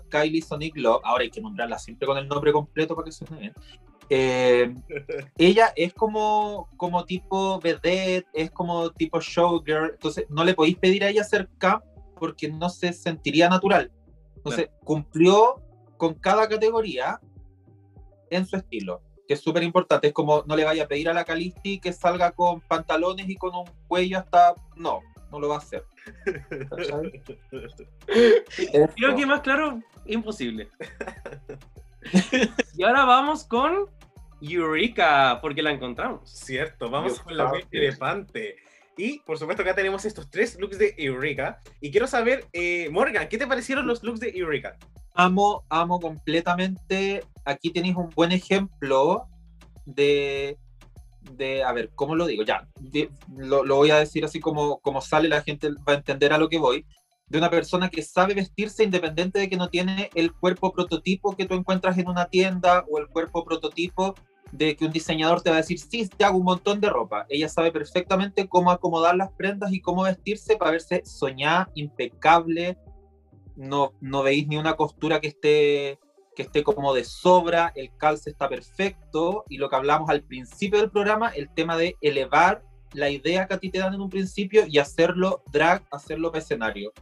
[0.08, 3.38] Kylie Sonic Love, ahora hay que nombrarla siempre con el nombre completo para que suene
[3.38, 3.54] bien,
[4.12, 4.74] eh,
[5.38, 11.04] ella es como, como tipo vedette, es como tipo showgirl, entonces no le podéis pedir
[11.04, 11.84] a ella hacer camp
[12.18, 13.92] porque no se sentiría natural.
[14.34, 15.62] Entonces cumplió
[16.00, 17.20] con cada categoría
[18.30, 20.08] en su estilo, que es súper importante.
[20.08, 23.36] Es como no le vaya a pedir a la Calisti que salga con pantalones y
[23.36, 24.54] con un cuello hasta...
[24.76, 25.84] No, no lo va a hacer.
[28.96, 30.70] Creo que más claro, imposible.
[32.74, 33.90] y ahora vamos con
[34.40, 36.30] Eureka, porque la encontramos.
[36.30, 38.56] Cierto, vamos Yo con la mente elefante.
[38.96, 41.60] Y por supuesto acá tenemos estos tres looks de Eureka.
[41.82, 44.78] Y quiero saber, eh, Morgan, ¿qué te parecieron los looks de Eureka?
[45.22, 47.22] Amo, amo completamente.
[47.44, 49.28] Aquí tenéis un buen ejemplo
[49.84, 50.56] de,
[51.36, 52.42] de a ver, ¿cómo lo digo?
[52.42, 52.66] Ya,
[53.36, 56.38] lo, lo voy a decir así como, como sale, la gente va a entender a
[56.38, 56.86] lo que voy.
[57.26, 61.44] De una persona que sabe vestirse independiente de que no tiene el cuerpo prototipo que
[61.44, 64.14] tú encuentras en una tienda o el cuerpo prototipo
[64.52, 67.26] de que un diseñador te va a decir, sí, te hago un montón de ropa.
[67.28, 72.78] Ella sabe perfectamente cómo acomodar las prendas y cómo vestirse para verse soñada, impecable.
[73.60, 75.98] No, no veis ni una costura que esté,
[76.34, 79.44] que esté como de sobra, el calce está perfecto.
[79.48, 82.62] Y lo que hablamos al principio del programa, el tema de elevar
[82.94, 86.42] la idea que a ti te dan en un principio y hacerlo drag, hacerlo para
[86.42, 86.92] escenario.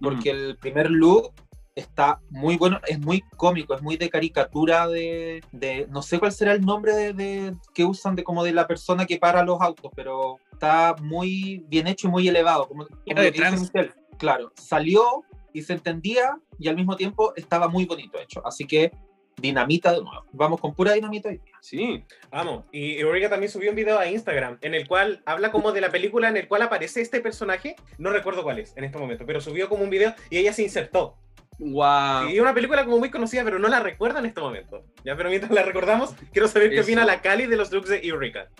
[0.00, 1.32] Porque el primer look
[1.74, 6.32] está muy bueno, es muy cómico, es muy de caricatura de, de- no sé cuál
[6.32, 9.60] será el nombre de, de- que usan de como de la persona que para los
[9.60, 13.60] autos, pero está muy bien hecho y muy elevado, como, como de trans.
[13.60, 13.92] Michelle.
[14.16, 15.22] Claro, salió
[15.56, 18.92] y se entendía y al mismo tiempo estaba muy bonito hecho, así que
[19.38, 20.26] dinamita de nuevo.
[20.32, 21.40] Vamos con pura dinamita hoy.
[21.62, 22.04] Sí.
[22.30, 22.66] Amo.
[22.72, 25.90] Y Eureka también subió un video a Instagram en el cual habla como de la
[25.90, 27.74] película en el cual aparece este personaje.
[27.96, 30.62] No recuerdo cuál es en este momento, pero subió como un video y ella se
[30.62, 31.16] insertó.
[31.58, 32.28] Wow.
[32.28, 34.84] Y una película como muy conocida, pero no la recuerdo en este momento.
[35.04, 36.84] Ya, pero mientras la recordamos, quiero saber qué Eso.
[36.84, 38.50] opina la Cali de los looks de Eureka.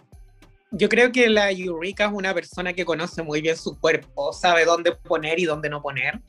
[0.73, 4.65] Yo creo que la Eureka es una persona que conoce muy bien su cuerpo, sabe
[4.65, 6.21] dónde poner y dónde no poner.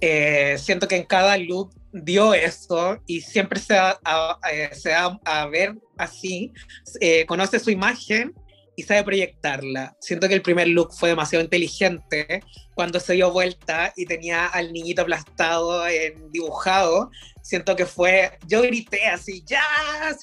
[0.00, 4.90] Eh, siento que en cada look dio eso y siempre se va a, a- se
[4.90, 6.52] va a ver así,
[7.00, 8.32] eh, conoce su imagen
[8.76, 9.94] y sabe proyectarla.
[10.00, 12.42] Siento que el primer look fue demasiado inteligente
[12.74, 17.10] cuando se dio vuelta y tenía al niñito aplastado en dibujado.
[17.42, 19.62] Siento que fue, yo grité así, ¡ya!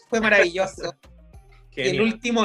[0.09, 0.93] Fue maravilloso.
[1.75, 2.43] Y el último,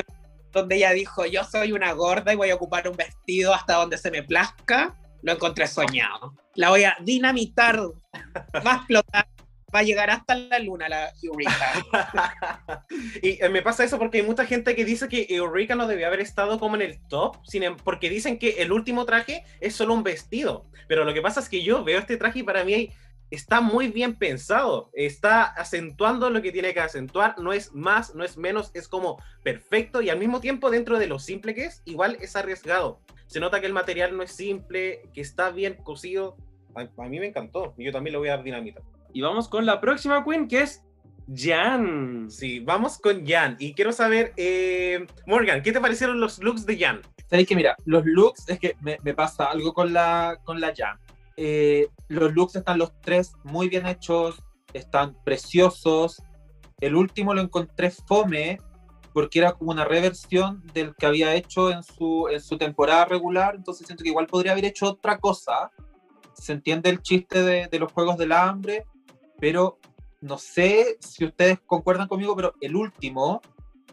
[0.50, 3.96] donde ella dijo, yo soy una gorda y voy a ocupar un vestido hasta donde
[3.96, 6.34] se me plazca, lo encontré soñado.
[6.54, 9.26] La voy a dinamitar, va a explotar,
[9.74, 12.84] va a llegar hasta la luna la Eureka.
[13.22, 16.08] y eh, me pasa eso porque hay mucha gente que dice que Eureka no debía
[16.08, 19.74] haber estado como en el top, sin em- porque dicen que el último traje es
[19.74, 20.66] solo un vestido.
[20.88, 22.90] Pero lo que pasa es que yo veo este traje y para mí
[23.32, 24.90] está muy bien pensado.
[24.92, 27.38] Está acentuando lo que tiene que acentuar.
[27.38, 31.06] No es más, no es menos, es como perfecto y al mismo tiempo dentro de
[31.06, 33.00] lo simple que es, igual es arriesgado.
[33.26, 36.36] Se nota que el material no es simple, que está bien cosido.
[36.74, 38.82] A, a mí me encantó y yo también le voy a dar dinamita.
[39.14, 40.82] Y vamos con la próxima queen, que es
[41.34, 42.30] Jan.
[42.30, 43.56] Sí, vamos con Jan.
[43.58, 47.00] Y quiero saber, eh, Morgan, ¿qué te parecieron los looks de Jan?
[47.30, 50.74] Sabéis que mira, los looks, es que me, me pasa algo con la, con la
[50.76, 50.98] Jam.
[51.36, 54.42] Eh, los looks están los tres muy bien hechos,
[54.72, 56.22] están preciosos.
[56.80, 58.58] El último lo encontré fome
[59.12, 63.54] porque era como una reversión del que había hecho en su, en su temporada regular,
[63.54, 65.70] entonces siento que igual podría haber hecho otra cosa.
[66.32, 68.86] Se entiende el chiste de, de los Juegos del Hambre,
[69.38, 69.78] pero
[70.22, 73.42] no sé si ustedes concuerdan conmigo, pero el último,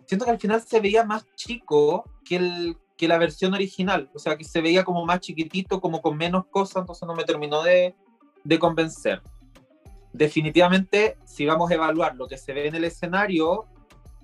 [0.06, 4.20] siento que al final se veía más chico que, el, que la versión original, o
[4.20, 7.64] sea, que se veía como más chiquitito, como con menos cosas, entonces no me terminó
[7.64, 7.96] de,
[8.44, 9.22] de convencer.
[10.12, 13.68] Definitivamente, si vamos a evaluar lo que se ve en el escenario,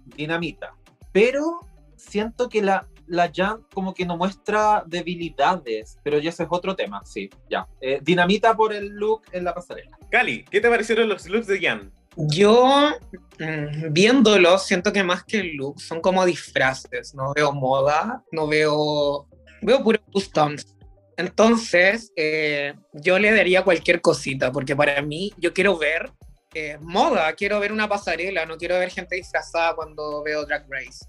[0.03, 0.75] dinamita.
[1.13, 1.61] Pero
[1.95, 6.75] siento que la, la Jan como que no muestra debilidades, pero ya ese es otro
[6.75, 7.65] tema, sí, ya.
[7.79, 9.97] Eh, dinamita por el look en la pasarela.
[10.11, 11.93] Cali, ¿qué te parecieron los looks de Jan?
[12.17, 12.91] Yo,
[13.39, 17.13] mm, viéndolo, siento que más que el look, son como disfraces.
[17.13, 19.27] No veo moda, no veo.
[19.61, 20.75] Veo puros customs.
[21.17, 26.11] Entonces, eh, yo le daría cualquier cosita, porque para mí, yo quiero ver
[26.57, 31.05] eh, moda, quiero ver una pasarela, no quiero ver gente disfrazada cuando veo Drag Race.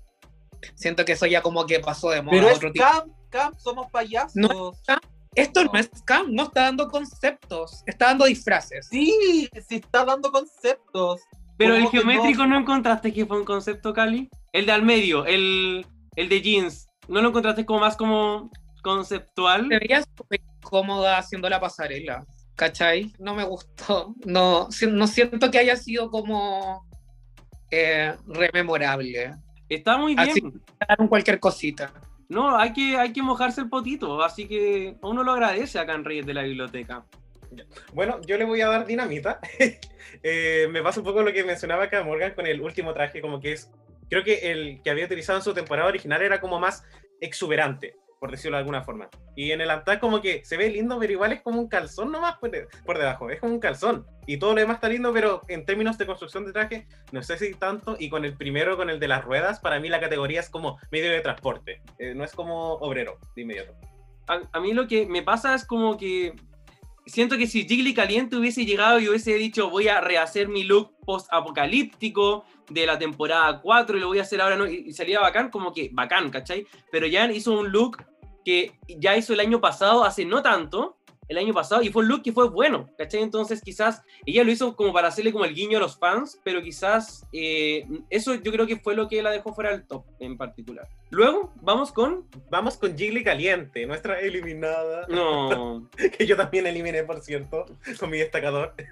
[0.74, 2.36] Siento que eso ya como que pasó de moda.
[2.36, 2.84] Pero es otro tipo.
[2.84, 4.34] camp, camp, somos payasos.
[4.34, 4.72] No.
[5.36, 8.88] Esto no es scam, no está dando conceptos, está dando disfraces.
[8.88, 11.20] Sí, sí está dando conceptos.
[11.58, 12.58] Pero el ¿Cómo que geométrico no?
[12.58, 14.28] encontraste que fue un concepto, Cali.
[14.52, 15.86] El de al medio, el,
[16.16, 16.88] el de jeans.
[17.08, 18.50] ¿No lo encontraste como más como
[18.82, 19.66] conceptual?
[19.66, 22.26] Me veía súper cómoda haciendo la pasarela,
[22.56, 23.12] ¿cachai?
[23.18, 24.14] No me gustó.
[24.24, 26.86] No, no siento que haya sido como
[27.70, 29.34] eh, rememorable.
[29.68, 30.62] Está muy Así- bien.
[30.88, 31.92] Daron cualquier cosita.
[32.28, 36.04] No, hay que, hay que mojarse el potito, así que uno lo agradece acá en
[36.04, 37.04] Reyes de la Biblioteca.
[37.92, 39.40] Bueno, yo le voy a dar dinamita.
[40.22, 43.38] Eh, me pasa un poco lo que mencionaba acá Morgan con el último traje, como
[43.38, 43.70] que es,
[44.08, 46.84] creo que el que había utilizado en su temporada original era como más
[47.20, 49.08] exuberante, por decirlo de alguna forma.
[49.34, 52.10] Y en el Antac como que se ve lindo, pero igual es como un calzón
[52.12, 54.06] nomás por, de- por debajo, es como un calzón.
[54.26, 57.36] Y todo lo demás está lindo, pero en términos de construcción de traje, no sé
[57.38, 57.96] si tanto.
[57.98, 60.78] Y con el primero, con el de las ruedas, para mí la categoría es como
[60.90, 63.74] medio de transporte, eh, no es como obrero de inmediato.
[64.28, 66.32] A, a mí lo que me pasa es como que
[67.06, 70.96] siento que si Jiggly Caliente hubiese llegado y hubiese dicho voy a rehacer mi look
[71.06, 74.66] post-apocalíptico de la temporada 4 y lo voy a hacer ahora, ¿no?
[74.66, 76.66] y, salía bacán, como que bacán, ¿cachai?
[76.90, 78.04] Pero Jan hizo un look
[78.44, 80.95] que ya hizo el año pasado, hace no tanto,
[81.28, 83.22] el año pasado, y fue un look que fue bueno, ¿cachai?
[83.22, 86.62] Entonces quizás ella lo hizo como para hacerle como el guiño a los fans, pero
[86.62, 90.36] quizás eh, eso yo creo que fue lo que la dejó fuera del top en
[90.36, 90.88] particular.
[91.10, 92.26] Luego, vamos con...
[92.50, 95.06] Vamos con Jiggly Caliente, nuestra eliminada.
[95.08, 95.88] No...
[96.18, 97.66] que yo también eliminé, por cierto,
[97.98, 98.74] con mi destacador.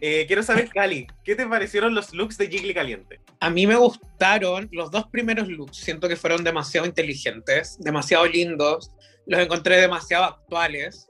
[0.00, 3.20] Eh, quiero saber, Cali, ¿qué te parecieron los looks de Jiggly Caliente?
[3.40, 5.76] A mí me gustaron los dos primeros looks.
[5.76, 8.92] Siento que fueron demasiado inteligentes, demasiado lindos.
[9.26, 11.08] Los encontré demasiado actuales.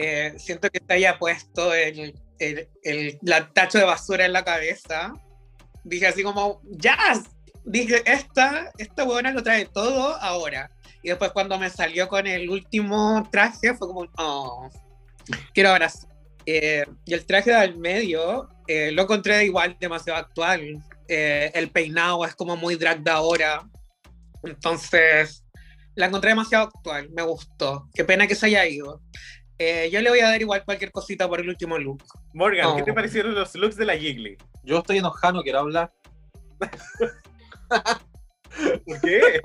[0.00, 3.18] Eh, siento que se haya puesto el, el, el-
[3.52, 5.12] tacho de basura en la cabeza.
[5.82, 7.24] Dije así como, ¡Jazz!
[7.64, 10.70] Dije, esta, esta buena lo trae todo ahora.
[11.02, 14.70] Y después cuando me salió con el último traje fue como, oh,
[15.52, 16.08] quiero abrazar.
[16.46, 20.62] Eh, y el traje del medio eh, lo encontré igual demasiado actual.
[21.08, 23.68] Eh, el peinado es como muy drag de ahora.
[24.44, 25.44] Entonces,
[25.96, 27.10] la encontré demasiado actual.
[27.10, 27.88] Me gustó.
[27.92, 29.02] Qué pena que se haya ido.
[29.58, 32.02] Eh, yo le voy a dar igual cualquier cosita por el último look.
[32.32, 34.36] Morgan, ¿qué te parecieron los looks de la Jiggly?
[34.62, 35.92] Yo estoy enojado, no quiero hablar.
[38.86, 39.40] ¿Por qué?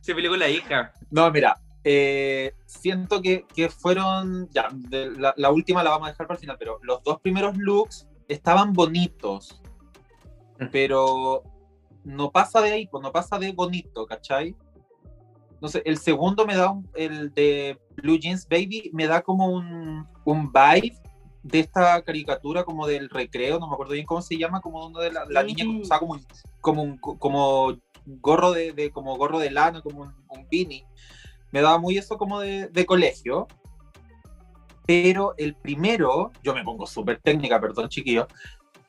[0.00, 0.92] Se peleó con la hija.
[1.10, 1.54] No, mira,
[1.84, 6.36] Eh, siento que, que fueron, ya, de- la, la última la vamos a dejar para
[6.36, 9.62] el final, pero los dos primeros looks estaban bonitos,
[10.72, 11.42] pero
[12.04, 14.54] no pasa de ahí, pues no pasa de bonito, ¿cachai?
[15.60, 19.46] No sé, el segundo me da, un- el de Blue Jeans Baby, me da como
[19.48, 20.96] un, un vibe
[21.42, 25.00] de esta caricatura como del recreo, no me acuerdo bien cómo se llama, como uno
[25.00, 25.80] de la, la niña Mm.
[25.80, 26.18] usaba como,
[26.60, 27.76] como, un, como
[28.06, 30.86] gorro de, de- como gorro de lana, como un, un beanie.
[31.50, 33.46] Me daba muy eso como de, de colegio.
[34.86, 38.26] Pero el primero, yo me pongo súper técnica, perdón chiquillos,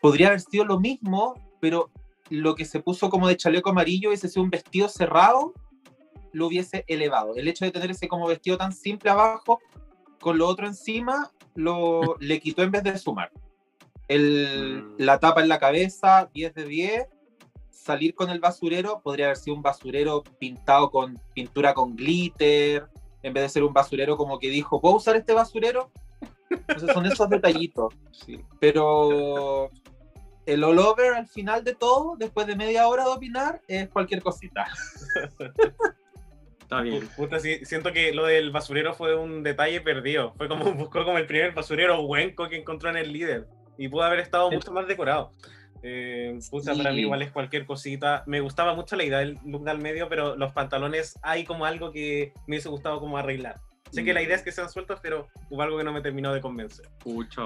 [0.01, 1.89] podría haber sido lo mismo, pero
[2.29, 5.53] lo que se puso como de chaleco amarillo, ese sido un vestido cerrado,
[6.31, 7.35] lo hubiese elevado.
[7.35, 9.59] El hecho de tener ese como vestido tan simple abajo,
[10.19, 13.31] con lo otro encima, lo, le quitó en vez de sumar.
[14.07, 14.95] El, Mm.
[14.97, 17.07] La tapa en la cabeza, 10 de 10.
[17.69, 22.87] Salir con el basurero, podría haber sido un basurero pintado con pintura con glitter,
[23.23, 25.89] en vez de ser un basurero como que dijo, ¿puedo usar este basurero?
[26.49, 27.93] Entonces son esos detallitos.
[28.11, 28.37] Sí.
[28.59, 29.71] Pero
[30.45, 34.21] el all over al final de todo, después de media hora de opinar, es cualquier
[34.21, 34.67] cosita.
[36.69, 37.09] Está bien.
[37.17, 40.33] Puta, sí, siento que lo del basurero fue un detalle perdido.
[40.37, 43.47] Fue como buscó como el primer basurero huenco que encontró en el líder.
[43.75, 45.33] Y pudo haber estado mucho más decorado.
[45.81, 47.01] Eh, puta, para mí Sí.
[47.01, 48.23] igual es cualquier cosita.
[48.27, 51.91] Me gustaba mucho la idea del look del medio, pero los pantalones hay como algo
[51.91, 53.55] que me hubiese gustado como arreglar.
[53.89, 56.31] Sé que la idea es que sean sueltos, pero hubo algo que no me terminó
[56.31, 56.87] de convencer.
[56.99, 57.41] Pucha.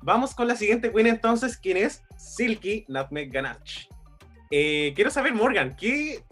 [0.00, 3.88] Vamos con la siguiente queen entonces, quien es Silky Nutmeg Ganache.
[4.50, 6.22] Eh, quiero saber, Morgan, ¿qué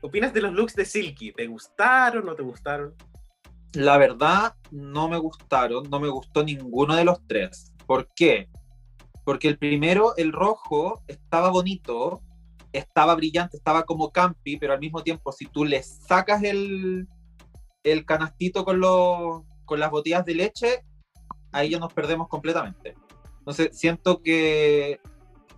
[0.00, 1.32] opinas de los looks de Silky?
[1.32, 2.94] ¿Te gustaron o no te gustaron?
[3.74, 7.74] La verdad, no me gustaron, no me gustó ninguno de los tres.
[7.86, 8.48] ¿Por qué?
[9.24, 12.22] Porque el primero, el rojo, estaba bonito,
[12.72, 17.06] estaba brillante, estaba como campi, pero al mismo tiempo, si tú le sacas el,
[17.82, 20.84] el canastito con, los, con las botellas de leche,
[21.52, 22.94] ahí ya nos perdemos completamente.
[23.38, 25.00] Entonces, siento que,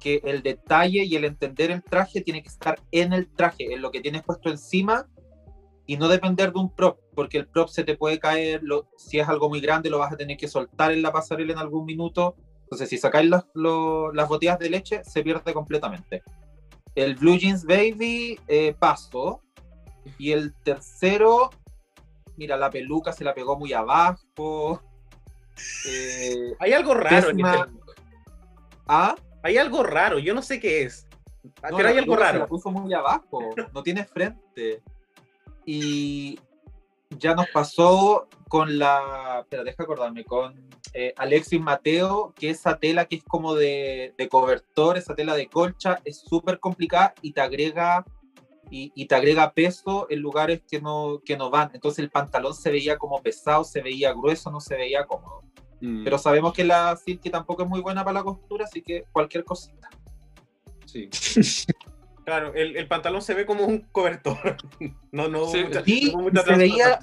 [0.00, 3.80] que el detalle y el entender el traje tiene que estar en el traje, en
[3.82, 5.06] lo que tienes puesto encima
[5.86, 9.18] y no depender de un prop, porque el prop se te puede caer, lo- si
[9.20, 11.84] es algo muy grande lo vas a tener que soltar en la pasarela en algún
[11.84, 12.34] minuto.
[12.62, 16.22] Entonces, si sacáis las, lo- las botellas de leche, se pierde completamente.
[16.94, 19.42] El Blue Jeans Baby, eh, paso.
[20.18, 21.50] Y el tercero,
[22.36, 24.80] mira, la peluca se la pegó muy abajo.
[25.88, 27.58] Eh, Hay algo raro en este
[28.88, 31.06] ah, Hay algo raro, yo no sé qué es.
[31.42, 32.46] No, pero hay algo peluca se La raro.
[32.46, 33.40] puso muy abajo,
[33.72, 34.82] no tiene frente.
[35.64, 36.38] Y
[37.10, 39.46] ya nos pasó con la.
[39.48, 44.28] Pero deja acordarme, con eh, Alexis Mateo, que esa tela que es como de, de
[44.28, 48.04] cobertor, esa tela de colcha, es súper complicada y te agrega.
[48.72, 51.72] Y, y te agrega peso en lugares que no, que no van.
[51.74, 55.42] Entonces el pantalón se veía como pesado, se veía grueso, no se veía cómodo.
[55.80, 59.04] Mm, Pero sabemos que la Silky tampoco es muy buena para la costura, así que
[59.12, 59.88] cualquier cosita.
[60.86, 61.08] sí.
[62.22, 64.56] Claro, el, el pantalón se ve como un cobertor.
[65.10, 66.98] No, no, hubo Sí, mucha- Sí, no hubo y mucha se veía,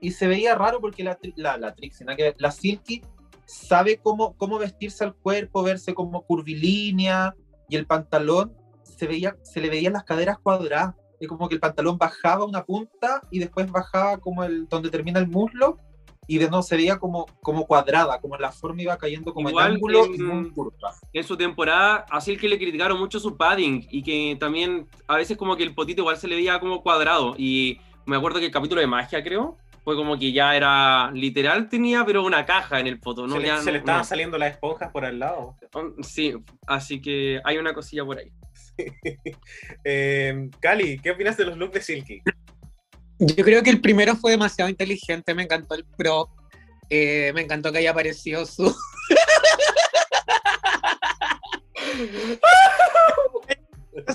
[0.00, 3.02] y se veía raro porque la, la, la Trixie, nada que ver, la Silky
[3.46, 7.34] sabe cómo, cómo vestirse al cuerpo, verse como curvilínea,
[7.68, 8.52] y el pantalón
[8.84, 10.94] se, veía, se le veían las caderas cuadradas.
[11.18, 15.18] Es como que el pantalón bajaba una punta y después bajaba como el donde termina
[15.18, 15.78] el muslo
[16.26, 19.66] y de no se veía como, como cuadrada, como la forma iba cayendo como Igual
[19.68, 20.94] en ángulo y en- muy curva.
[21.12, 25.36] en su temporada, así que le criticaron mucho su padding y que también a veces
[25.36, 28.52] como que el potito igual se le veía como cuadrado y me acuerdo que el
[28.52, 32.88] capítulo de magia creo fue como que ya era literal tenía pero una caja en
[32.88, 33.34] el poto, ¿no?
[33.36, 34.04] se, le, Ya se le estaban no.
[34.04, 35.54] saliendo las esponjas por al lado.
[36.02, 36.34] Sí,
[36.66, 38.32] así que hay una cosilla por ahí.
[39.84, 42.22] Eh, Cali, ¿qué opinas de los looks de Silky?
[43.18, 46.28] Yo creo que el primero fue demasiado inteligente, me encantó el prop,
[46.90, 48.64] eh, me encantó que haya aparecido su...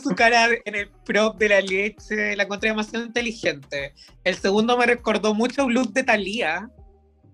[0.03, 3.93] su cara en el prop de la leche, la encontré demasiado inteligente.
[4.23, 6.69] El segundo me recordó mucho look de Thalía.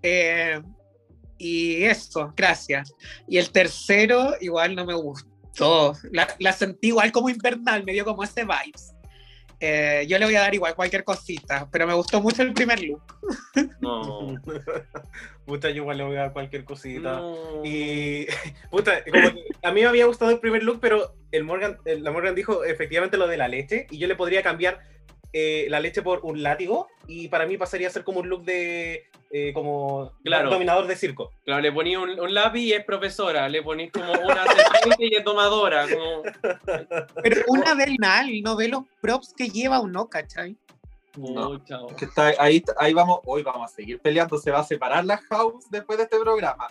[0.02, 0.62] eh,
[1.38, 2.94] y eso, gracias.
[3.28, 5.94] Y el tercero igual no me gustó.
[6.12, 8.94] La, la sentí igual como invernal, me dio como ese vibes.
[9.60, 12.82] Eh, yo le voy a dar igual cualquier cosita, pero me gustó mucho el primer
[12.84, 13.02] look.
[13.82, 14.36] No.
[15.46, 17.20] Puta, yo igual le voy a dar cualquier cosita.
[17.20, 17.62] no.
[17.66, 18.28] Y,
[18.70, 22.04] puta, como que a mí me había gustado el primer look, pero el Morgan, el-
[22.04, 24.80] la Morgan dijo efectivamente lo de la leche, y yo le podría cambiar
[25.34, 28.44] eh, la leche por un látigo, y para mí pasaría a ser como un look
[28.44, 30.50] de, eh, como Claro.
[30.50, 31.32] dominador de circo.
[31.46, 35.16] Claro, le ponía un, un lápiz y es profesora, le ponís como una serpiente y
[35.16, 36.24] es domadora, como...
[37.24, 40.56] Pero una ve el mal, no ve los props que lleva o no, ¿cachai?
[41.18, 41.64] No.
[41.66, 41.88] Chao.
[41.96, 45.18] Que está, ahí, ahí vamos, hoy vamos a seguir peleando, se va a separar la
[45.18, 46.68] house después de este programa.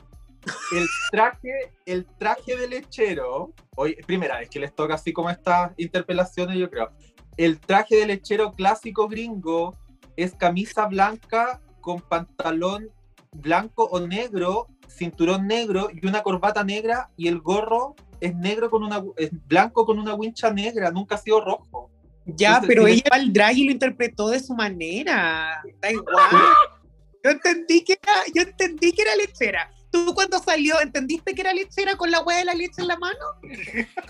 [0.72, 5.72] El traje, el traje de lechero, hoy, primera vez que les toca así como estas
[5.76, 6.92] interpelaciones, yo creo.
[7.36, 9.76] El traje de lechero clásico gringo
[10.16, 12.90] es camisa blanca con pantalón
[13.32, 18.82] blanco o negro, cinturón negro y una corbata negra y el gorro es negro con
[18.82, 21.90] una es blanco con una wincha negra, nunca ha sido rojo.
[22.24, 25.62] Ya, Entonces, pero ella al drag y lo interpretó de su manera.
[25.80, 26.16] Da igual.
[27.22, 29.68] Yo entendí que era, yo entendí que era lechera.
[29.90, 32.96] ¿Tú cuando salió entendiste que era lechera con la hueá de la leche en la
[32.96, 33.18] mano?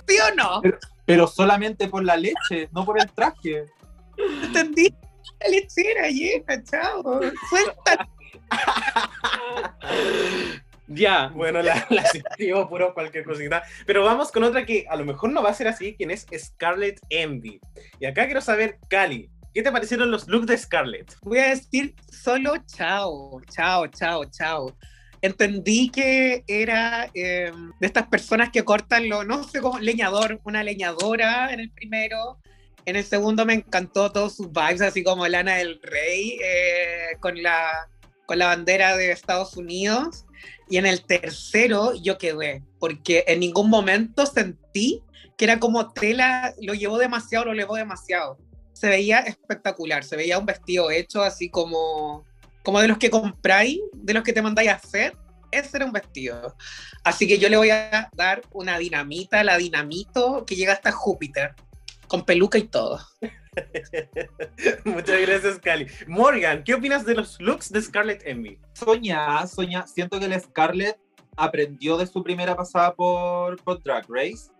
[0.06, 0.60] ¿Sí o no?
[0.60, 0.78] Pero
[1.26, 3.64] solamente por la leche, no por el traje.
[4.42, 4.94] ¿Entendí?
[5.40, 7.20] La lechera, yeah, chao.
[7.48, 8.08] Suelta.
[10.88, 11.28] Ya.
[11.34, 13.62] Bueno, la, la sentimos puro cualquier cosita.
[13.86, 16.26] Pero vamos con otra que a lo mejor no va a ser así, quien es
[16.36, 17.60] Scarlett Envy.
[17.98, 21.16] Y acá quiero saber, Cali, ¿qué te parecieron los looks de Scarlett?
[21.22, 24.76] Voy a decir solo chao, chao, chao, chao.
[25.26, 30.62] Entendí que era eh, de estas personas que cortan lo, no sé cómo, leñador, una
[30.62, 32.38] leñadora en el primero.
[32.84, 37.42] En el segundo me encantó todos sus vibes, así como Lana del Rey, eh, con,
[37.42, 37.88] la,
[38.26, 40.26] con la bandera de Estados Unidos.
[40.68, 45.02] Y en el tercero yo quedé, porque en ningún momento sentí
[45.36, 48.38] que era como tela, lo llevó demasiado, lo llevó demasiado
[48.76, 52.26] se veía espectacular, se veía un vestido hecho así como,
[52.66, 55.16] como de los que compráis, de los que te mandáis a hacer,
[55.52, 56.56] ese era un vestido.
[57.04, 61.54] Así que yo le voy a dar una dinamita, la dinamito que llega hasta Júpiter,
[62.08, 62.98] con peluca y todo.
[64.84, 65.86] Muchas gracias, Cali.
[66.08, 68.58] Morgan, ¿qué opinas de los looks de Scarlett Envy?
[68.72, 70.98] Soña, Soña, siento que la Scarlett
[71.36, 74.50] aprendió de su primera pasada por, por Drag Race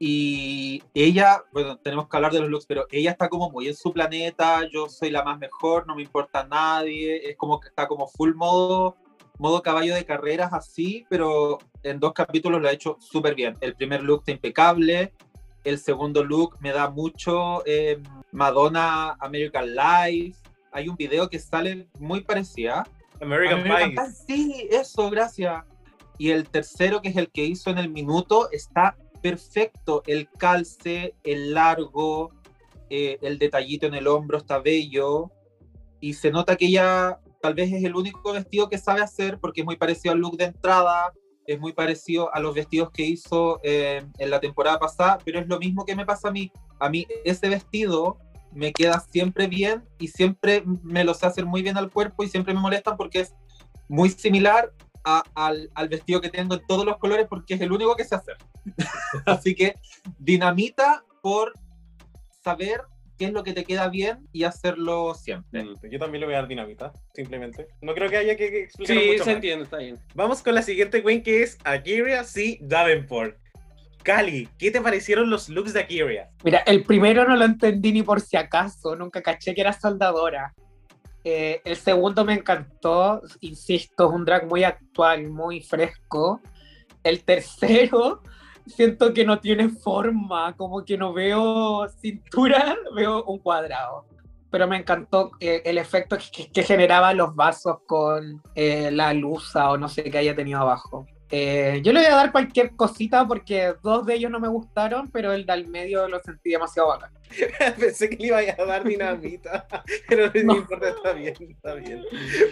[0.00, 3.74] y ella, bueno, tenemos que hablar de los looks, pero ella está como muy en
[3.74, 7.88] su planeta, yo soy la más mejor, no me importa nadie, es como que está
[7.88, 8.96] como full modo,
[9.38, 13.56] modo caballo de carreras así, pero en dos capítulos lo ha hecho súper bien.
[13.60, 15.12] El primer look está impecable,
[15.64, 18.00] el segundo look me da mucho eh,
[18.30, 20.38] Madonna American Life,
[20.70, 22.86] hay un video que sale muy parecida.
[23.20, 24.14] American, American.
[24.26, 25.64] Pie, Sí, eso, gracias.
[26.18, 30.02] Y el tercero, que es el que hizo en el minuto, está perfecto.
[30.06, 32.32] El calce, el largo,
[32.90, 35.30] eh, el detallito en el hombro está bello.
[36.00, 39.60] Y se nota que ella tal vez es el único vestido que sabe hacer porque
[39.60, 41.12] es muy parecido al look de entrada,
[41.46, 45.48] es muy parecido a los vestidos que hizo eh, en la temporada pasada, pero es
[45.48, 46.52] lo mismo que me pasa a mí.
[46.78, 48.18] A mí ese vestido
[48.52, 52.28] me queda siempre bien y siempre me lo sé hacer muy bien al cuerpo y
[52.28, 53.34] siempre me molestan porque es
[53.88, 54.72] muy similar
[55.08, 58.04] a- al, al vestido que tengo en todos los colores porque es el único que
[58.04, 58.36] sé hacer.
[59.26, 59.74] Así que
[60.18, 61.52] dinamita por
[62.44, 62.82] saber
[63.18, 65.64] qué es lo que te queda bien y hacerlo siempre.
[65.64, 65.74] Mm.
[65.90, 67.66] Yo también le voy a dar dinamita, simplemente.
[67.80, 69.34] No creo que haya que, que explicar Sí, mucho se más.
[69.36, 69.98] entiende, está bien.
[70.14, 72.58] Vamos con la siguiente queen que es Akiria C.
[72.60, 73.36] Davenport.
[74.04, 76.30] Cali, ¿qué te parecieron los looks de Akiria?
[76.44, 80.54] Mira, el primero no lo entendí ni por si acaso, nunca caché que era soldadora.
[81.30, 86.40] Eh, el segundo me encantó, insisto, es un drag muy actual, muy fresco.
[87.02, 88.22] El tercero,
[88.66, 94.06] siento que no tiene forma, como que no veo cintura, veo un cuadrado.
[94.50, 99.68] Pero me encantó eh, el efecto que, que generaba los vasos con eh, la luza
[99.68, 101.04] o no sé qué haya tenido abajo.
[101.30, 105.10] Eh, yo le voy a dar cualquier cosita porque dos de ellos no me gustaron,
[105.10, 107.10] pero el del medio lo sentí demasiado bacán.
[107.78, 109.66] Pensé que le iba a dar dinamita,
[110.08, 110.56] pero no, No.
[110.56, 112.02] importa, está bien, está bien.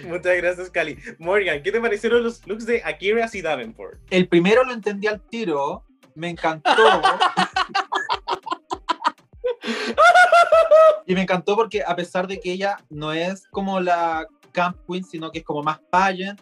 [0.07, 0.99] Muchas gracias, Cali.
[1.19, 3.41] Morgan, ¿qué te parecieron los looks de Akira C.
[3.41, 3.99] Davenport?
[4.11, 5.85] El primero lo entendí al tiro,
[6.15, 6.73] me encantó.
[11.07, 15.05] y me encantó porque a pesar de que ella no es como la Camp Queen,
[15.05, 16.41] sino que es como más pageant,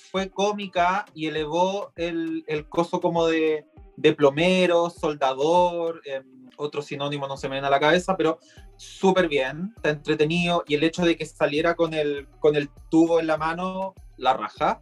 [0.00, 3.66] fue cómica y elevó el, el coso como de,
[3.96, 6.24] de plomero, soldador, em,
[6.56, 8.38] otro sinónimo no se me viene a la cabeza, pero
[8.76, 13.20] súper bien, está entretenido y el hecho de que saliera con el, con el tubo
[13.20, 14.80] en la mano, la raja.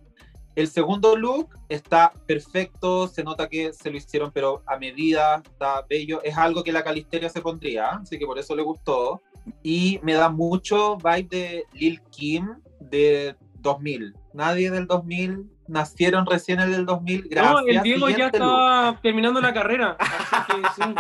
[0.55, 5.83] El segundo look está perfecto, se nota que se lo hicieron pero a medida, está
[5.89, 9.23] bello, es algo que la Calisteria se pondría, así que por eso le gustó.
[9.63, 14.15] Y me da mucho vibe de Lil Kim de 2000.
[14.33, 17.53] Nadie del 2000, nacieron recién el del 2000, gracias.
[17.53, 18.35] No, el Diego ya look.
[18.35, 19.97] está terminando la carrera.
[19.99, 20.95] Así que sí.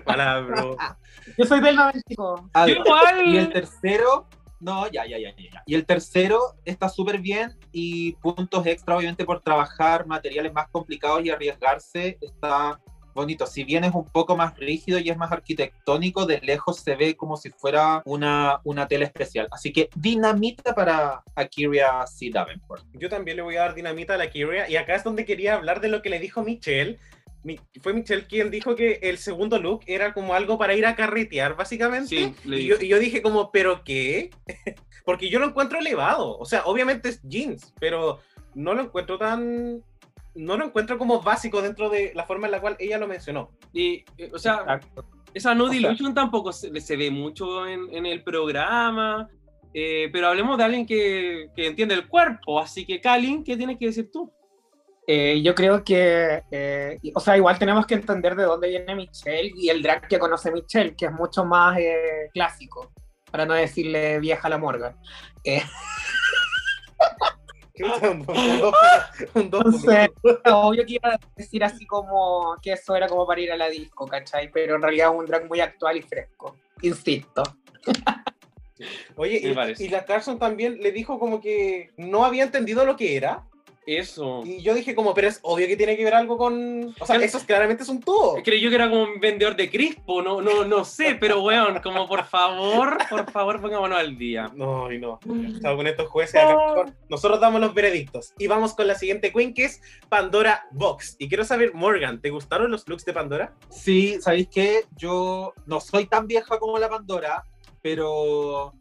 [0.04, 0.96] Palabra.
[1.36, 2.36] Yo soy del 95.
[2.36, 2.78] Yo Adiós.
[2.84, 3.28] igual.
[3.28, 4.28] Y el tercero,
[4.60, 5.50] no, ya, ya, ya, ya.
[5.52, 5.62] ya.
[5.66, 11.24] Y el tercero está súper bien y puntos extra, obviamente, por trabajar materiales más complicados
[11.24, 12.80] y arriesgarse, está
[13.14, 13.46] bonito.
[13.46, 17.16] Si bien es un poco más rígido y es más arquitectónico, de lejos se ve
[17.16, 19.48] como si fuera una, una tela especial.
[19.50, 22.30] Así que dinamita para Akiria C.
[22.32, 22.84] Davenport.
[22.94, 24.68] Yo también le voy a dar dinamita a la Kyria.
[24.68, 26.98] Y acá es donde quería hablar de lo que le dijo Michelle.
[27.42, 30.94] Mi- fue Michelle quien dijo que el segundo look era como algo para ir a
[30.94, 32.08] carretear, básicamente.
[32.08, 32.84] Sí, y, yo, dije.
[32.84, 34.30] y yo dije como, ¿pero qué?
[35.04, 36.36] Porque yo lo encuentro elevado.
[36.38, 38.20] O sea, obviamente es jeans, pero
[38.54, 39.82] no lo encuentro tan...
[40.34, 43.50] No lo encuentro como básico dentro de la forma en la cual ella lo mencionó.
[43.72, 45.04] Y, eh, o sea, Exacto.
[45.34, 49.28] esa Nude O sea- Illusion tampoco se, se ve mucho en, en el programa.
[49.72, 52.58] eh, pero hablemos de alguien que, que entiende el cuerpo.
[52.60, 54.32] Así que, Kalin, ¿qué tienes que decir tú?
[55.06, 59.52] Eh, yo creo que, eh, o sea, igual tenemos que entender de dónde viene Michelle
[59.56, 62.92] y el drag que conoce Michelle, que es mucho más eh, clásico,
[63.30, 64.96] para no decirle vieja la morga.
[67.80, 68.74] Eh, un dos,
[69.34, 70.10] un Entonces,
[70.44, 73.68] obvio que iba a decir así como que eso era como para ir a la
[73.68, 74.50] disco, ¿cachai?
[74.50, 77.42] Pero en realidad es un drag muy actual y fresco, insisto.
[79.16, 83.16] Oye, y, y la Carson también le dijo como que no había entendido lo que
[83.16, 83.46] era.
[83.86, 84.42] Eso.
[84.44, 86.88] Y yo dije como, pero es obvio que tiene que ver algo con...
[87.00, 87.22] O sea, Claro.
[87.24, 88.36] eso es, claramente es un tubo.
[88.44, 92.06] Creyó que era como un vendedor de crispo, no, no, no sé, pero weón, como
[92.06, 94.50] por favor, por favor, pongámonos al día.
[94.54, 95.18] No, y no.
[95.62, 96.40] Chao con estos jueces.
[97.08, 98.32] Nosotros damos los veredictos.
[98.38, 101.16] Y vamos con la siguiente queen, que es Pandora Box.
[101.18, 103.54] Y quiero saber, Morgan, ¿te gustaron los looks de Pandora?
[103.70, 104.84] Sí, ¿sabéis qué?
[104.96, 107.44] Yo no soy tan vieja como la Pandora,
[107.82, 108.74] pero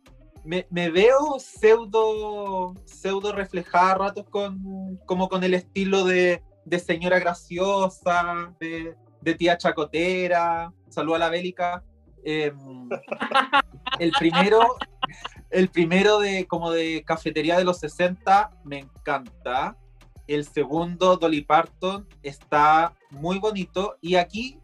[0.50, 6.80] me, me veo pseudo, pseudo reflejada a ratos con, como con el estilo de, de
[6.80, 10.74] señora graciosa, de, de tía chacotera.
[10.90, 11.84] Saluda a la bélica.
[12.24, 12.90] Em,
[14.00, 14.76] el primero,
[15.52, 19.78] el primero de como de cafetería de los 60 me encanta.
[20.26, 23.98] El segundo, Dolly Parton, está muy bonito.
[24.02, 24.60] Y aquí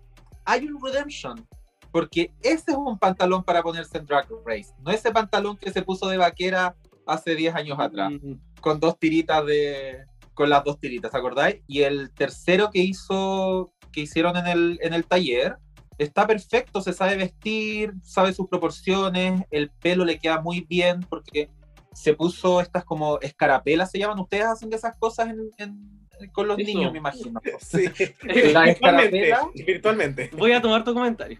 [0.45, 1.47] hay un redemption.
[1.95, 4.73] Porque ese es un pantalón para ponerse en Drag Race.
[4.83, 6.75] No ese pantalón que se puso de vaquera
[7.07, 8.11] hace 10 años atrás.
[8.11, 10.03] Mm, Con dos tiritas de.
[10.33, 11.61] Con las dos tiritas, ¿acordáis?
[11.67, 13.71] Y el tercero que hizo.
[13.93, 15.55] que hicieron en el, en el taller.
[15.97, 21.49] Está perfecto, se sabe vestir, sabe sus proporciones, el pelo le queda muy bien porque
[21.93, 24.19] se puso estas como escarapelas, se llaman.
[24.19, 26.67] Ustedes hacen de esas cosas en- en- con los Eso.
[26.67, 27.39] niños, me imagino.
[27.61, 27.85] Sí.
[28.53, 29.29] La virtualmente.
[29.29, 29.49] escarapela.
[29.65, 30.29] Virtualmente.
[30.37, 31.39] Voy a tomar tu comentario.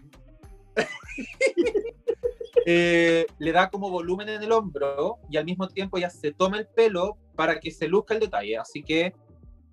[2.66, 6.58] eh, le da como volumen en el hombro y al mismo tiempo ya se toma
[6.58, 8.58] el pelo para que se luzca el detalle.
[8.58, 9.14] Así que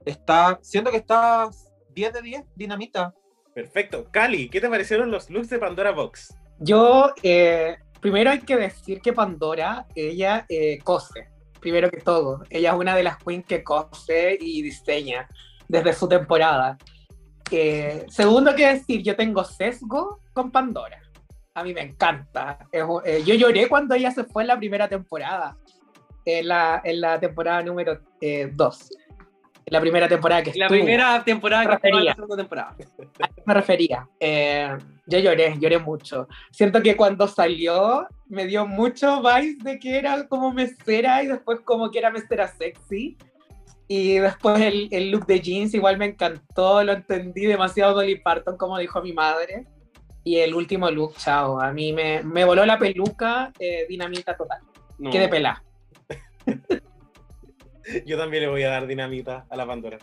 [0.05, 1.49] está, siento que está
[1.93, 3.13] 10 de 10, dinamita.
[3.53, 4.07] Perfecto.
[4.11, 6.35] Cali, ¿qué te parecieron los looks de Pandora Box?
[6.59, 12.43] Yo, eh, primero hay que decir que Pandora, ella eh, cose, primero que todo.
[12.49, 15.27] Ella es una de las queens que cose y diseña
[15.67, 16.77] desde su temporada.
[17.51, 21.01] Eh, segundo que decir, yo tengo sesgo con Pandora.
[21.55, 22.57] A mí me encanta.
[22.71, 25.55] Es eh, yo lloré cuando ella se fue en la primera temporada,
[26.25, 28.89] en la, en la temporada número 2.
[29.65, 32.15] en la primera temporada que La estuvo primera temporada que estaba en la Refería.
[32.15, 32.75] segunda temporada.
[33.45, 34.09] me refería.
[34.19, 36.27] Eh, yo lloré, lloré mucho.
[36.51, 41.59] Siento que cuando salió me dio mucho vibe de que era como mesera y después
[41.61, 43.15] como que era mesera sexy.
[43.87, 48.57] Y después el, el look de jeans igual me encantó, lo entendí demasiado Dolly Parton,
[48.57, 49.67] como dijo mi madre.
[50.23, 54.61] Y el último look, chao, a mí me, me voló la peluca, eh, dinamita total.
[54.97, 55.09] No.
[55.09, 55.63] Quedé pelada.
[58.05, 59.97] Yo también le voy a dar dinamita a la Pandora.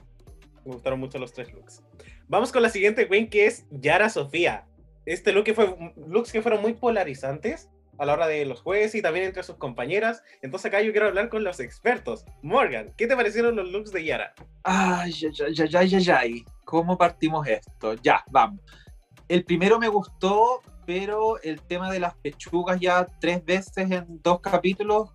[0.65, 1.83] Me gustaron mucho los tres looks.
[2.29, 4.67] Vamos con la siguiente queen que es Yara Sofía.
[5.07, 5.75] Este look que fue
[6.07, 9.57] looks que fueron muy polarizantes a la hora de los jueces y también entre sus
[9.57, 10.23] compañeras.
[10.43, 12.25] Entonces acá yo quiero hablar con los expertos.
[12.43, 14.35] Morgan, ¿qué te parecieron los looks de Yara?
[14.65, 16.45] Ay, ay, ay, ay, ay, ay.
[16.65, 17.95] ¿Cómo partimos esto?
[17.95, 18.61] Ya, vamos.
[19.31, 24.41] El primero me gustó, pero el tema de las pechugas ya tres veces en dos
[24.41, 25.11] capítulos,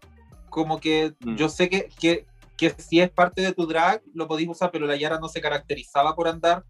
[0.50, 1.36] como que Mm.
[1.36, 2.26] yo sé que, que,
[2.56, 5.42] que si es parte de tu drag, lo podéis usar, pero la Yara no se
[5.42, 6.64] caracterizaba por andar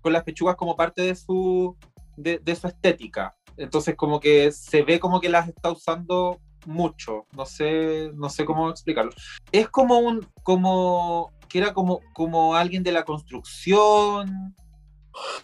[0.00, 1.76] con las pechugas como parte de su,
[2.16, 3.36] de, de su estética.
[3.58, 7.26] Entonces como que se ve como que las está usando mucho.
[7.36, 9.12] No sé, no sé cómo explicarlo.
[9.52, 14.54] Es como un, como que era como, como alguien de la construcción,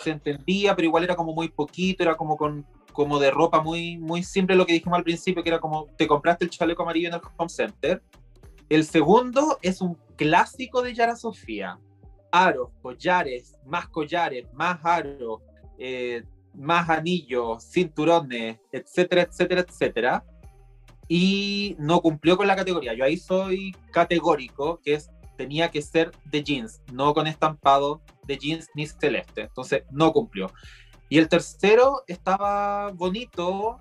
[0.02, 2.66] se entendía, pero igual era como muy poquito, era como con
[2.96, 6.06] como de ropa muy, muy simple, lo que dijimos al principio, que era como te
[6.06, 8.02] compraste el chaleco amarillo en el home center.
[8.70, 11.78] El segundo es un clásico de Yara Sofía.
[12.32, 15.42] Aros, collares, más collares, más aros,
[15.78, 16.22] eh,
[16.54, 20.24] más anillos, cinturones, etcétera, etcétera, etcétera.
[21.06, 22.94] Y no cumplió con la categoría.
[22.94, 28.38] Yo ahí soy categórico, que es tenía que ser de jeans, no con estampado de
[28.38, 29.42] jeans ni celeste.
[29.42, 30.52] Entonces no cumplió.
[31.08, 33.78] Y el tercero estaba bonito,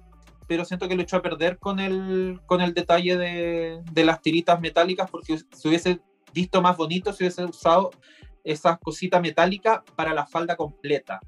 [0.48, 4.22] pero siento que lo echó a perder con el, con el detalle de, de las
[4.22, 6.00] tiritas metálicas, porque se hubiese
[6.34, 7.92] visto más bonito si hubiese usado
[8.44, 11.20] esas cositas metálicas para la falda completa.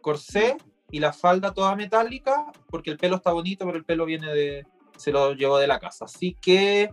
[0.00, 0.56] Corsé
[0.90, 4.66] y la falda toda metálica, porque el pelo está bonito, pero el pelo viene de.
[4.96, 6.06] se lo llevó de la casa.
[6.06, 6.90] Así que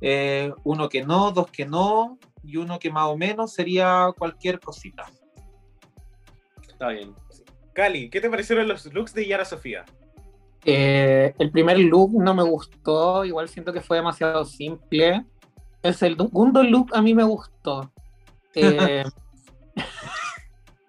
[0.00, 4.60] eh, uno que no, dos que no, y uno que más o menos sería cualquier
[4.60, 5.06] cosita.
[6.66, 7.14] Está bien.
[7.72, 9.84] Cali, ¿qué te parecieron los looks de Yara Sofía?
[10.64, 15.24] Eh, el primer look no me gustó, igual siento que fue demasiado simple.
[15.82, 17.90] El segundo look a mí me gustó.
[18.54, 19.04] Eh,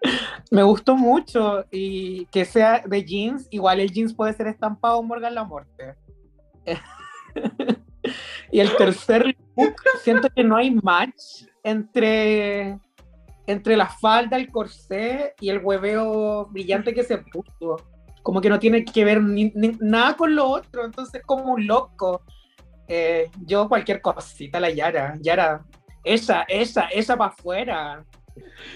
[0.51, 5.35] me gustó mucho y que sea de jeans, igual el jeans puede ser estampado Morgan
[5.35, 5.95] la muerte.
[8.51, 12.77] y el tercer look, siento que no hay match entre,
[13.47, 17.77] entre la falda, el corsé y el hueveo brillante que se puso.
[18.23, 21.65] Como que no tiene que ver ni- ni- nada con lo otro, entonces como un
[21.65, 22.21] loco.
[22.87, 25.63] Eh, yo cualquier cosita, la Yara, Yara,
[26.03, 28.05] esa, esa, esa para afuera.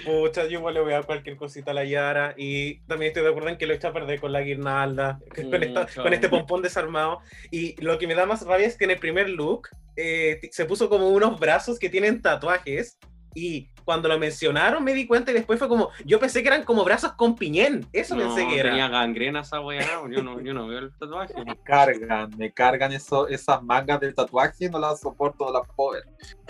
[0.05, 3.23] Pucha, yo igual le voy a dar cualquier cosita a la Yara y también estoy
[3.23, 6.03] de acuerdo en que lo echa a perder con la guirnalda, con, esta- Mucho.
[6.03, 7.19] con este pompón desarmado.
[7.51, 10.65] Y lo que me da más rabia es que en el primer look eh, se
[10.65, 12.97] puso como unos brazos que tienen tatuajes
[13.33, 16.63] y cuando lo mencionaron me di cuenta y después fue como, yo pensé que eran
[16.63, 18.69] como brazos con piñén, eso No, pensé que era.
[18.69, 21.33] tenía gangrena esa weá, yo no, yo no veo el tatuaje.
[21.45, 26.03] Me cargan, me cargan eso, esas mangas del tatuaje, no las soporto, las puedo ver.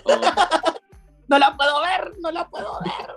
[0.05, 0.21] Oh,
[1.27, 3.15] No la puedo ver, no la puedo ver.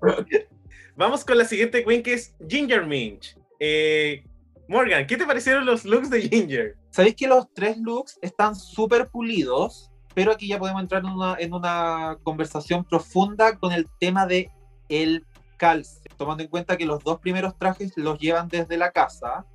[0.96, 3.36] Vamos con la siguiente queen que es Ginger Minch.
[3.60, 4.24] Eh,
[4.68, 6.76] Morgan, ¿qué te parecieron los looks de Ginger?
[6.90, 11.36] Sabéis que los tres looks están súper pulidos, pero aquí ya podemos entrar en una,
[11.38, 14.50] en una conversación profunda con el tema de
[14.88, 15.24] el
[15.56, 19.46] calce, tomando en cuenta que los dos primeros trajes los llevan desde la casa,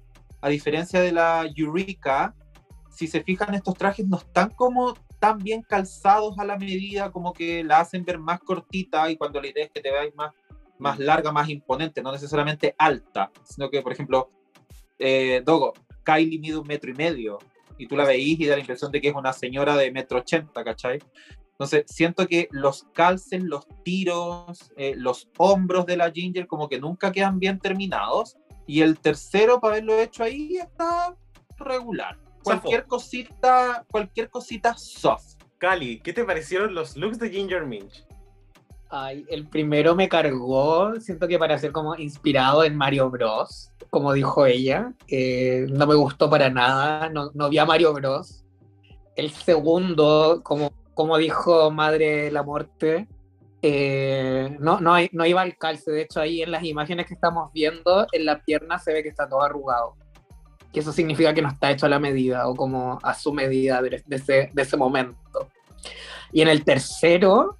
[0.41, 2.35] a diferencia de la Eureka,
[2.89, 4.93] si se fijan estos trajes no están como
[5.23, 9.39] tan bien calzados a la medida, como que la hacen ver más cortita y cuando
[9.39, 10.33] la idea es que te veáis más,
[10.79, 14.29] más larga, más imponente, no necesariamente alta, sino que, por ejemplo,
[14.99, 15.71] eh, Dogo,
[16.03, 17.37] Kylie mide un metro y medio
[17.77, 20.19] y tú la veís y da la impresión de que es una señora de metro
[20.19, 20.99] ochenta, ¿cachai?
[21.51, 26.81] Entonces, siento que los calces, los tiros, eh, los hombros de la Ginger como que
[26.81, 28.35] nunca quedan bien terminados.
[28.67, 31.15] Y el tercero, para haberlo hecho ahí, está
[31.57, 32.17] regular.
[32.43, 35.35] Cualquier cosita, cualquier cosita soft.
[35.57, 38.05] Cali, ¿qué te parecieron los looks de Ginger Minch?
[38.89, 44.13] Ay, el primero me cargó, siento que para ser como inspirado en Mario Bros, como
[44.13, 48.43] dijo ella, eh, no me gustó para nada, no, no vi a Mario Bros.
[49.15, 53.07] El segundo, como, como dijo Madre la Muerte,
[53.63, 57.13] eh, no, no, hay- no iba al calce, de hecho ahí en las imágenes que
[57.15, 59.95] estamos viendo, en la pierna se ve que está todo arrugado.
[60.73, 63.81] Que eso significa que no está hecho a la medida o como a su medida
[63.81, 65.49] de, de ese, de ese momento.
[66.31, 67.59] Y en el tercero,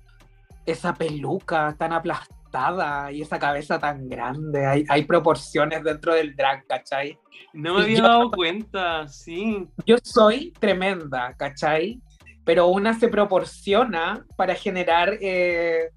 [0.66, 4.66] esa peluca tan aplastada y esa cabeza tan grande.
[4.66, 7.18] Hay, hay proporciones dentro del drag, ¿cachai?
[7.54, 9.68] no me Y había yo- dado cuenta, sí.
[9.86, 12.02] Yo soy tremenda, ¿cachai?
[12.44, 15.92] Pero una se proporciona para generar eh,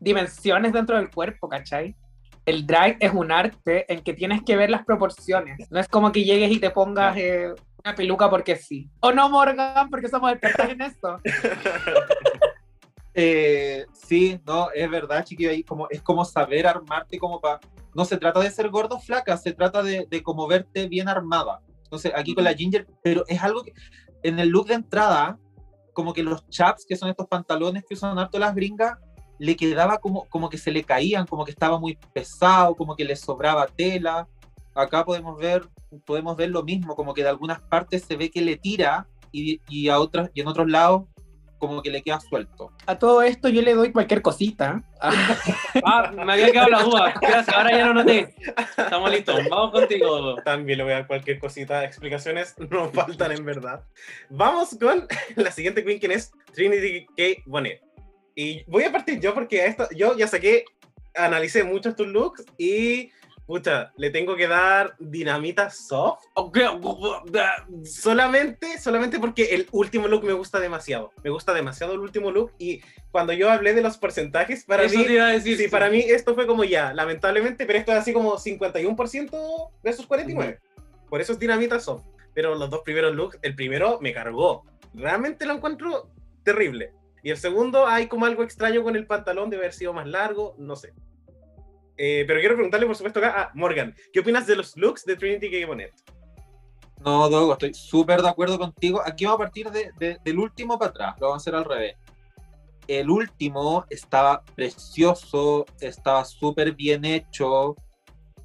[0.00, 1.94] dimensiones dentro del cuerpo, ¿cachai?
[2.50, 5.70] El drag es un arte en que tienes que ver las proporciones.
[5.70, 7.54] No es como que llegues y te pongas eh,
[7.84, 8.90] una peluca porque sí.
[8.98, 11.18] O no, Morgan, porque somos expertos en esto.
[13.12, 17.58] Eh, sí, no, es verdad, chiquillo, ahí como, es como saber armarte como para...
[17.92, 21.08] No se trata de ser gordo o flaca, se trata de, de como verte bien
[21.08, 21.60] armada.
[21.82, 23.74] Entonces, aquí con la Ginger, pero es algo que
[24.22, 25.38] en el look de entrada,
[25.92, 28.96] como que los chaps, que son estos pantalones que usan harto las gringas,
[29.40, 33.06] le quedaba como, como que se le caían, como que estaba muy pesado, como que
[33.06, 34.28] le sobraba tela.
[34.74, 35.66] Acá podemos ver,
[36.04, 39.62] podemos ver lo mismo, como que de algunas partes se ve que le tira y,
[39.66, 41.04] y a otras, y en otros lados
[41.56, 42.72] como que le queda suelto.
[42.86, 44.82] A todo esto yo le doy cualquier cosita.
[45.00, 47.14] Ah, me había quedado la duda.
[47.20, 48.34] Gracias, ahora ya lo noté.
[48.76, 50.36] Estamos listos, vamos contigo.
[50.42, 51.84] También le voy a dar cualquier cosita.
[51.84, 53.84] Explicaciones no faltan en verdad.
[54.28, 55.06] Vamos con
[55.36, 57.42] la siguiente queen, quien es Trinity K.
[57.46, 57.89] Bonnet.
[58.40, 60.64] Y voy a partir yo porque esto, yo ya saqué,
[61.14, 63.10] analicé muchos tus looks y,
[63.44, 66.24] pucha, le tengo que dar dinamita soft.
[66.32, 66.58] Ok,
[67.84, 71.12] Solamente, solamente porque el último look me gusta demasiado.
[71.22, 72.80] Me gusta demasiado el último look y
[73.10, 75.04] cuando yo hablé de los porcentajes, para Eso mí...
[75.04, 75.58] te iba a decir.
[75.58, 80.06] Sí, para mí esto fue como ya, lamentablemente, pero esto es así como 51% versus
[80.06, 80.58] 49.
[81.10, 82.06] Por eso es dinamita soft.
[82.32, 84.64] Pero los dos primeros looks, el primero me cargó.
[84.94, 86.08] Realmente lo encuentro
[86.42, 86.94] terrible.
[87.22, 90.54] Y el segundo, hay como algo extraño con el pantalón de haber sido más largo,
[90.58, 90.92] no sé.
[91.96, 95.16] Eh, pero quiero preguntarle, por supuesto, acá a Morgan, ¿qué opinas de los looks de
[95.16, 95.66] Trinity K.
[95.66, 95.92] Bonnet?
[97.04, 99.02] No, Dogo, estoy súper de acuerdo contigo.
[99.04, 101.64] Aquí vamos a partir de- de- del último para atrás, lo vamos a hacer al
[101.64, 101.96] revés.
[102.86, 107.76] El último estaba precioso, estaba súper bien hecho.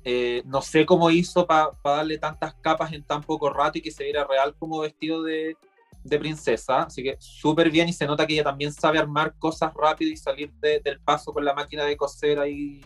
[0.08, 3.90] eh, no sé cómo hizo para darle tantas capas en tan poco rato y que
[3.90, 5.58] se viera real como vestido de,
[6.06, 6.84] de princesa.
[6.84, 10.18] Así que súper bien y se nota que ella también sabe armar cosas rápido y
[10.18, 12.82] salir de- del paso con la máquina de coser ahí,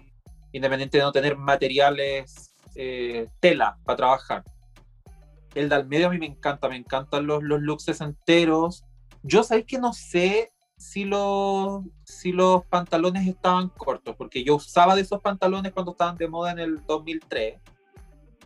[0.52, 4.44] independiente de no tener materiales, eh, tela para trabajar.
[5.54, 8.84] El de al medio a mí me encanta, me encantan los, los looks enteros.
[9.24, 14.96] Yo sabéis que no sé si los, si los pantalones estaban cortos, porque yo usaba
[14.96, 17.60] de esos pantalones cuando estaban de moda en el 2003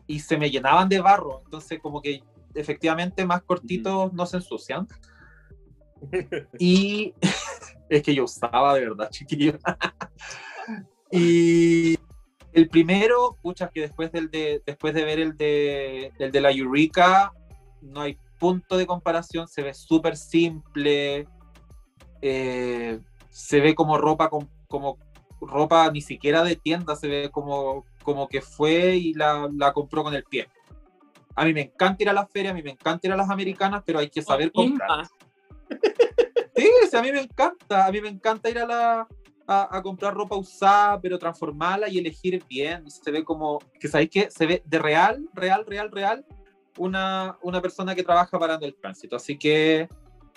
[0.07, 2.23] y se me llenaban de barro, entonces como que
[2.55, 4.87] efectivamente más cortitos no se ensucian.
[6.59, 7.13] Y
[7.89, 9.57] es que yo usaba de verdad, chiquillo.
[11.11, 11.97] y
[12.53, 16.51] el primero, pucha, que después, del de, después de ver el de, el de la
[16.51, 17.33] Eureka,
[17.81, 21.27] no hay punto de comparación, se ve súper simple,
[22.21, 22.99] eh,
[23.29, 24.97] se ve como ropa, com- como
[25.41, 30.03] ropa ni siquiera de tienda, se ve como, como que fue y la, la compró
[30.03, 30.47] con el pie.
[31.35, 33.29] A mí me encanta ir a las ferias, a mí me encanta ir a las
[33.29, 35.07] americanas, pero hay que saber comprar.
[36.55, 39.07] Sí, sí, a mí me encanta, a mí me encanta ir a la
[39.47, 42.89] a, a comprar ropa usada, pero transformarla y elegir bien.
[42.89, 46.25] Se ve como, que sabéis que se ve de real, real, real, real,
[46.77, 49.15] una, una persona que trabaja parando el tránsito.
[49.15, 49.87] Así que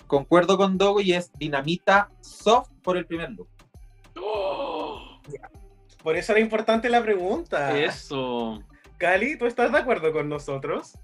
[0.07, 3.49] concuerdo con Dogo y es dinamita soft por el primer look.
[6.03, 7.77] Por eso era importante la pregunta.
[7.77, 8.63] Eso.
[8.97, 10.97] Cali, ¿tú estás de acuerdo con nosotros?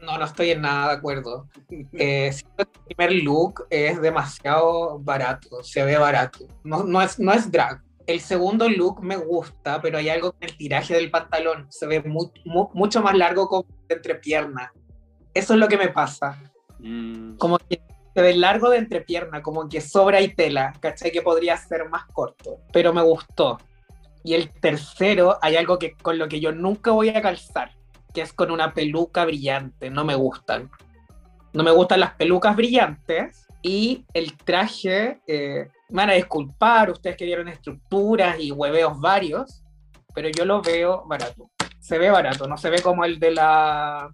[0.00, 1.46] No, no estoy en nada de acuerdo.
[1.92, 6.46] Eh, siento que el primer look es demasiado barato, se ve barato.
[6.64, 7.80] No, no, es, no es drag.
[8.06, 11.66] El segundo look me gusta, pero hay algo con el tiraje del pantalón.
[11.70, 14.72] Se ve mu- mu- mucho más largo como de entrepierna.
[15.32, 16.42] Eso es lo que me pasa.
[16.80, 17.36] Mm.
[17.36, 17.80] Como que
[18.12, 21.12] se ve largo de entrepierna, como que sobra y tela, ¿cachai?
[21.12, 22.58] Que podría ser más corto.
[22.72, 23.58] Pero me gustó.
[24.24, 27.72] Y el tercero, hay algo que con lo que yo nunca voy a calzar,
[28.14, 29.90] que es con una peluca brillante.
[29.90, 30.70] No me gustan.
[31.52, 33.46] No me gustan las pelucas brillantes.
[33.62, 39.62] Y el traje, eh, me van a disculpar, ustedes que dieron estructuras y hueveos varios,
[40.14, 41.50] pero yo lo veo barato.
[41.78, 44.10] Se ve barato, no se ve como el de la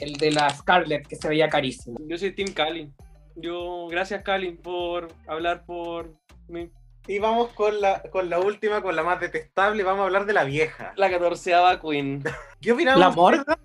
[0.00, 1.98] el de la Scarlett, que se veía carísimo.
[2.06, 2.90] Yo soy Team Cali.
[3.36, 6.14] Yo, gracias Cali por hablar por
[6.48, 6.70] mí.
[7.06, 9.82] Y vamos con la, con la última, con la más detestable.
[9.82, 10.92] Vamos a hablar de la vieja.
[10.96, 12.22] La catorceava Queen.
[12.60, 13.00] ¿Qué opinamos?
[13.00, 13.58] La morga,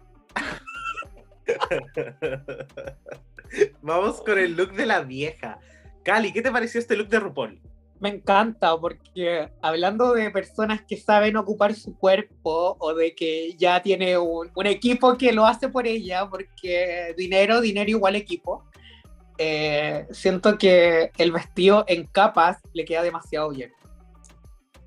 [3.82, 5.60] Vamos con el look de la vieja.
[6.04, 7.62] Cali, ¿qué te pareció este look de RuPaul?
[8.00, 13.82] me encanta porque hablando de personas que saben ocupar su cuerpo o de que ya
[13.82, 18.66] tiene un, un equipo que lo hace por ella, porque dinero, dinero igual equipo,
[19.38, 23.72] eh, siento que el vestido en capas le queda demasiado bien.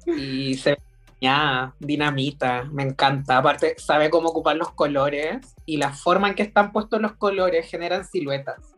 [0.06, 0.78] Y se ve
[1.20, 3.38] ya dinamita, me encanta.
[3.38, 7.68] Aparte, sabe cómo ocupar los colores y la forma en que están puestos los colores
[7.68, 8.74] generan siluetas.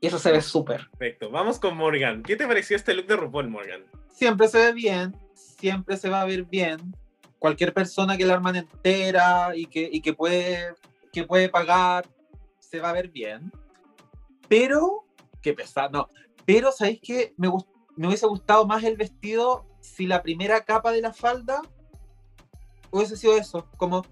[0.00, 0.88] Y eso se ve súper.
[0.90, 1.30] Perfecto.
[1.30, 2.22] Vamos con Morgan.
[2.22, 3.84] ¿Qué te pareció este look de RuPaul, Morgan?
[4.08, 6.94] Siempre se ve bien, siempre se va a ver bien.
[7.38, 10.74] Cualquier persona que la arman entera y que, y que, puede,
[11.12, 12.06] que puede pagar,
[12.58, 13.52] se va a ver bien.
[14.48, 15.04] Pero,
[15.42, 16.08] qué pesado, no.
[16.44, 17.34] Pero, ¿sabéis qué?
[17.36, 21.62] Me, hubiese gustado más el vestido si la primera capa de la falda
[22.90, 24.04] hubiese sido eso, como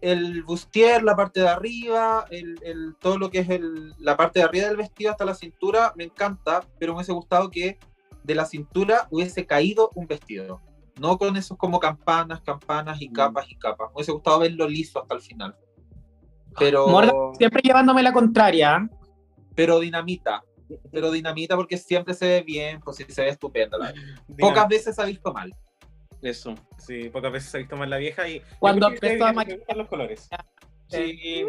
[0.00, 4.38] el bustier, la parte de arriba, el, el- todo lo que es el- la parte
[4.40, 7.78] de arriba del vestido hasta la cintura, me encanta, pero me hubiese gustado que
[8.22, 10.60] de la cintura hubiese caído un vestido.
[11.00, 13.88] No con esos como campanas, campanas y capas y capas.
[13.90, 15.56] Me hubiese gustado verlo liso hasta el final.
[16.58, 18.88] Pero, Morgan siempre llevándome la contraria.
[19.54, 20.42] Pero dinamita.
[20.90, 23.78] Pero dinamita porque siempre se ve bien, pues se ve estupenda.
[23.78, 23.94] la.
[24.38, 25.54] Pocas veces se ha visto mal.
[26.22, 26.54] Eso.
[26.78, 28.40] Sí, pocas veces se ha visto más la vieja y...
[28.58, 29.76] Cuando empezó a maquillar.
[29.76, 30.28] los colores.
[30.88, 31.44] Sí.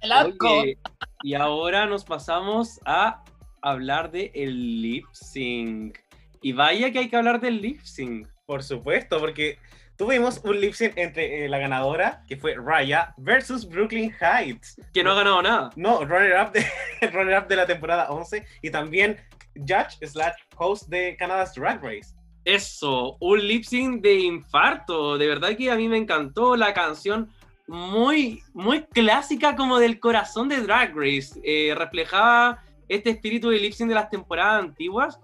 [0.00, 0.60] El asco.
[0.60, 0.78] Oye,
[1.24, 3.24] y ahora nos pasamos a
[3.62, 5.98] hablar de el lip sync.
[6.40, 8.28] Y vaya que hay que hablar del lip sync.
[8.46, 9.58] Por supuesto, porque
[9.96, 14.80] tuvimos un lip sync entre eh, la ganadora, que fue Raya, versus Brooklyn Heights.
[14.92, 15.70] Que no ha ganado nada.
[15.76, 16.66] No, runner-up de,
[17.12, 19.18] runner-up de la temporada 11 y también
[19.54, 22.14] judge slash host de Canada's Drag Race.
[22.44, 25.16] Eso, un lip sync de infarto.
[25.16, 27.30] De verdad que a mí me encantó la canción.
[27.66, 31.40] Muy, muy clásica como del corazón de Drag Race.
[31.42, 35.18] Eh, reflejaba este espíritu de lip sync de las temporadas antiguas,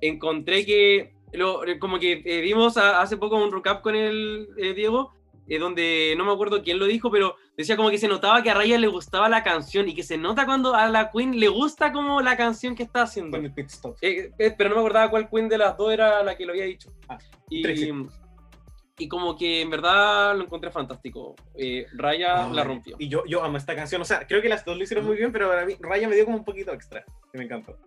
[0.00, 4.74] encontré que, lo, como que eh, vimos a- hace poco un recap con el eh,
[4.74, 5.12] Diego,
[5.48, 8.50] eh, donde no me acuerdo quién lo dijo, pero decía como que se notaba que
[8.50, 11.48] a Raya le gustaba la canción y que se nota cuando a la Queen le
[11.48, 13.36] gusta como la canción que está haciendo.
[13.36, 13.96] Con el pit stop.
[14.00, 16.52] Eh, eh, pero no me acordaba cuál Queen de las dos era la que lo
[16.52, 16.92] había dicho.
[17.08, 21.34] Ah, y, como que en verdad lo encontré fantástico.
[21.54, 22.96] Eh, Raya la rompió.
[22.98, 24.02] Y yo, yo amo esta canción.
[24.02, 26.14] O sea, creo que las dos lo hicieron muy bien, pero para mí Raya me
[26.14, 27.02] dio como un poquito extra.
[27.32, 27.78] Que me encantó.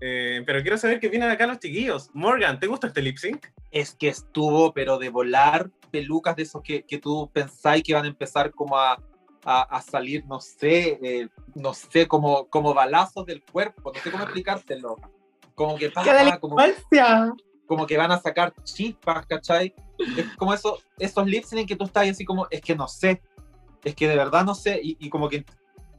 [0.00, 2.10] Eh, pero quiero saber qué vienen acá los chiquillos.
[2.14, 3.46] Morgan, ¿te gusta este lip sync?
[3.70, 8.04] Es que estuvo, pero de volar pelucas de esos que, que tú pensáis que van
[8.04, 8.98] a empezar como a,
[9.44, 14.10] a, a salir, no sé, eh, no sé, como, como balazos del cuerpo, no sé
[14.10, 14.96] cómo explicártelo.
[15.54, 16.56] Como que, pa, ¡Qué pa, como,
[17.66, 19.74] como que van a sacar chispas, ¿cachai?
[20.16, 23.20] Es como eso, esos lip sync que tú estás así como, es que no sé,
[23.84, 25.44] es que de verdad no sé, y, y como que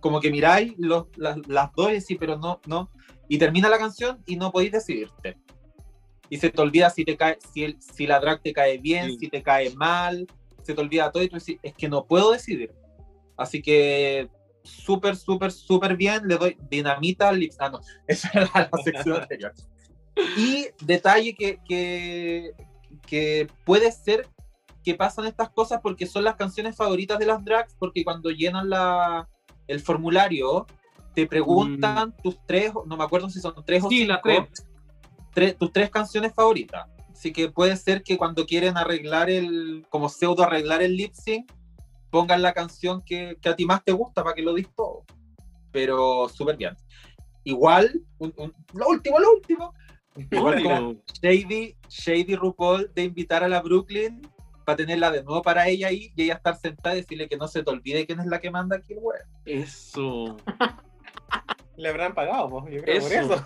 [0.01, 2.89] como que miráis los, las, las dos y decís, pero no, no,
[3.31, 5.37] y termina la canción y no podéis decidirte.
[6.29, 9.05] Y se te olvida si, te cae, si, el, si la drag te cae bien,
[9.11, 9.19] Sí.
[9.19, 10.27] si te cae mal,
[10.63, 12.73] se te olvida todo y tú decís, es que no puedo decidir.
[13.37, 14.29] Así que
[14.63, 19.21] súper, súper, súper bien, le doy dinamita al lip Ah, no, esa era la sección
[19.21, 19.53] anterior.
[20.35, 22.51] Y detalle que, que,
[23.07, 24.27] que puede ser
[24.83, 28.69] que pasan estas cosas porque son las canciones favoritas de las drags, porque cuando llenan
[28.69, 29.29] la,
[29.67, 30.67] el formulario
[31.13, 34.65] te preguntan tus tres, no me acuerdo si son tres o Sí, cinco, las tres.
[35.33, 36.85] tres- tus tres canciones favoritas.
[37.11, 41.51] Así que puede ser que cuando quieren arreglar el, como pseudo arreglar el lip sync,
[42.09, 45.03] pongan la canción que, que a ti más te gusta para que lo dis todo.
[45.71, 46.75] Pero súper bien.
[47.43, 49.73] Igual, un- un- lo último, lo último,
[50.29, 54.21] igual como Shady, Shady RuPaul de invitar a la Brooklyn
[54.65, 57.47] para tenerla de nuevo para ella ahí y ella estar sentada y decirle que no
[57.47, 59.21] se te olvide quién es la que manda aquí el web.
[59.45, 60.37] Eso.
[61.81, 63.33] Le habrán pagado, pues, yo creo por Eso.
[63.33, 63.45] eso.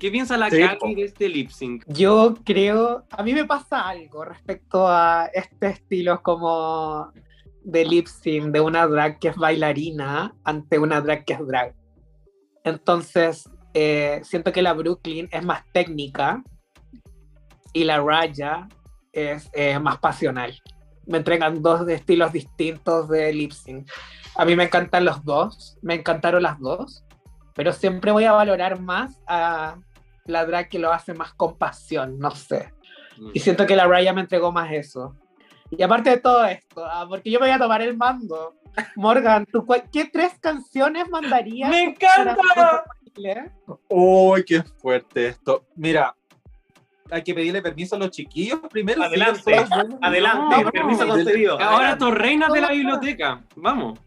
[0.00, 1.84] ¿Qué piensa la Sí, Cami de este lip sync?
[1.86, 7.12] Yo creo, a mí me pasa algo respecto a este estilo como
[7.62, 11.72] de lip sync de una drag que es bailarina ante una drag que es drag.
[12.64, 16.42] Entonces, eh, siento que la Brooklyn es más técnica
[17.72, 18.66] y la Raya
[19.12, 20.52] es eh, más pasional.
[21.06, 23.88] Me entregan dos de estilos distintos de lip sync.
[24.34, 27.04] A mí me encantan los dos, me encantaron las dos,
[27.58, 29.78] pero siempre voy a valorar más a
[30.26, 32.72] la drag que lo hace más con pasión, no sé.
[33.34, 35.16] Y siento que la Raya me entregó más eso.
[35.68, 38.54] Y aparte de todo esto, ah, porque yo me voy a tomar el mando.
[38.94, 41.68] Morgan, ¿tú qué tres canciones mandarías?
[41.68, 42.84] ¡Me encanta!
[43.88, 45.66] ¡Uy, qué fuerte esto!
[45.74, 46.14] Mira,
[47.10, 49.02] hay que pedirle permiso a los chiquillos primero.
[49.02, 49.42] Adelante.
[49.44, 49.98] buenos.
[50.00, 51.14] Adelante, No, permiso no.
[51.14, 51.60] concedido.
[51.60, 53.42] Ahora tú reinas de la biblioteca.
[53.56, 53.98] Vamos.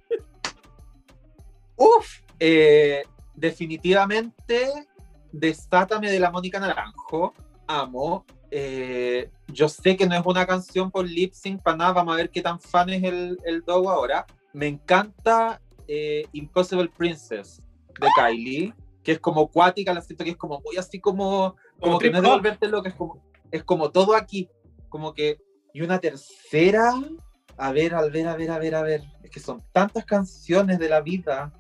[1.76, 3.04] Uf, eh,
[3.42, 4.88] definitivamente
[5.32, 7.34] Desátame de la Mónica Naranjo.
[7.68, 8.26] Amo.
[8.50, 11.94] Eh, yo sé que no es una canción por lip sync para nada.
[11.94, 14.26] Vamos a ver qué tan fan es el, el Dogo ahora.
[14.54, 17.62] Me encanta eh, Impossible Princess
[18.00, 18.74] de Kylie,
[19.04, 19.94] que es como cuática.
[19.94, 22.30] La siento que es como muy así como, como, Como que no es trip de
[22.30, 22.34] hop.
[22.36, 22.90] volverte loca.
[22.90, 24.50] Es como, es como todo aquí.
[24.90, 25.40] Como que.
[25.74, 26.94] Y una tercera.
[27.58, 29.04] A ver, a ver, a ver, a ver, a ver.
[29.24, 31.54] Es que son tantas canciones de la vida.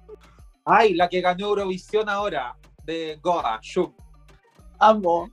[0.66, 3.96] Ay, la que ganó Eurovisión ahora, de Goa, Shuk.
[4.80, 5.30] Amo.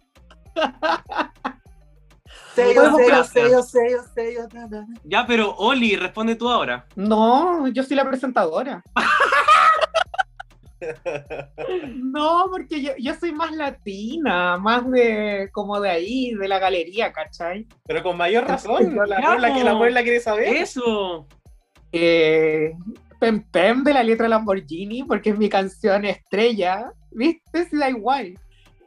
[2.54, 4.48] Sello, sello, sello, sello, sello.
[5.04, 6.86] Ya, pero Oli, responde tú ahora.
[6.96, 8.82] No, yo soy la presentadora.
[11.92, 17.12] No, porque yo, yo soy más latina, más de como de ahí, de la galería,
[17.12, 17.66] ¿cachai?
[17.84, 19.76] Pero con mayor razón, la Puebla que la.
[19.76, 20.56] Puebla quiere saber.
[20.56, 21.26] Eso.
[21.90, 22.74] Eh,
[23.18, 26.92] Pem Pem de la letra Lamborghini, porque es mi canción estrella.
[27.10, 27.64] ¿Viste?
[27.66, 28.38] Si da igual.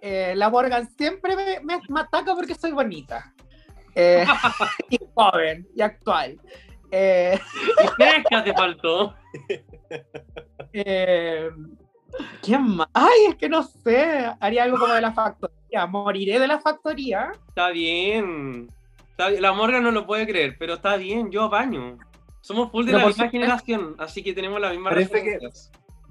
[0.01, 3.33] Eh, la Morgan siempre me, me- me ataca porque soy bonita.
[3.95, 4.25] Eh,
[4.89, 6.39] y joven y actual.
[6.91, 7.37] Eh,
[8.37, 9.15] Y te faltó.
[10.73, 11.49] eh,
[12.41, 12.87] ¿Quién más?
[12.93, 14.25] Ay, es que no sé.
[14.39, 15.85] Haría algo como de la factoría.
[15.87, 17.31] Moriré de la factoría.
[17.47, 18.67] Está bien.
[19.11, 19.41] Está bien.
[19.41, 21.97] La Morgan no lo puede creer, pero está bien, yo apaño.
[22.41, 25.39] Somos full de Pero la misma generación, así que tenemos la misma Parece que-.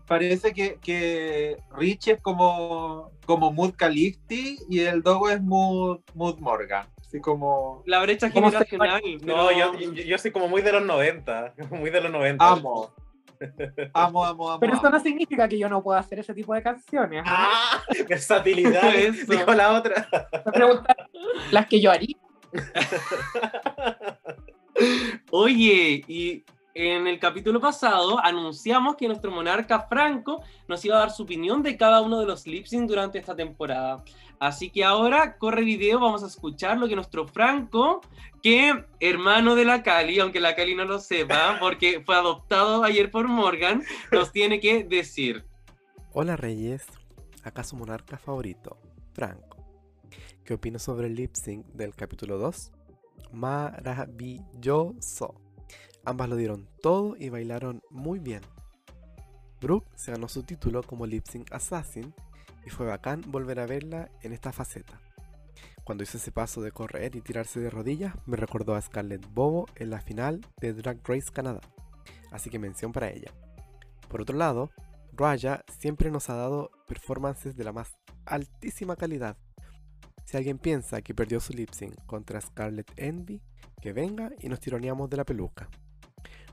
[0.07, 6.41] Parece que, que Rich es como, como Mood Califty y el Dogo es Mood, Mood
[6.41, 6.89] Morgan.
[7.01, 7.85] Así como.
[7.87, 9.19] La brecha ¿Cómo se generacional.
[9.25, 11.55] No, yo, yo, yo soy como muy de los 90.
[11.71, 12.45] Muy de los 90.
[12.45, 12.93] Amo.
[13.95, 14.59] Amo, amo, amo.
[14.61, 14.97] Pero eso amo.
[14.97, 17.23] no significa que yo no pueda hacer ese tipo de canciones.
[17.25, 17.49] ¿ah?
[17.53, 17.83] ¡Ah!
[18.09, 18.93] Versatilidad.
[19.29, 20.09] Dijo la otra.
[20.45, 20.97] Me preguntan
[21.53, 22.17] las que yo haría.
[25.31, 26.45] Oye, y
[26.75, 31.63] en el capítulo pasado anunciamos que nuestro monarca Franco nos iba a dar su opinión
[31.63, 34.05] de cada uno de los lip sync durante esta temporada.
[34.39, 38.01] Así que ahora corre video, vamos a escuchar lo que nuestro Franco,
[38.43, 43.11] que hermano de la Cali, aunque la Cali no lo sepa, porque fue adoptado ayer
[43.11, 45.45] por Morgan, nos tiene que decir.
[46.13, 46.87] Hola Reyes,
[47.45, 48.79] acá su monarca favorito,
[49.13, 49.59] Franco.
[50.45, 52.73] ¿Qué opino sobre el lip sync del capítulo 2?
[53.33, 55.41] Maravilloso.
[56.05, 58.43] Ambas lo dieron todo y bailaron muy bien.
[59.61, 62.15] Brooke se ganó su título como lip sync assassin
[62.65, 65.01] y fue bacán volver a verla en esta faceta.
[65.85, 69.67] Cuando hizo ese paso de correr y tirarse de rodillas, me recordó a Scarlett Bobo
[69.77, 71.61] en la final de Drag Race Canadá,
[72.31, 73.33] así que mención para ella.
[74.09, 74.71] Por otro lado,
[75.13, 79.37] Raya siempre nos ha dado performances de la más altísima calidad.
[80.25, 83.43] Si alguien piensa que perdió su lip sync contra Scarlett Envy,
[83.81, 85.69] que venga y nos tironeamos de la peluca.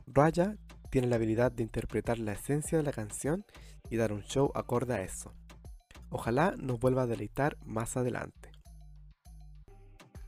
[0.08, 0.58] Raya
[0.90, 3.46] tiene la habilidad de interpretar la esencia de la canción
[3.90, 5.34] y dar un show acorde a eso.
[6.10, 8.52] Ojalá nos vuelva a deleitar más adelante.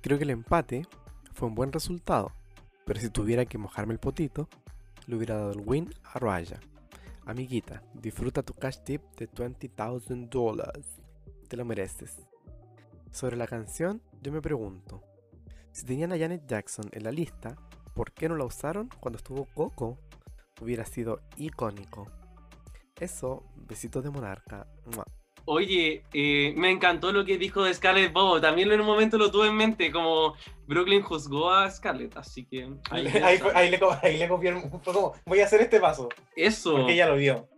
[0.01, 0.85] Creo que el empate
[1.33, 2.33] fue un buen resultado,
[2.85, 4.49] pero si tuviera que mojarme el potito,
[5.07, 6.59] le hubiera dado el win a Raya.
[7.25, 10.85] Amiguita, disfruta tu cash tip de $20,000 dólares.
[11.47, 12.28] Te lo mereces.
[13.11, 15.03] Sobre la canción, yo me pregunto,
[15.71, 17.55] si tenían a Janet Jackson en la lista,
[17.93, 19.99] ¿por qué no la usaron cuando estuvo Coco?
[20.61, 22.07] Hubiera sido icónico.
[22.99, 24.67] Eso, besitos de monarca.
[24.93, 25.05] ¡Mua!
[25.45, 28.39] Oye, eh, me encantó lo que dijo de Scarlett Bobo.
[28.39, 30.35] También en un momento lo tuve en mente, como
[30.67, 32.69] Brooklyn juzgó a Scarlett, así que...
[32.91, 36.09] Ahí, ahí ahí le, co- ahí le copiaron, fue como, voy a hacer este paso,
[36.35, 37.49] Eso, porque ella lo vio.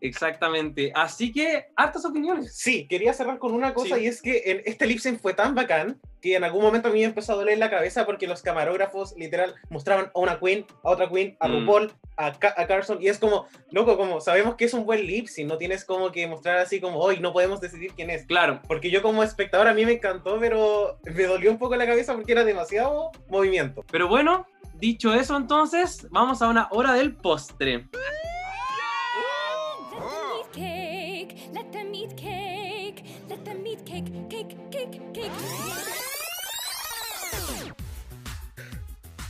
[0.00, 0.92] Exactamente.
[0.94, 2.54] Así que, hartas opiniones.
[2.56, 4.02] Sí, quería cerrar con una cosa Sí.
[4.04, 6.90] y es que en este lip sync fue tan bacán que en algún momento a
[6.90, 10.66] mí me empezó a doler la cabeza porque los camarógrafos literal mostraban a una queen,
[10.82, 11.52] a otra queen, a Mm.
[11.60, 15.06] RuPaul, a, Ca- a Carson y es como, loco, como sabemos que es un buen
[15.06, 18.24] lip sync, no tienes como que mostrar así como, hoy no podemos decidir quién es.
[18.26, 21.86] Claro, Porque yo como espectador a mí me encantó, pero me dolió un poco la
[21.86, 23.84] cabeza porque era demasiado movimiento.
[23.92, 27.86] pero bueno, dicho eso entonces, vamos a una hora del postre.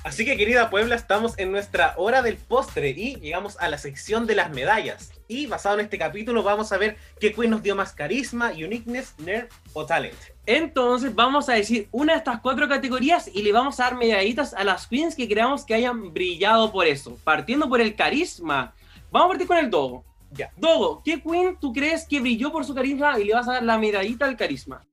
[0.07, 4.25] Así que querida Puebla, estamos en nuestra hora del postre y llegamos a la sección
[4.25, 5.11] de las medallas.
[5.27, 9.17] Y basado en este capítulo vamos a ver qué queen nos dio más carisma, uniqueness,
[9.19, 10.15] nerve o talent.
[10.47, 14.55] Entonces vamos a decir una de estas cuatro categorías y le vamos a dar medallitas
[14.55, 17.19] a las queens que creamos que hayan brillado por eso.
[17.25, 18.77] Partiendo por el carisma.
[19.11, 20.05] Vamos a partir con el Dogo.
[20.31, 20.53] Ya.
[20.57, 23.65] Dogo, ¿qué queen tú crees que brilló por su carisma y le vas a dar
[23.65, 24.87] la medallita al carisma?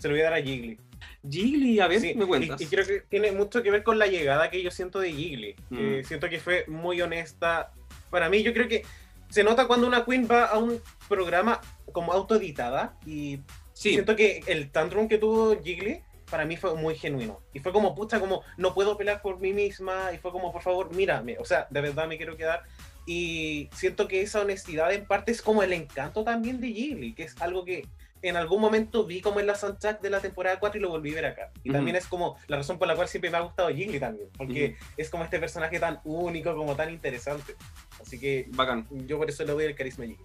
[0.00, 0.85] Se lo voy a dar a Jiggly.
[1.28, 2.60] Jiggly, a ver, Sí, me cuentas.
[2.60, 5.12] Y, y creo que tiene mucho que ver con la llegada que yo siento de
[5.12, 5.56] Jiggly.
[5.70, 5.78] Mm.
[5.78, 7.72] Eh, siento que fue muy honesta.
[8.10, 8.84] Para mí, yo creo que
[9.28, 11.60] se nota cuando una queen va a un programa
[11.92, 13.40] como autoeditada y
[13.72, 17.40] sí, siento que el tantrum que tuvo Jiggly para mí fue muy genuino.
[17.52, 20.12] Y fue como, pucha, como no puedo pelear por mí misma.
[20.12, 21.38] Y fue como, por favor, mírame.
[21.38, 22.64] O sea, de verdad me quiero quedar.
[23.06, 27.22] Y siento que esa honestidad en parte es como el encanto también de Jiggly, que
[27.22, 27.86] es algo que
[28.28, 31.12] en algún momento vi como en la soundtrack de la temporada 4 y lo volví
[31.12, 31.50] a ver acá.
[31.62, 31.78] Y Ujú.
[31.78, 34.76] también es como la razón por la cual siempre me ha gustado Jiggly también, porque
[34.96, 37.54] es como este personaje tan único, como tan interesante.
[38.00, 38.86] Así que bacán.
[39.06, 40.24] yo por eso le doy el carisma a Jiggly.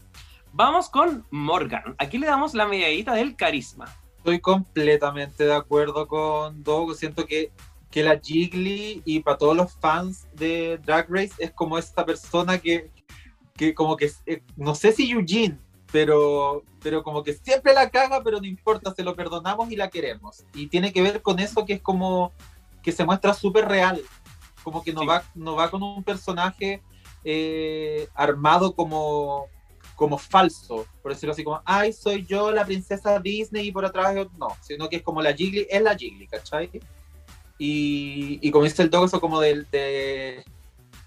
[0.54, 1.96] Vamos con Morgan.
[1.98, 3.86] Aquí le damos la medallita del carisma.
[4.18, 6.94] Estoy completamente de acuerdo con Dogo.
[6.94, 7.52] Siento que,
[7.90, 12.58] que la Jiggly y para todos los fans de Drag Race es como esta persona
[12.58, 12.92] que,
[13.56, 15.58] que como que, eh, no sé si Eugene,
[15.92, 19.90] pero, pero como que siempre la caga, pero no importa, se lo perdonamos y la
[19.90, 20.44] queremos.
[20.54, 22.32] Y tiene que ver con eso que es como
[22.82, 24.02] que se muestra súper real.
[24.64, 25.08] Como que no, Sí.
[25.08, 26.82] va, no va con un personaje
[27.24, 29.46] eh, armado como,
[29.96, 34.16] como falso, por decirlo así, como, ay, soy yo la princesa Disney y por atrás
[34.16, 34.30] yo-".
[34.38, 36.70] no, sino que es como la Jiggly, es la Jiggly, ¿cachai?
[37.58, 40.46] Y, y como dice el Dog, eso como del- de, de,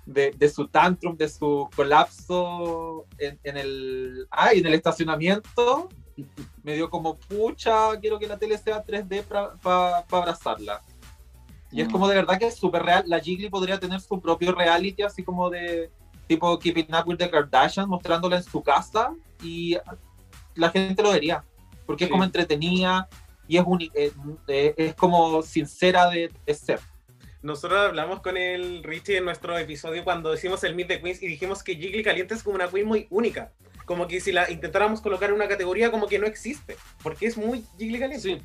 [0.06, 5.88] de su tantrum, de su colapso en, en el, ay, en el estacionamiento,
[6.62, 9.24] me dio como, pucha, quiero que la tele sea 3D
[9.62, 10.80] para abrazarla.
[11.72, 11.90] Y es Mm.
[11.90, 13.04] como de verdad que es súper real.
[13.06, 15.90] La Jiggly podría tener su propio reality, así como de
[16.28, 19.12] tipo Keeping Up with the Kardashians, mostrándola en su casa
[19.42, 19.76] y
[20.54, 21.44] la gente lo vería.
[21.86, 22.08] Porque Sí.
[22.08, 23.08] es como entretenida
[23.48, 23.64] y es,
[23.94, 24.12] eh,
[24.48, 26.80] eh, es como sincera de, de ser.
[27.44, 31.26] Nosotros hablamos con el Richie en nuestro episodio cuando hicimos el Meet the Queens y
[31.26, 33.52] dijimos que Jiggly Caliente es como una queen muy única.
[33.84, 36.78] Como que si la intentáramos colocar en una categoría, como que no existe.
[37.02, 38.22] Porque es muy Jiggly Caliente.
[38.22, 38.42] Sí.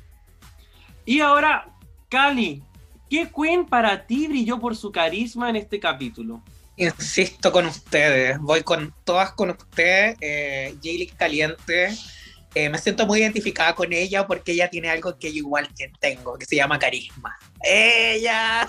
[1.06, 1.74] Y ahora,
[2.10, 2.62] Cali,
[3.08, 6.42] ¿qué queen para ti brilló por su carisma en este capítulo?
[6.76, 10.18] Insisto con ustedes, voy con todas con ustedes.
[10.20, 11.88] Eh, Jaylee Caliente,
[12.54, 15.90] eh, me siento muy identificada con ella porque ella tiene algo que yo igual que
[15.98, 17.38] tengo, que se llama carisma.
[17.62, 18.68] ¡Ella!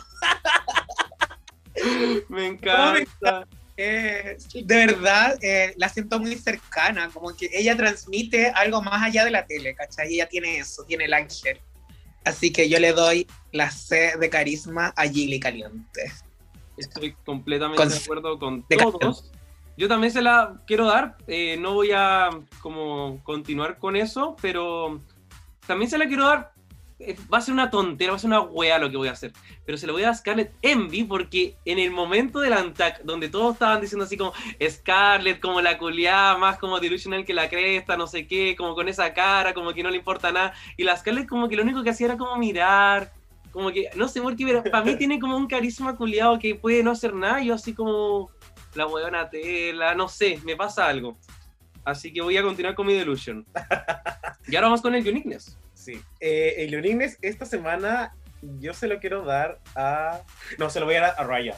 [2.30, 3.48] Me encanta.
[3.78, 9.26] Eh, de verdad, eh, la siento muy cercana, como que ella transmite algo más allá
[9.26, 10.14] de la tele, ¿cachai?
[10.14, 11.60] Ella tiene eso, tiene el ángel.
[12.24, 16.12] Así que yo le doy la C de carisma a Gilly Caliente.
[16.78, 19.32] Estoy completamente Con- de acuerdo con de todos.
[19.78, 21.18] Yo también se la quiero dar.
[21.26, 25.02] eh, no voy a como continuar con eso, pero
[25.66, 26.52] también se la quiero dar.
[27.08, 29.12] Eh, va a ser una tontera, va a ser una wea lo que voy a
[29.14, 29.34] hacer.
[29.66, 33.02] Pero se lo voy a dar a Scarlett Envy porque en el momento del Antac,
[33.04, 37.50] donde todos estaban diciendo así como Scarlett, como la culiada, más como delusional que la
[37.50, 40.54] cresta, no sé qué, como con esa cara, como que no le importa nada.
[40.78, 43.12] Y la Scarlett como que lo único que hacía era como mirar,
[43.52, 46.56] como que, no sé por qué, pero para mí tiene como un carisma culiado que
[46.56, 47.42] puede no hacer nada.
[47.42, 48.32] y Yo así como
[48.76, 51.18] la huevona tela, no sé, me pasa algo.
[51.84, 53.46] Así que voy a continuar con mi delusion.
[54.48, 55.58] Y ahora vamos con el uniqueness.
[55.82, 56.00] Sí.
[56.20, 58.16] Eh, el Uniqueness esta semana
[58.60, 60.22] yo se lo quiero dar a...
[60.60, 61.58] No, se lo voy a dar a Raya.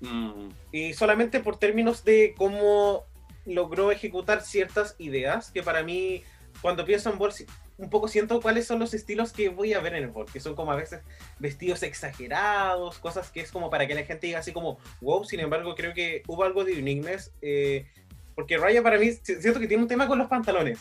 [0.00, 3.04] Mm, Y solamente por términos de cómo
[3.46, 6.22] logró ejecutar ciertas ideas que para mí,
[6.62, 7.32] cuando pienso en Ball,
[7.78, 10.40] un poco siento cuáles son los estilos que voy a ver en el Ball, que
[10.40, 11.00] son como a veces
[11.38, 15.40] vestidos exagerados, cosas que es como para que la gente diga así como, wow, sin
[15.40, 17.86] embargo creo que hubo algo de uniqueness, eh,
[18.34, 20.78] porque Raya para mí si- siento que tiene un tema con los pantalones.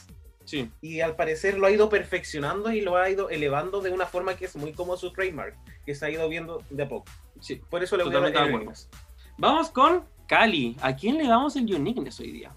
[0.50, 0.72] Sí.
[0.82, 4.36] Y al parecer lo ha ido perfeccionando y lo ha ido elevando de una forma
[4.36, 5.56] que es muy como su trademark,
[5.86, 7.06] que se ha ido viendo de a poco.
[7.40, 8.52] Sí, Por eso le voy a dar.
[9.38, 10.76] Vamos con Cali.
[10.82, 12.52] ¿A quién le damos el uniqueness hoy día?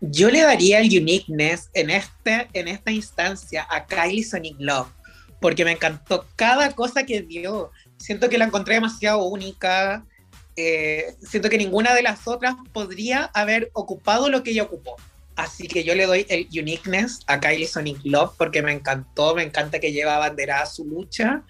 [0.00, 4.88] Yo le daría el uniqueness en, este, en esta instancia a Kylie Sonic Love,
[5.40, 7.72] porque me encantó cada cosa que dio.
[7.96, 10.04] Siento que la encontré demasiado única.
[10.56, 14.96] eh, siento que ninguna de las otras podría haber ocupado lo que ella ocupó.
[15.38, 19.44] Así que yo le doy el uniqueness a Kylie Sonic Love porque me encantó, me
[19.44, 21.44] encanta que lleva abanderada su lucha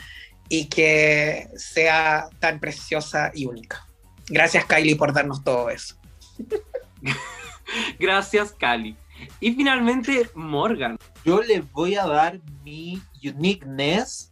[0.51, 3.87] y que sea tan preciosa y única.
[4.27, 5.97] Gracias Kylie por darnos todo eso.
[7.99, 8.95] Gracias, Cali.
[9.41, 10.99] Y finalmente, Morgan.
[11.25, 14.31] Yo le voy a dar mi uniqueness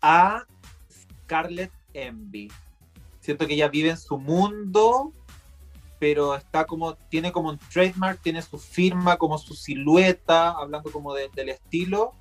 [0.00, 0.44] a
[1.24, 2.48] Scarlett Envy.
[3.18, 5.12] Siento que ella vive en su mundo,
[5.98, 11.14] pero está como, tiene como un trademark, tiene su firma, como su silueta, hablando como
[11.14, 12.12] de- del estilo.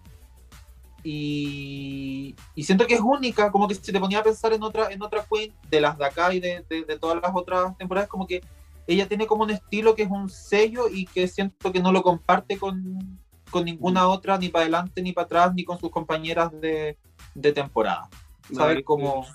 [1.04, 4.91] Y, y siento que es única, como que si te ponía a pensar en otra,
[4.91, 8.10] en otra queen de las de acá y de, de- de todas las otras temporadas,
[8.10, 8.41] como que
[8.88, 12.02] ella tiene como un estilo que es un sello y que siento que no lo
[12.02, 13.20] comparte con,
[13.52, 16.98] con ninguna otra, ni para adelante, ni para atrás, ni con sus compañeras de,
[17.36, 18.10] de temporada.
[18.54, 19.26] Saber cómo,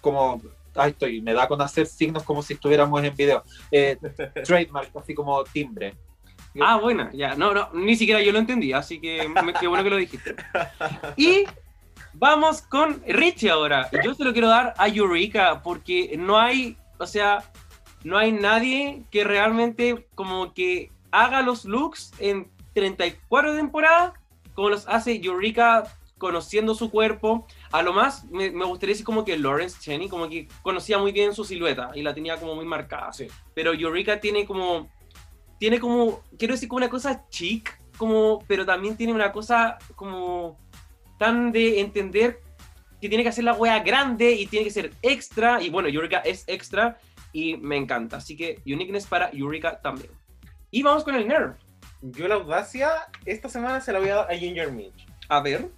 [0.00, 0.40] cómo,
[0.76, 3.44] ahí estoy, me da con hacer signos como si estuviéramos en video.
[3.70, 3.96] Eh,
[4.44, 5.94] trademark, así como timbre.
[6.60, 7.34] Ah, buena, ya.
[7.34, 10.34] No, no, ni siquiera yo lo entendí, así que me- qué bueno que lo dijiste.
[11.16, 11.44] Y
[12.14, 13.88] vamos con Richie ahora.
[14.02, 17.44] Yo se lo quiero dar a Eureka porque no hay, o sea,
[18.04, 24.12] no hay nadie que realmente como que haga los looks en 34 temporadas
[24.54, 25.84] como los hace Eureka
[26.18, 27.46] conociendo su cuerpo.
[27.72, 31.12] A lo más me, me gustaría decir como que Lawrence Cheney como que conocía muy
[31.12, 33.12] bien su silueta y la tenía como muy marcada.
[33.12, 33.26] Sí.
[33.54, 34.88] Pero Eureka tiene como
[35.58, 40.58] tiene como, quiero decir, como una cosa chic, como, pero también tiene una cosa como
[41.18, 42.40] tan de entender
[43.00, 45.62] que tiene que hacer la wea grande y tiene que ser extra.
[45.62, 46.98] Y bueno, Eureka es extra
[47.32, 48.18] y me encanta.
[48.18, 50.10] Así que uniqueness para Eureka también.
[50.70, 51.54] Y vamos con el Nerve.
[52.02, 52.90] Yo la audacia,
[53.24, 55.06] esta semana se la voy a dar a Ginger Minch.
[55.28, 55.70] A ver.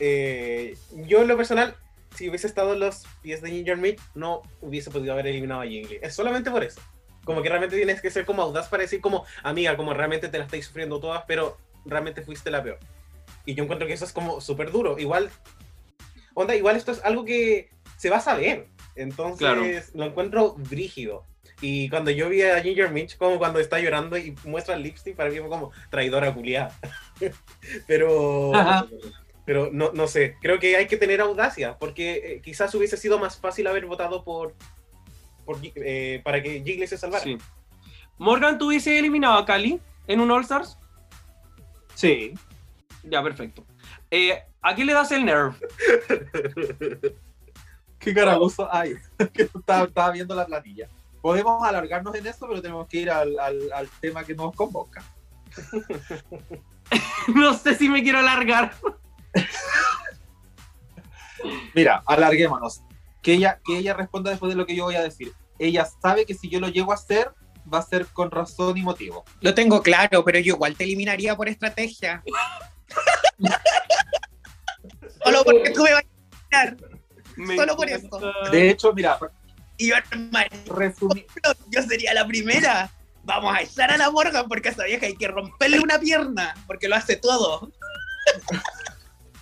[0.00, 0.76] Eh,
[1.06, 1.76] yo en lo personal,
[2.16, 5.66] si hubiese estado en los pies de Ginger Minch, no hubiese podido haber eliminado a
[5.66, 6.00] Jingle.
[6.02, 6.80] Es solamente por eso.
[7.24, 10.38] Como que realmente tienes que ser como audaz para decir como, amiga, como realmente te
[10.38, 11.56] la estáis sufriendo todas, pero
[11.86, 12.78] realmente fuiste la peor.
[13.46, 14.98] Y yo encuentro que eso es como súper duro.
[14.98, 15.30] Igual,
[16.34, 18.68] onda, igual esto es algo que se va a saber.
[18.96, 19.62] Entonces, Claro.
[19.94, 21.24] lo encuentro brígido.
[21.60, 25.16] Y cuando yo vi a Ginger Minch, como cuando está llorando y muestra el lipstick,
[25.16, 26.76] para mí fue como traidora culiada.
[27.86, 28.86] pero, Ajá.
[29.44, 33.18] Pero no, no sé, creo que hay que tener audacia, porque eh, quizás hubiese sido
[33.18, 34.54] más fácil haber votado por,
[35.76, 37.22] eh, para que Jiggly se salvara.
[37.24, 37.36] Sí.
[38.18, 40.78] Morgan, ¿tú hubiese eliminado a Cali en un All Stars?
[41.94, 42.34] Sí.
[43.02, 43.64] Ya, perfecto.
[44.10, 45.54] Eh, ¿A quién le das el Nerve?
[47.98, 48.94] Qué caragoso hay.
[49.34, 50.88] estaba, estaba viendo la planilla.
[51.20, 55.02] Podemos alargarnos en eso, pero tenemos que ir al, al- al tema que nos convoca.
[57.34, 58.74] no sé si me quiero alargar.
[61.74, 62.82] Mira, alarguémonos.
[63.22, 65.32] Que ella, que ella responda después de lo que yo voy a decir.
[65.58, 67.32] ella sabe que si yo lo llego a hacer,
[67.72, 69.24] va a ser con razón y motivo.
[69.40, 72.22] Lo tengo claro, pero yo igual te eliminaría por estrategia.
[75.24, 76.90] Solo porque tú me vas a eliminar.
[77.36, 78.50] Me Solo por encanta.
[78.50, 79.18] De hecho, mira,
[79.78, 79.96] Y yo,
[80.66, 81.26] resumí,
[81.70, 82.90] yo sería la primera.
[83.24, 86.54] Vamos a echar a la Morgan porque a esa vieja hay que romperle una pierna,
[86.66, 87.72] porque lo hace todo.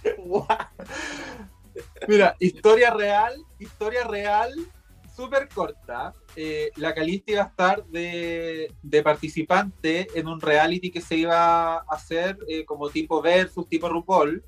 [2.08, 4.52] Mira, historia real, historia real,
[5.14, 6.12] súper corta.
[6.36, 8.72] Eh, la Calista iba a estar de,
[9.04, 14.44] participante en un reality que se iba a hacer eh, como tipo versus, tipo RuPaul,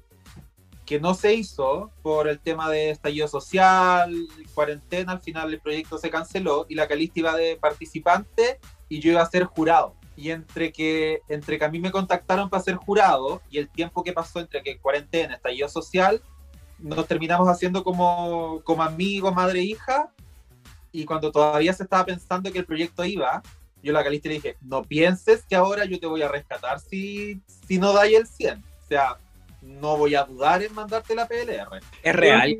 [0.84, 4.14] que no se hizo por el tema de estallido social,
[4.54, 9.12] cuarentena, al final el proyecto se canceló y la Calista iba de participante y yo
[9.12, 9.96] iba a ser jurado.
[10.16, 14.04] Y entre que, entre que a mí me contactaron para ser jurado y el tiempo
[14.04, 16.22] que pasó entre que cuarentena, estallido social,
[16.78, 20.10] nos terminamos haciendo como, como amigos, madre e hija.
[20.92, 23.42] Y cuando todavía se estaba pensando que el proyecto iba,
[23.82, 26.80] yo a la Calista le dije, no pienses que ahora yo te voy a rescatar
[26.80, 28.58] si, si no dais el 100.
[28.58, 29.18] O sea,
[29.60, 31.80] no voy a dudar en mandarte la PLR.
[32.02, 32.56] Es real.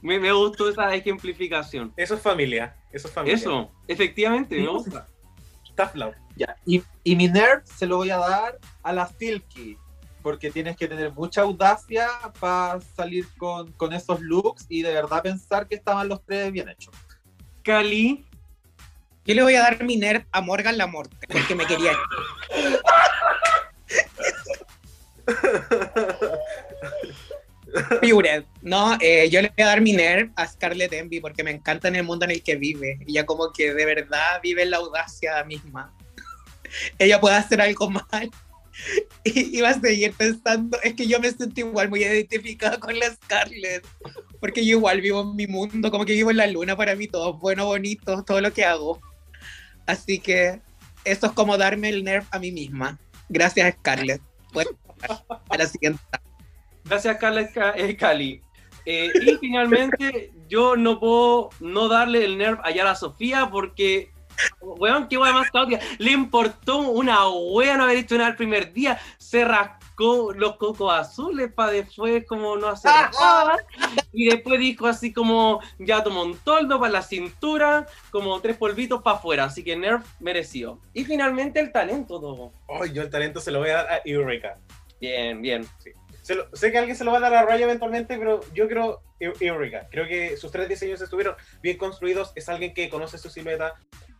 [0.00, 1.92] Me, me gustó esa ejemplificación.
[1.96, 2.76] Eso es familia.
[2.90, 3.36] Eso es familia.
[3.36, 5.06] Eso, efectivamente, me gusta.
[5.76, 6.14] Tough love.
[6.36, 6.56] Ya.
[6.66, 9.76] Y, y mi nerd se lo voy a dar a la Silky,
[10.22, 12.08] porque tienes que tener mucha audacia
[12.40, 16.68] para salir con, con esos looks y de verdad pensar que estaban los tres bien
[16.68, 16.94] hechos.
[17.62, 18.24] Cali,
[19.24, 21.92] Yo le voy a dar mi nerd a Morgan la Morte, porque me quería.
[28.00, 28.44] Pured.
[28.62, 31.88] No, eh, yo le voy a dar mi nerd a Scarlett Envy porque me encanta
[31.88, 32.98] en el mundo en el que vive.
[33.06, 35.94] Ella como que de verdad vive en la audacia misma.
[36.98, 38.30] Ella puede hacer algo mal
[39.24, 40.78] y, va a seguir pensando.
[40.82, 43.86] Es que yo me siento igual muy identificada con la Scarlett
[44.40, 47.06] porque yo igual vivo en mi mundo, como que vivo en la luna para mí,
[47.06, 49.00] todo bueno, bonito, todo lo que hago.
[49.86, 50.60] Así que
[51.04, 52.98] eso es como darme el nerf a mí misma.
[53.28, 54.20] Gracias, Scarlett.
[54.52, 56.00] Puedes pasar a la siguiente.
[56.84, 58.42] gracias Carla Ca- eh, Cali.
[58.84, 64.10] Eh, y finalmente, yo no puedo no darle el nerf a Yara Sofía porque,
[64.60, 65.80] weón, qué weón más caótica.
[65.98, 68.98] Le importó una wea no haber hecho nada el primer día.
[69.18, 72.90] Se rascó los cocos azules para después como no hacer
[73.20, 73.56] nada.
[74.12, 79.02] Y después dijo así como, ya tomó un toldo para la cintura, como tres polvitos
[79.02, 79.44] para afuera.
[79.44, 80.78] Así que nerf merecido.
[80.94, 82.52] Y finalmente el talento, todo.
[82.80, 84.58] Ay, yo el talento se lo voy a dar a Eureka.
[85.00, 85.66] Bien, bien.
[86.22, 88.68] Se lo- sé que alguien se lo va a dar a Raya eventualmente, pero yo
[88.68, 89.88] creo Eu- Eureka.
[89.90, 92.32] Creo que sus tres diseños estuvieron bien construidos.
[92.36, 93.74] Es alguien que conoce su silueta.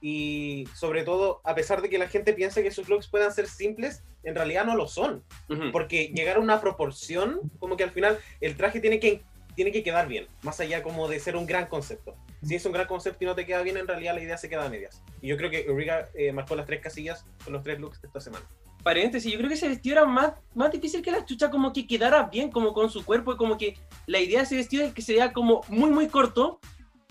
[0.04, 3.46] Y sobre todo, a pesar de que la gente piensa que sus looks puedan ser
[3.46, 5.22] simples, en realidad no lo son.
[5.48, 5.70] Ujú.
[5.70, 9.22] Porque llegar a una proporción, como que al final el traje tiene que,
[9.54, 10.26] tiene que quedar bien.
[10.42, 12.16] Más allá como de ser un gran concepto.
[12.42, 14.48] Si es un gran concepto y no te queda bien, en realidad la idea se
[14.48, 15.00] queda a medias.
[15.20, 18.08] Y yo creo que Eureka eh, marcó las tres casillas con los tres looks de
[18.08, 18.44] esta semana.
[18.82, 21.86] paréntesis, yo creo que ese vestido era más, más difícil que la chucha, como que
[21.86, 24.92] quedara bien, como con su cuerpo, y como que la idea de ese vestido es
[24.92, 26.58] que se vea como muy, muy corto,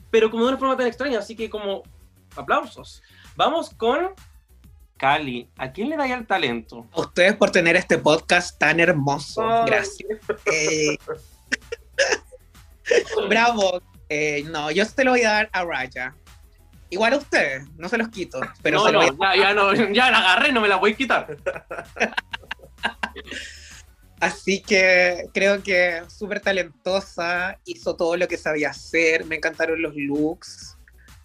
[0.10, 1.84] pero como de una forma tan extraña, así que como
[2.36, 3.02] aplausos.
[3.36, 4.12] Vamos con
[4.98, 5.50] Cali.
[5.58, 6.88] ¿A quién le da ya el talento?
[6.94, 9.42] A ustedes por tener este podcast tan hermoso.
[9.48, 9.64] Ay.
[9.66, 10.20] Gracias.
[10.46, 10.98] Eh,
[13.30, 13.82] bravo.
[14.10, 16.14] Eh, no, yo se lo voy a dar a Raya.
[16.90, 18.42] Igual a ustedes, no se los quito.
[18.62, 20.68] Pero no, se lo no, voy a- ya, ya no, ya la agarré, no me
[20.68, 21.38] la voy a quitar.
[24.20, 29.96] Así que creo que súper talentosa, hizo todo lo que sabía hacer, me encantaron los
[29.96, 30.71] looks.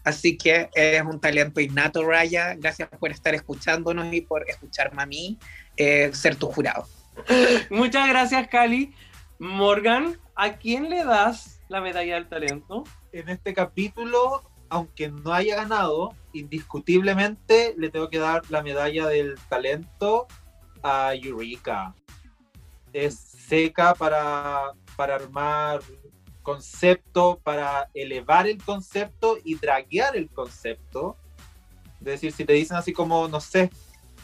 [0.07, 2.55] Así que es un talento innato, Raya.
[2.55, 5.37] Gracias por estar escuchándonos y por escucharme a mí
[5.77, 6.87] eh, ser tu jurado.
[7.71, 8.95] Muchas gracias, Cali.
[9.41, 12.85] Morgan, ¿a quién le das la medalla del talento?
[13.11, 19.35] En este capítulo, aunque no haya ganado, indiscutiblemente le tengo que dar la medalla del
[19.49, 20.29] talento
[20.85, 21.97] a Eureka.
[22.93, 25.81] Es seca para, para armar
[26.47, 31.17] concepto, para elevar el concepto y draguear el concepto.
[31.99, 33.69] Es decir, si te dicen así como, no sé,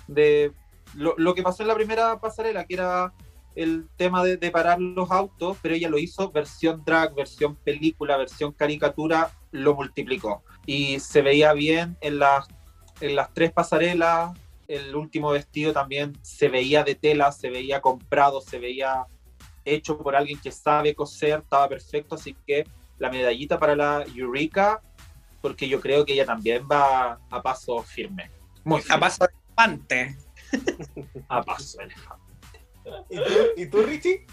[0.06, 0.52] de
[0.94, 3.12] lo, lo que pasó en la primera pasarela, que era
[3.56, 8.16] el tema de, de parar los autos, pero ella lo hizo versión drag, versión película,
[8.16, 10.44] versión caricatura, lo multiplicó.
[10.64, 12.46] Y se veía bien en las,
[13.00, 14.30] en las tres pasarelas,
[14.68, 19.06] el último vestido también se veía de tela, se veía comprado, se veía
[19.64, 22.66] hecho por alguien que sabe coser, estaba perfecto, así que
[22.98, 24.80] la medallita para la Eureka,
[25.40, 28.30] porque yo creo que ella también va a paso firme.
[28.64, 30.16] Muy A firme, paso de elefante.
[31.28, 32.32] a paso elefante.
[33.10, 33.22] ¿Y tú,
[33.56, 34.26] ¿y tú, Richie?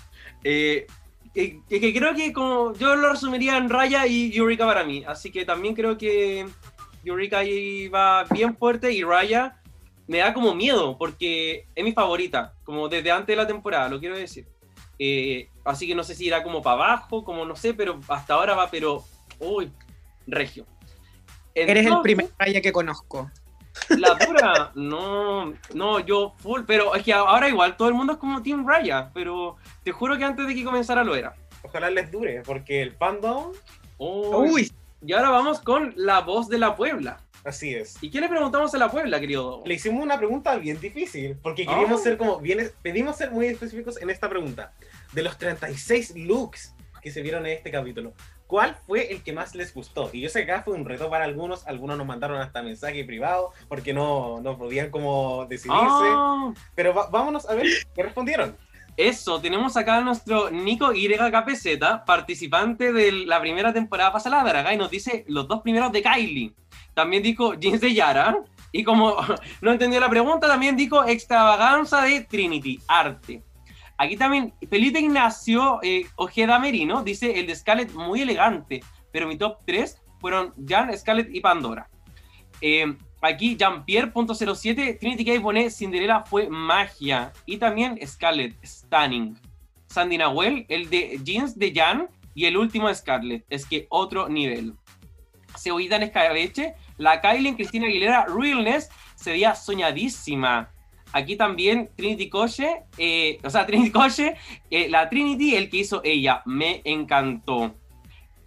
[0.43, 0.87] Eh,
[1.35, 5.31] eh, que creo que como yo lo resumiría en Raya y Eureka para mí, así
[5.31, 6.47] que también creo que
[7.03, 9.61] Eureka ahí va bien fuerte y Raya
[10.07, 13.99] me da como miedo porque es mi favorita, como desde antes de la temporada, lo
[13.99, 14.47] quiero decir.
[14.99, 18.33] Eh, así que no sé si irá como para abajo, como no sé, pero hasta
[18.33, 19.03] ahora va, pero,
[19.39, 19.71] uy,
[20.27, 20.65] regio.
[21.55, 23.31] Eres el primer Raya que conozco.
[23.89, 28.19] La dura, no, no, yo full, pero es que ahora igual todo el mundo es
[28.19, 31.33] como Team Raya, pero te juro que antes de que comenzara lo era.
[31.63, 33.53] Ojalá les dure, porque el fandom,
[33.97, 34.49] Uy.
[34.49, 34.71] Uy,
[35.05, 37.21] Y ahora vamos con la voz de la Puebla.
[37.43, 37.97] Así es.
[38.01, 39.61] ¿Y qué le preguntamos a la Puebla, querido?
[39.65, 41.71] Le hicimos una pregunta bien difícil, porque Ah.
[41.73, 44.73] queríamos ser como bien, pedimos ser muy específicos en esta pregunta.
[45.13, 48.13] De los 36 looks que se vieron en este capítulo,
[48.45, 50.09] ¿cuál fue el que más les gustó?
[50.11, 53.05] Y yo sé que acá fue un reto para algunos, algunos nos mandaron hasta mensaje
[53.05, 58.55] privado porque no, no podían como decidirse, Ah, pero vámonos a ver qué respondieron.
[58.97, 64.91] eso, tenemos acá a nuestro Nico YKPZ, participante de la primera temporada pasada y nos
[64.91, 66.53] dice los dos primeros de Kylie.
[66.99, 68.43] También dijo jeans de Yara,
[68.73, 69.15] y como
[69.61, 73.41] no entendió la pregunta, también dijo extravaganza de Trinity, arte.
[73.97, 78.81] Aquí también Felipe Ignacio eh, Ojeda Merino dice el de Scarlett muy elegante,
[79.13, 81.89] pero mi top 3 fueron Jan, Scarlett y Pandora.
[82.59, 87.31] Eh, aquí Jean-Pierre.07, Trinity K pone Cinderella fue magia.
[87.45, 89.39] Y también Scarlett, Stunning.
[89.87, 93.45] Sandy Nahuel, el de Jeans de Jan y el último Scarlett.
[93.49, 94.73] Es que otro nivel.
[95.57, 100.69] Cebollita en escabeche, la Kylie Cristina Aguilera, Realness, se veía soñadísima.
[101.11, 104.35] Aquí también Trinity Coche, eh, o sea, Trinity Coche,
[104.69, 107.73] eh, la Trinity, el que hizo ella, me encantó.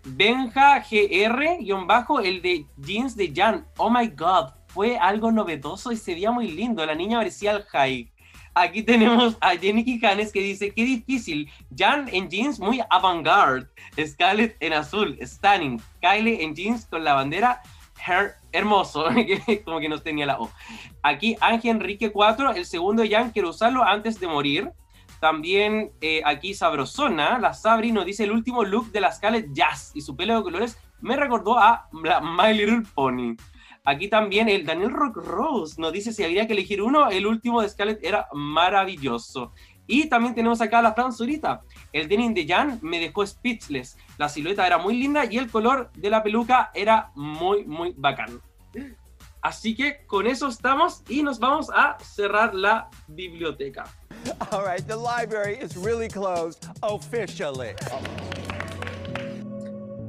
[0.05, 3.67] Benja GR, guion bajo, el de jeans de Jan.
[3.77, 6.85] Oh my god, fue algo novedoso y se veía muy lindo.
[6.85, 8.09] La niña parecía al high.
[8.55, 11.51] Aquí tenemos a Jenny Quijanes que dice, qué difícil.
[11.77, 13.67] Jan en jeans muy avant-garde.
[14.07, 15.81] Scarlett en azul, stunning.
[16.01, 17.63] Kylie en jeans con la bandera
[18.07, 19.07] her- hermoso,
[19.65, 20.51] como que no tenía la O.
[21.03, 24.71] Aquí Ángel Enrique 4, el segundo Jan quiero usarlo antes de morir.
[25.21, 29.93] También eh, aquí Sabrosona, la Sabri nos dice el último look de la Scarlett Jazz
[29.95, 33.37] y su pelo de colores me recordó a My Little Pony.
[33.85, 37.63] Aquí también el Daniel Rock Rose nos dice si habría que elegir uno, el último
[37.63, 39.53] de Scarlett era maravilloso.
[39.89, 41.11] Y también tenemos acá a la Fran.
[41.93, 43.99] El denim de Jan me dejó speechless.
[44.23, 48.41] La silueta era muy linda y el color de la peluca era muy, muy bacán.
[49.41, 53.83] Así que con eso estamos y nos vamos a cerrar la biblioteca.
[54.53, 57.75] All right, the library is really closed officially.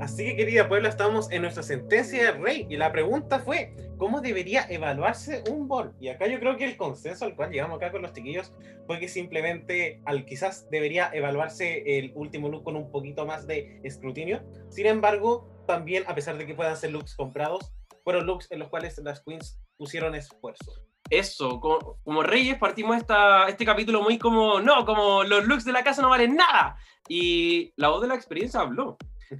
[0.03, 4.19] Así que querida Puebla, estamos en nuestra sentencia de rey y la pregunta fue, ¿cómo
[4.19, 5.95] debería evaluarse un bol?
[5.97, 8.53] Y acá yo creo que el consenso al cual llegamos acá con los chiquillos
[8.85, 13.79] fue que simplemente al quizás debería evaluarse el último look con un poquito más de
[13.85, 14.43] escrutinio.
[14.67, 17.71] Sin embargo, también a pesar de que puedan ser looks comprados,
[18.03, 20.83] fueron looks en los cuales las queens pusieron esfuerzo.
[21.09, 25.71] Eso, como, como Reyes partimos esta, este capítulo muy como, no, como los looks de
[25.71, 26.75] la casa no valen nada.
[27.07, 28.97] Y la voz de la experiencia habló.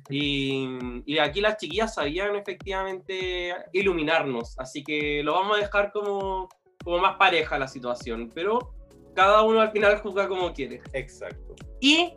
[0.09, 0.67] Y,
[1.05, 4.57] y aquí las chiquillas sabían efectivamente iluminarnos.
[4.59, 6.49] Así que lo vamos a dejar como,
[6.83, 8.31] como más pareja la situación.
[8.33, 8.73] Pero
[9.15, 10.81] cada uno al final juzga como quiere.
[10.93, 11.55] Exacto.
[11.79, 12.13] Y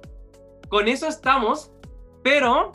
[0.68, 1.72] con eso estamos,
[2.22, 2.72] pero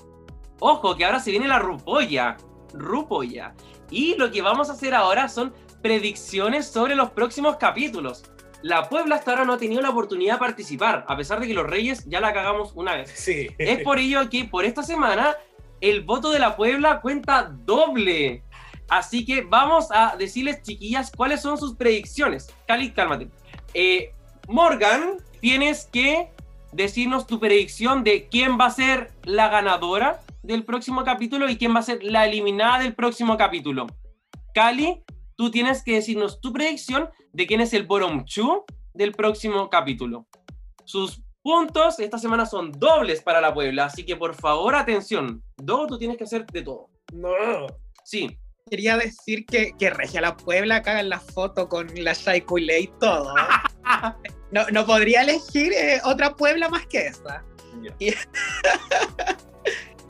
[0.59, 2.37] ojo que ahora se viene la rupolla,
[2.73, 3.53] rupolla.
[3.89, 8.23] Y lo que vamos a hacer ahora son predicciones sobre los próximos capítulos.
[8.63, 11.53] La Puebla hasta ahora no ha tenido la oportunidad de participar, a pesar de que
[11.53, 13.11] los Reyes ya la cagamos una vez.
[13.11, 13.49] Sí.
[13.57, 15.35] Es por ello que por esta semana
[15.79, 18.43] el voto de la Puebla cuenta doble.
[18.87, 22.53] Así que vamos a decirles, chiquillas, cuáles son sus predicciones.
[22.67, 23.29] Cali, cálmate.
[23.73, 24.13] Eh,
[24.47, 26.29] Morgan, tienes que
[26.71, 31.73] decirnos tu predicción de quién va a ser la ganadora del próximo capítulo y quién
[31.75, 33.87] va a ser la eliminada del próximo capítulo.
[34.53, 35.03] Cali,
[35.35, 40.27] tú tienes que decirnos tu predicción de quién es el bottom two del próximo capítulo.
[40.85, 45.43] Sus puntos esta semana son dobles para la Puebla, así que por favor, atención.
[45.57, 46.89] Do, tú tienes que hacer de todo.
[47.13, 47.67] No.
[48.03, 48.37] Sí,
[48.69, 52.87] quería decir que, que Regia la Puebla caga en la foto con la Shaikule y
[52.99, 53.33] todo.
[54.51, 57.41] No, no podría elegir eh, otra Puebla más que esa.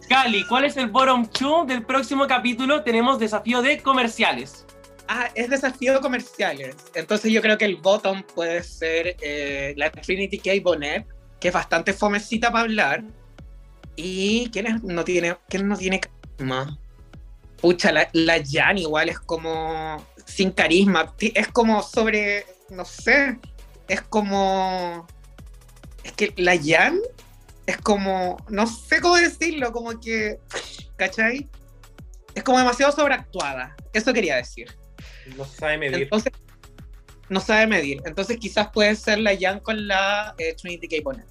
[0.10, 2.84] Cali, ¿cuál es el bottom two del próximo capítulo?
[2.84, 4.66] Tenemos desafío de comerciales.
[5.14, 6.74] Ah, es desafío comerciales.
[6.96, 10.52] Entonces yo creo que el bottom puede ser eh, la Trinity K.
[10.64, 11.06] Bonnet,
[11.38, 13.04] que es bastante fomecita para hablar.
[13.98, 16.80] Y ¿quién es- no tiene, quién no tiene carisma?
[17.60, 21.14] Pucha, la, la Jan igual es como sin carisma.
[21.20, 23.38] Es como sobre, no sé,
[23.90, 25.06] es como...
[26.06, 27.02] Es que la Jan
[27.66, 30.40] es como, no sé cómo decirlo, como que,
[30.96, 31.50] ¿cachai?
[32.34, 33.76] es como demasiado sobreactuada.
[33.92, 34.74] Eso quería decir.
[35.38, 36.04] No se sabe medir.
[36.04, 36.32] Entonces,
[37.30, 38.02] no sabe medir.
[38.06, 40.96] Entonces quizás puede ser la Jan con la eh, Trinity K.
[41.04, 41.28] Bonnet.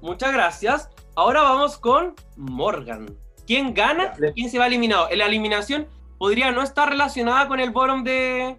[0.00, 0.88] Muchas gracias.
[1.14, 3.06] Ahora vamos con Morgan.
[3.46, 5.10] ¿Quién gana y quién se va eliminado?
[5.10, 5.88] En la eliminación
[6.18, 8.58] podría no estar relacionada con el bottom de,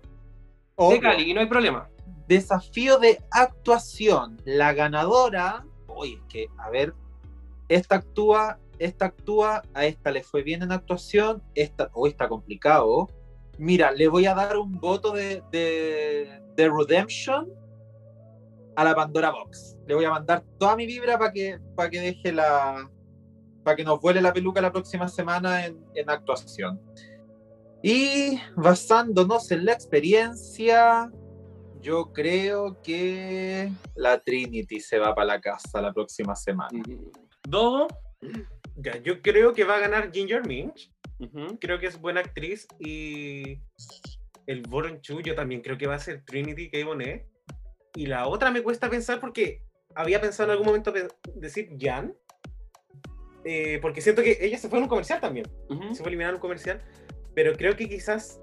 [0.77, 0.99] de.
[0.99, 1.89] Cali, y no hay problema.
[2.27, 4.39] Desafío de actuación.
[4.45, 5.65] La ganadora.
[5.87, 6.93] Oye, es que, a ver.
[7.69, 11.41] Esta actúa, esta actúa, a esta le fue bien en actuación.
[11.55, 13.07] Esta, hoy está complicado.
[13.61, 17.47] Mira, le voy a dar un voto de, de, de Redemption
[18.75, 19.77] a la Pandora Box.
[19.85, 22.89] Le voy a mandar toda mi vibra para que, para que deje la.
[23.63, 26.81] para que nos vuele la peluca la próxima semana en, en actuación.
[27.83, 31.11] Y basándonos en la experiencia,
[31.81, 36.81] yo creo que la Trinity se va para la casa la próxima semana.
[37.47, 37.87] Dodo.
[39.03, 40.91] Yo creo que va a ganar Ginger Minch.
[41.59, 42.67] Creo que es buena actriz.
[42.79, 43.59] Y
[44.47, 46.85] el Boron Chu, yo también creo que va a ser Trinity K.
[46.85, 47.27] Bonet.
[47.95, 49.63] Y la otra me cuesta pensar porque
[49.95, 50.93] había pensado en algún momento
[51.35, 52.15] decir Jan.
[53.43, 55.47] eh, porque siento que ella se fue en un comercial también.
[55.69, 55.93] Ujú.
[55.95, 56.81] Se fue eliminada en un comercial.
[57.33, 58.39] Pero creo que quizás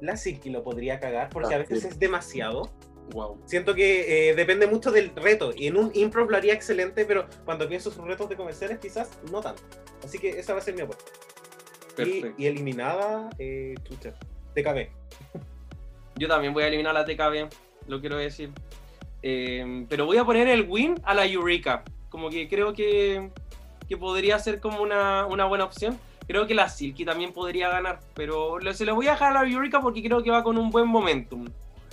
[0.00, 1.92] la Silky lo podría cagar porque a La veces Silky.
[1.94, 2.72] es demasiado.
[3.12, 3.40] Wow.
[3.46, 5.52] Siento que eh, depende mucho del reto.
[5.56, 9.10] Y en un improv lo haría excelente, pero cuando pienso sus retos de comerciales, quizás
[9.30, 9.62] no tanto.
[10.04, 11.04] Así que esa va a ser mi apuesta.
[12.06, 14.14] Y, y eliminada, eh, chucha,
[14.54, 14.88] TKB.
[16.16, 17.48] Yo también voy a eliminar a la TKB,
[17.88, 18.50] lo quiero decir.
[19.22, 21.84] Eh, pero voy a poner el win a la Eureka.
[22.08, 23.30] Como que creo que,
[23.88, 25.98] que podría ser como una, una buena opción.
[26.26, 29.50] Creo que la Silky también podría ganar, pero se lo voy a dejar a la
[29.50, 31.46] Eureka porque creo que va con un buen momentum.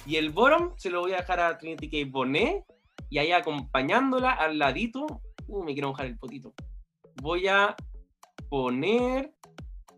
[0.05, 2.11] Y el Borom se lo voy a dejar a Trinity K.
[2.11, 2.63] Bonet
[3.09, 5.21] y ahí acompañándola al ladito.
[5.47, 6.53] Uh, me quiero mojar el potito.
[7.21, 7.75] Voy a
[8.49, 9.31] poner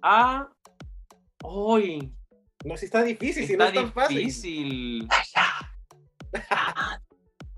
[0.02, 0.50] a.
[1.44, 2.12] ¡Uy!
[2.66, 4.18] No, si está difícil, si no es tan fácil.
[4.18, 5.08] difícil.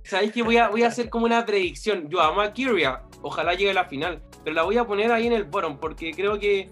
[0.03, 2.09] ¿Sabéis que voy a, voy a hacer como una predicción?
[2.09, 5.27] Yo amo a Kyria, ojalá llegue a la final, pero la voy a poner ahí
[5.27, 6.69] en el bottom porque creo que,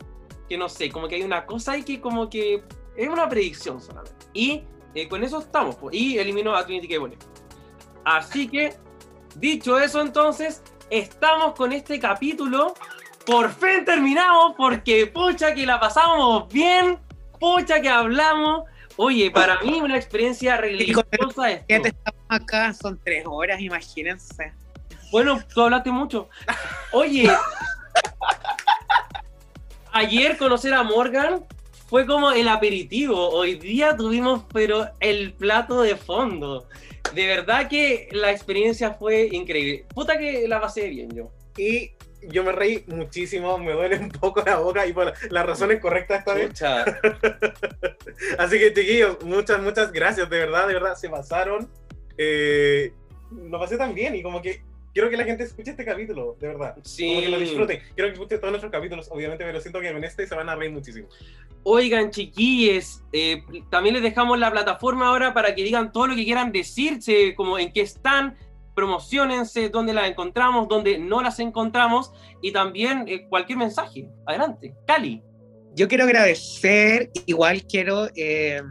[0.50, 2.64] que no sé, como que hay una cosa ahí que como que
[2.96, 4.26] es una predicción solamente.
[4.34, 4.64] Y
[4.96, 7.00] eh, con eso estamos, pues, y elimino a Trinity K.
[7.00, 7.24] Bonnet.
[8.04, 8.74] Así que,
[9.36, 12.74] dicho eso entonces, estamos con este capítulo.
[13.28, 16.98] Por fin terminamos porque pucha que la pasamos bien,
[17.38, 18.64] pucha que hablamos.
[18.96, 21.04] Oye, para mí una experiencia religiosa
[21.68, 24.54] Ya te estamos acá, son tres horas, imagínense.
[25.12, 26.30] Bueno, tú hablaste mucho.
[26.94, 27.30] Oye,
[29.92, 31.46] ayer conocer a Morgan
[31.90, 33.30] fue como el aperitivo.
[33.32, 36.70] Hoy día tuvimos, pero el plato de fondo.
[37.14, 39.86] De verdad que la experiencia fue increíble.
[39.94, 41.30] Puta que la pasé bien yo.
[41.58, 45.80] Y yo me reí muchísimo, me duele un poco la boca y por las razones
[45.80, 46.52] correctas esta vez.
[48.38, 51.70] Así que, chiquillos, muchas, muchas gracias, de verdad, de verdad, se pasaron.
[52.18, 52.92] Eh,
[53.50, 54.62] lo pasé tan bien y como que
[54.94, 56.74] quiero que la gente escuche este capítulo, de verdad.
[56.74, 56.84] Como
[57.22, 57.44] que lo Sí.
[57.44, 57.80] disfruten.
[57.94, 60.56] Quiero que escuchen todos nuestros capítulos, obviamente, pero siento que en este se van a
[60.56, 61.08] reír muchísimo.
[61.64, 66.24] Oigan, chiquilles, eh, también les dejamos la plataforma ahora para que digan todo lo que
[66.24, 68.36] quieran decirse, como en qué están,
[68.78, 72.12] promocionense, dónde las encontramos, dónde no las encontramos,
[72.44, 74.08] y también eh, cualquier mensaje.
[74.28, 75.24] Adelante, Cali.
[75.74, 78.62] Yo quiero agradecer, igual quiero, eh,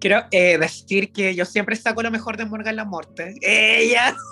[0.00, 3.36] quiero eh, decir que yo siempre saco lo mejor de Morgan La Morte.
[3.40, 4.16] ¡Ella!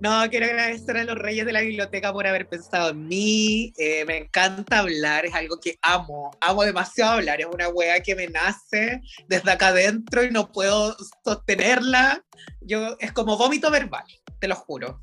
[0.00, 3.72] No, quiero agradecer a los reyes de la biblioteca por haber pensado en mí.
[3.78, 6.30] Eh, me encanta hablar, es algo que amo.
[6.40, 10.96] Amo demasiado hablar, es una wea que me nace desde acá adentro y no puedo
[11.24, 12.24] sostenerla.
[12.60, 14.04] Yo, es como vómito verbal,
[14.38, 15.00] te lo juro.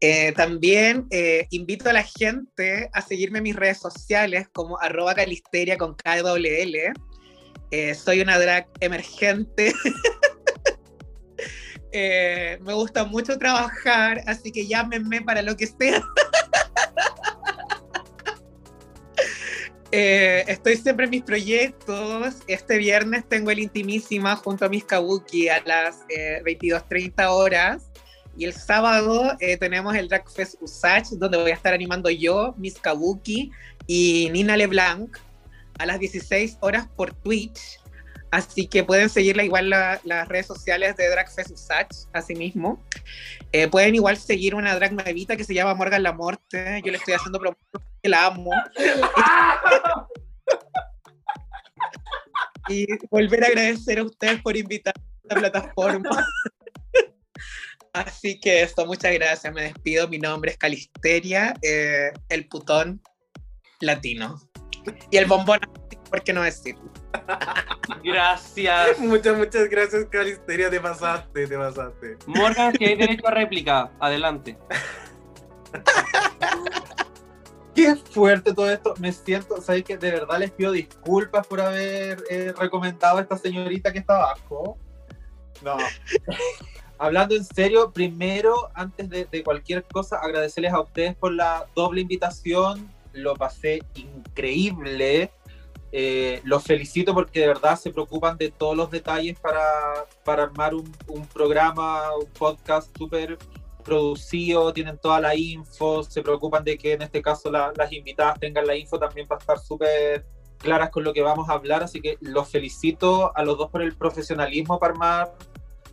[0.00, 5.14] Eh, también eh, invito a la gente a seguirme en mis redes sociales como arroba
[5.14, 6.92] calisteria con KWL.
[7.94, 9.72] Soy una drag emergente.
[11.98, 16.02] Eh, me gusta mucho trabajar, así que llámenme para lo que sea.
[19.92, 22.34] Eh, estoy siempre en mis proyectos.
[22.48, 27.88] Este viernes tengo el Intimísima junto a mis Kabuki a las eh, 22.30 horas.
[28.36, 32.54] Y el sábado eh, tenemos el Drag Fest Usach, donde voy a estar animando yo,
[32.58, 33.52] Miss Kabuki
[33.86, 35.16] y Nina LeBlanc
[35.78, 37.80] a las 16 horas por Twitch.
[38.36, 42.84] Así que pueden seguirla igual la- las redes sociales de Drag Fest Usach, así mismo.
[43.50, 46.82] Eh, pueden igual seguir una drag nuevita que se llama Morgan La Morte.
[46.84, 48.50] Yo le estoy haciendo promoción porque la amo.
[52.68, 56.10] y volver a agradecer a ustedes por invitarme a esta plataforma.
[57.94, 59.50] Así que eso, muchas gracias.
[59.54, 60.08] Me despido.
[60.08, 63.00] Mi nombre es Calisteria, eh, el putón.
[63.80, 64.38] latino.
[65.10, 65.60] Y el bombón,
[66.08, 66.90] ¿por qué no decirlo?
[68.02, 68.98] Gracias.
[68.98, 70.70] Muchas, muchas gracias, Calisteria.
[70.70, 72.18] Te pasaste, te pasaste.
[72.26, 73.90] Morgan, que hay derecho a réplica.
[74.00, 74.56] Adelante.
[77.74, 78.94] Qué fuerte todo esto.
[78.98, 83.36] Me siento, ¿sabéis que de verdad les pido disculpas por haber eh, recomendado a esta
[83.36, 84.78] señorita que está abajo?
[85.62, 85.76] No.
[86.98, 92.00] Hablando en serio, primero, antes de, de cualquier cosa, agradecerles a ustedes por la doble
[92.00, 92.90] invitación.
[93.12, 95.30] Lo pasé increíble.
[95.98, 99.64] Eh, los felicito porque de verdad se preocupan de todos los detalles para,
[100.24, 103.38] para armar un, un programa, un podcast súper
[103.82, 108.38] producido, tienen toda la info, se preocupan de que en este caso la- las invitadas
[108.38, 110.26] tengan la info también para estar súper
[110.58, 113.80] claras con lo que vamos a hablar, así que los felicito a los dos por
[113.80, 115.34] el profesionalismo para armar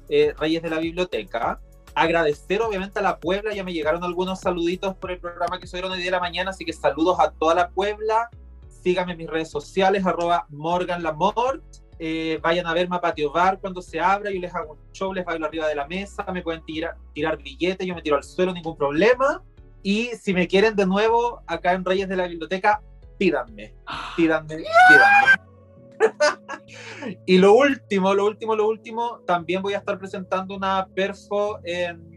[0.09, 1.61] eh, Reyes de la Biblioteca.
[1.95, 5.93] Agradecer obviamente a la Puebla, ya me llegaron algunos saluditos por el programa que subieron
[5.93, 8.30] hoy día de la mañana, así que saludos a toda la Puebla.
[8.84, 11.64] Síganme en mis redes sociales, arroba Morgan Lamort.
[12.00, 15.14] Eh, vayan a verme a Patio Bar cuando se abra, yo les hago un show,
[15.14, 18.24] les bailo arriba de la mesa, me pueden tirar, tirar billetes, yo me tiro al
[18.24, 19.42] suelo, ningún problema.
[19.84, 22.82] Y si me quieren de nuevo, acá en Reyes de la Biblioteca,
[23.18, 23.74] pídanme,
[24.18, 24.58] pídanme,
[24.90, 25.44] pídanme.
[27.26, 32.12] y lo último, lo último, lo último, también voy a estar presentando una perfo en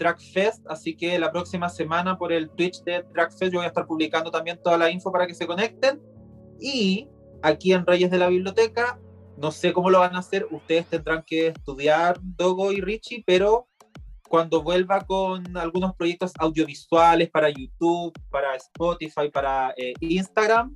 [0.00, 3.86] Trackfest, así que la próxima semana por el Twitch de Trackfest yo voy a estar
[3.86, 6.00] publicando también toda la info para que se conecten.
[6.58, 7.06] Y
[7.42, 8.98] aquí en Reyes de la Biblioteca,
[9.36, 13.68] no sé cómo lo van a hacer, ustedes tendrán que estudiar Dogo y Richie, pero
[14.26, 20.74] cuando vuelva con algunos proyectos audiovisuales para YouTube, para Spotify, para eh, Instagram,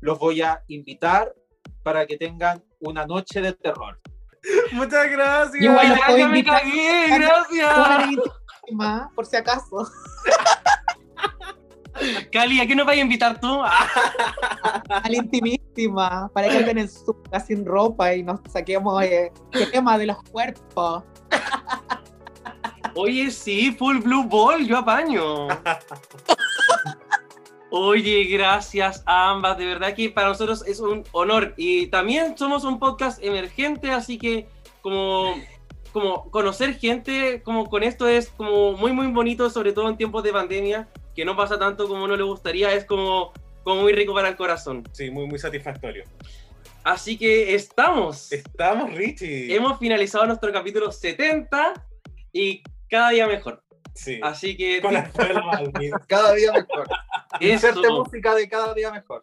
[0.00, 1.34] los voy a invitar
[1.82, 4.00] para que tengan una noche de terror.
[4.72, 5.76] Muchas gracias.
[6.06, 8.30] Ay, ya me cagué, gracias.
[9.14, 9.88] Por si acaso.
[12.32, 13.62] Cali, ¿a qué nos vas a invitar tú?
[13.62, 19.32] A la intimísima, para que anden en su casa sin ropa y nos saquemos eh,
[19.72, 21.04] tema de los cuerpos.
[22.94, 25.48] Oye, sí, full blue ball, yo apaño.
[27.70, 31.54] Oye, gracias a ambas, de verdad que para nosotros es un honor.
[31.56, 34.48] Y también somos un podcast emergente, así que
[34.82, 35.34] como,
[35.90, 40.22] como conocer gente como con esto es como muy, muy bonito, sobre todo en tiempos
[40.22, 44.14] de pandemia, que no pasa tanto como uno le gustaría, es como, como muy rico
[44.14, 44.88] para el corazón.
[44.92, 46.04] Sí, muy, muy satisfactorio.
[46.82, 48.32] Así que estamos.
[48.32, 49.54] Estamos, Richie.
[49.54, 51.74] Hemos finalizado nuestro capítulo 70
[52.32, 53.62] y cada día mejor.
[53.94, 54.18] Sí.
[54.22, 54.94] Así que Con
[55.46, 56.06] malditas.
[56.06, 56.88] Cada día mejor.
[57.40, 59.22] Inserte música de cada día mejor.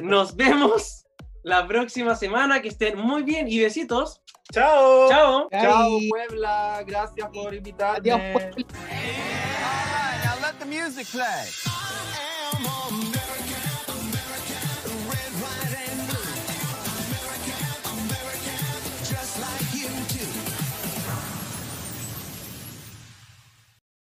[0.00, 1.03] Nos vemos
[1.44, 2.60] la próxima semana.
[2.60, 4.20] Que estén muy bien y besitos.
[4.52, 5.08] Chao.
[5.08, 5.48] Chao.
[5.50, 6.82] Chao, Puebla.
[6.84, 8.10] Gracias por invitarme.
[8.10, 8.66] Adiós, Puebla.
[8.66, 11.46] All right, now let the music play.
[11.66, 13.23] I am a man.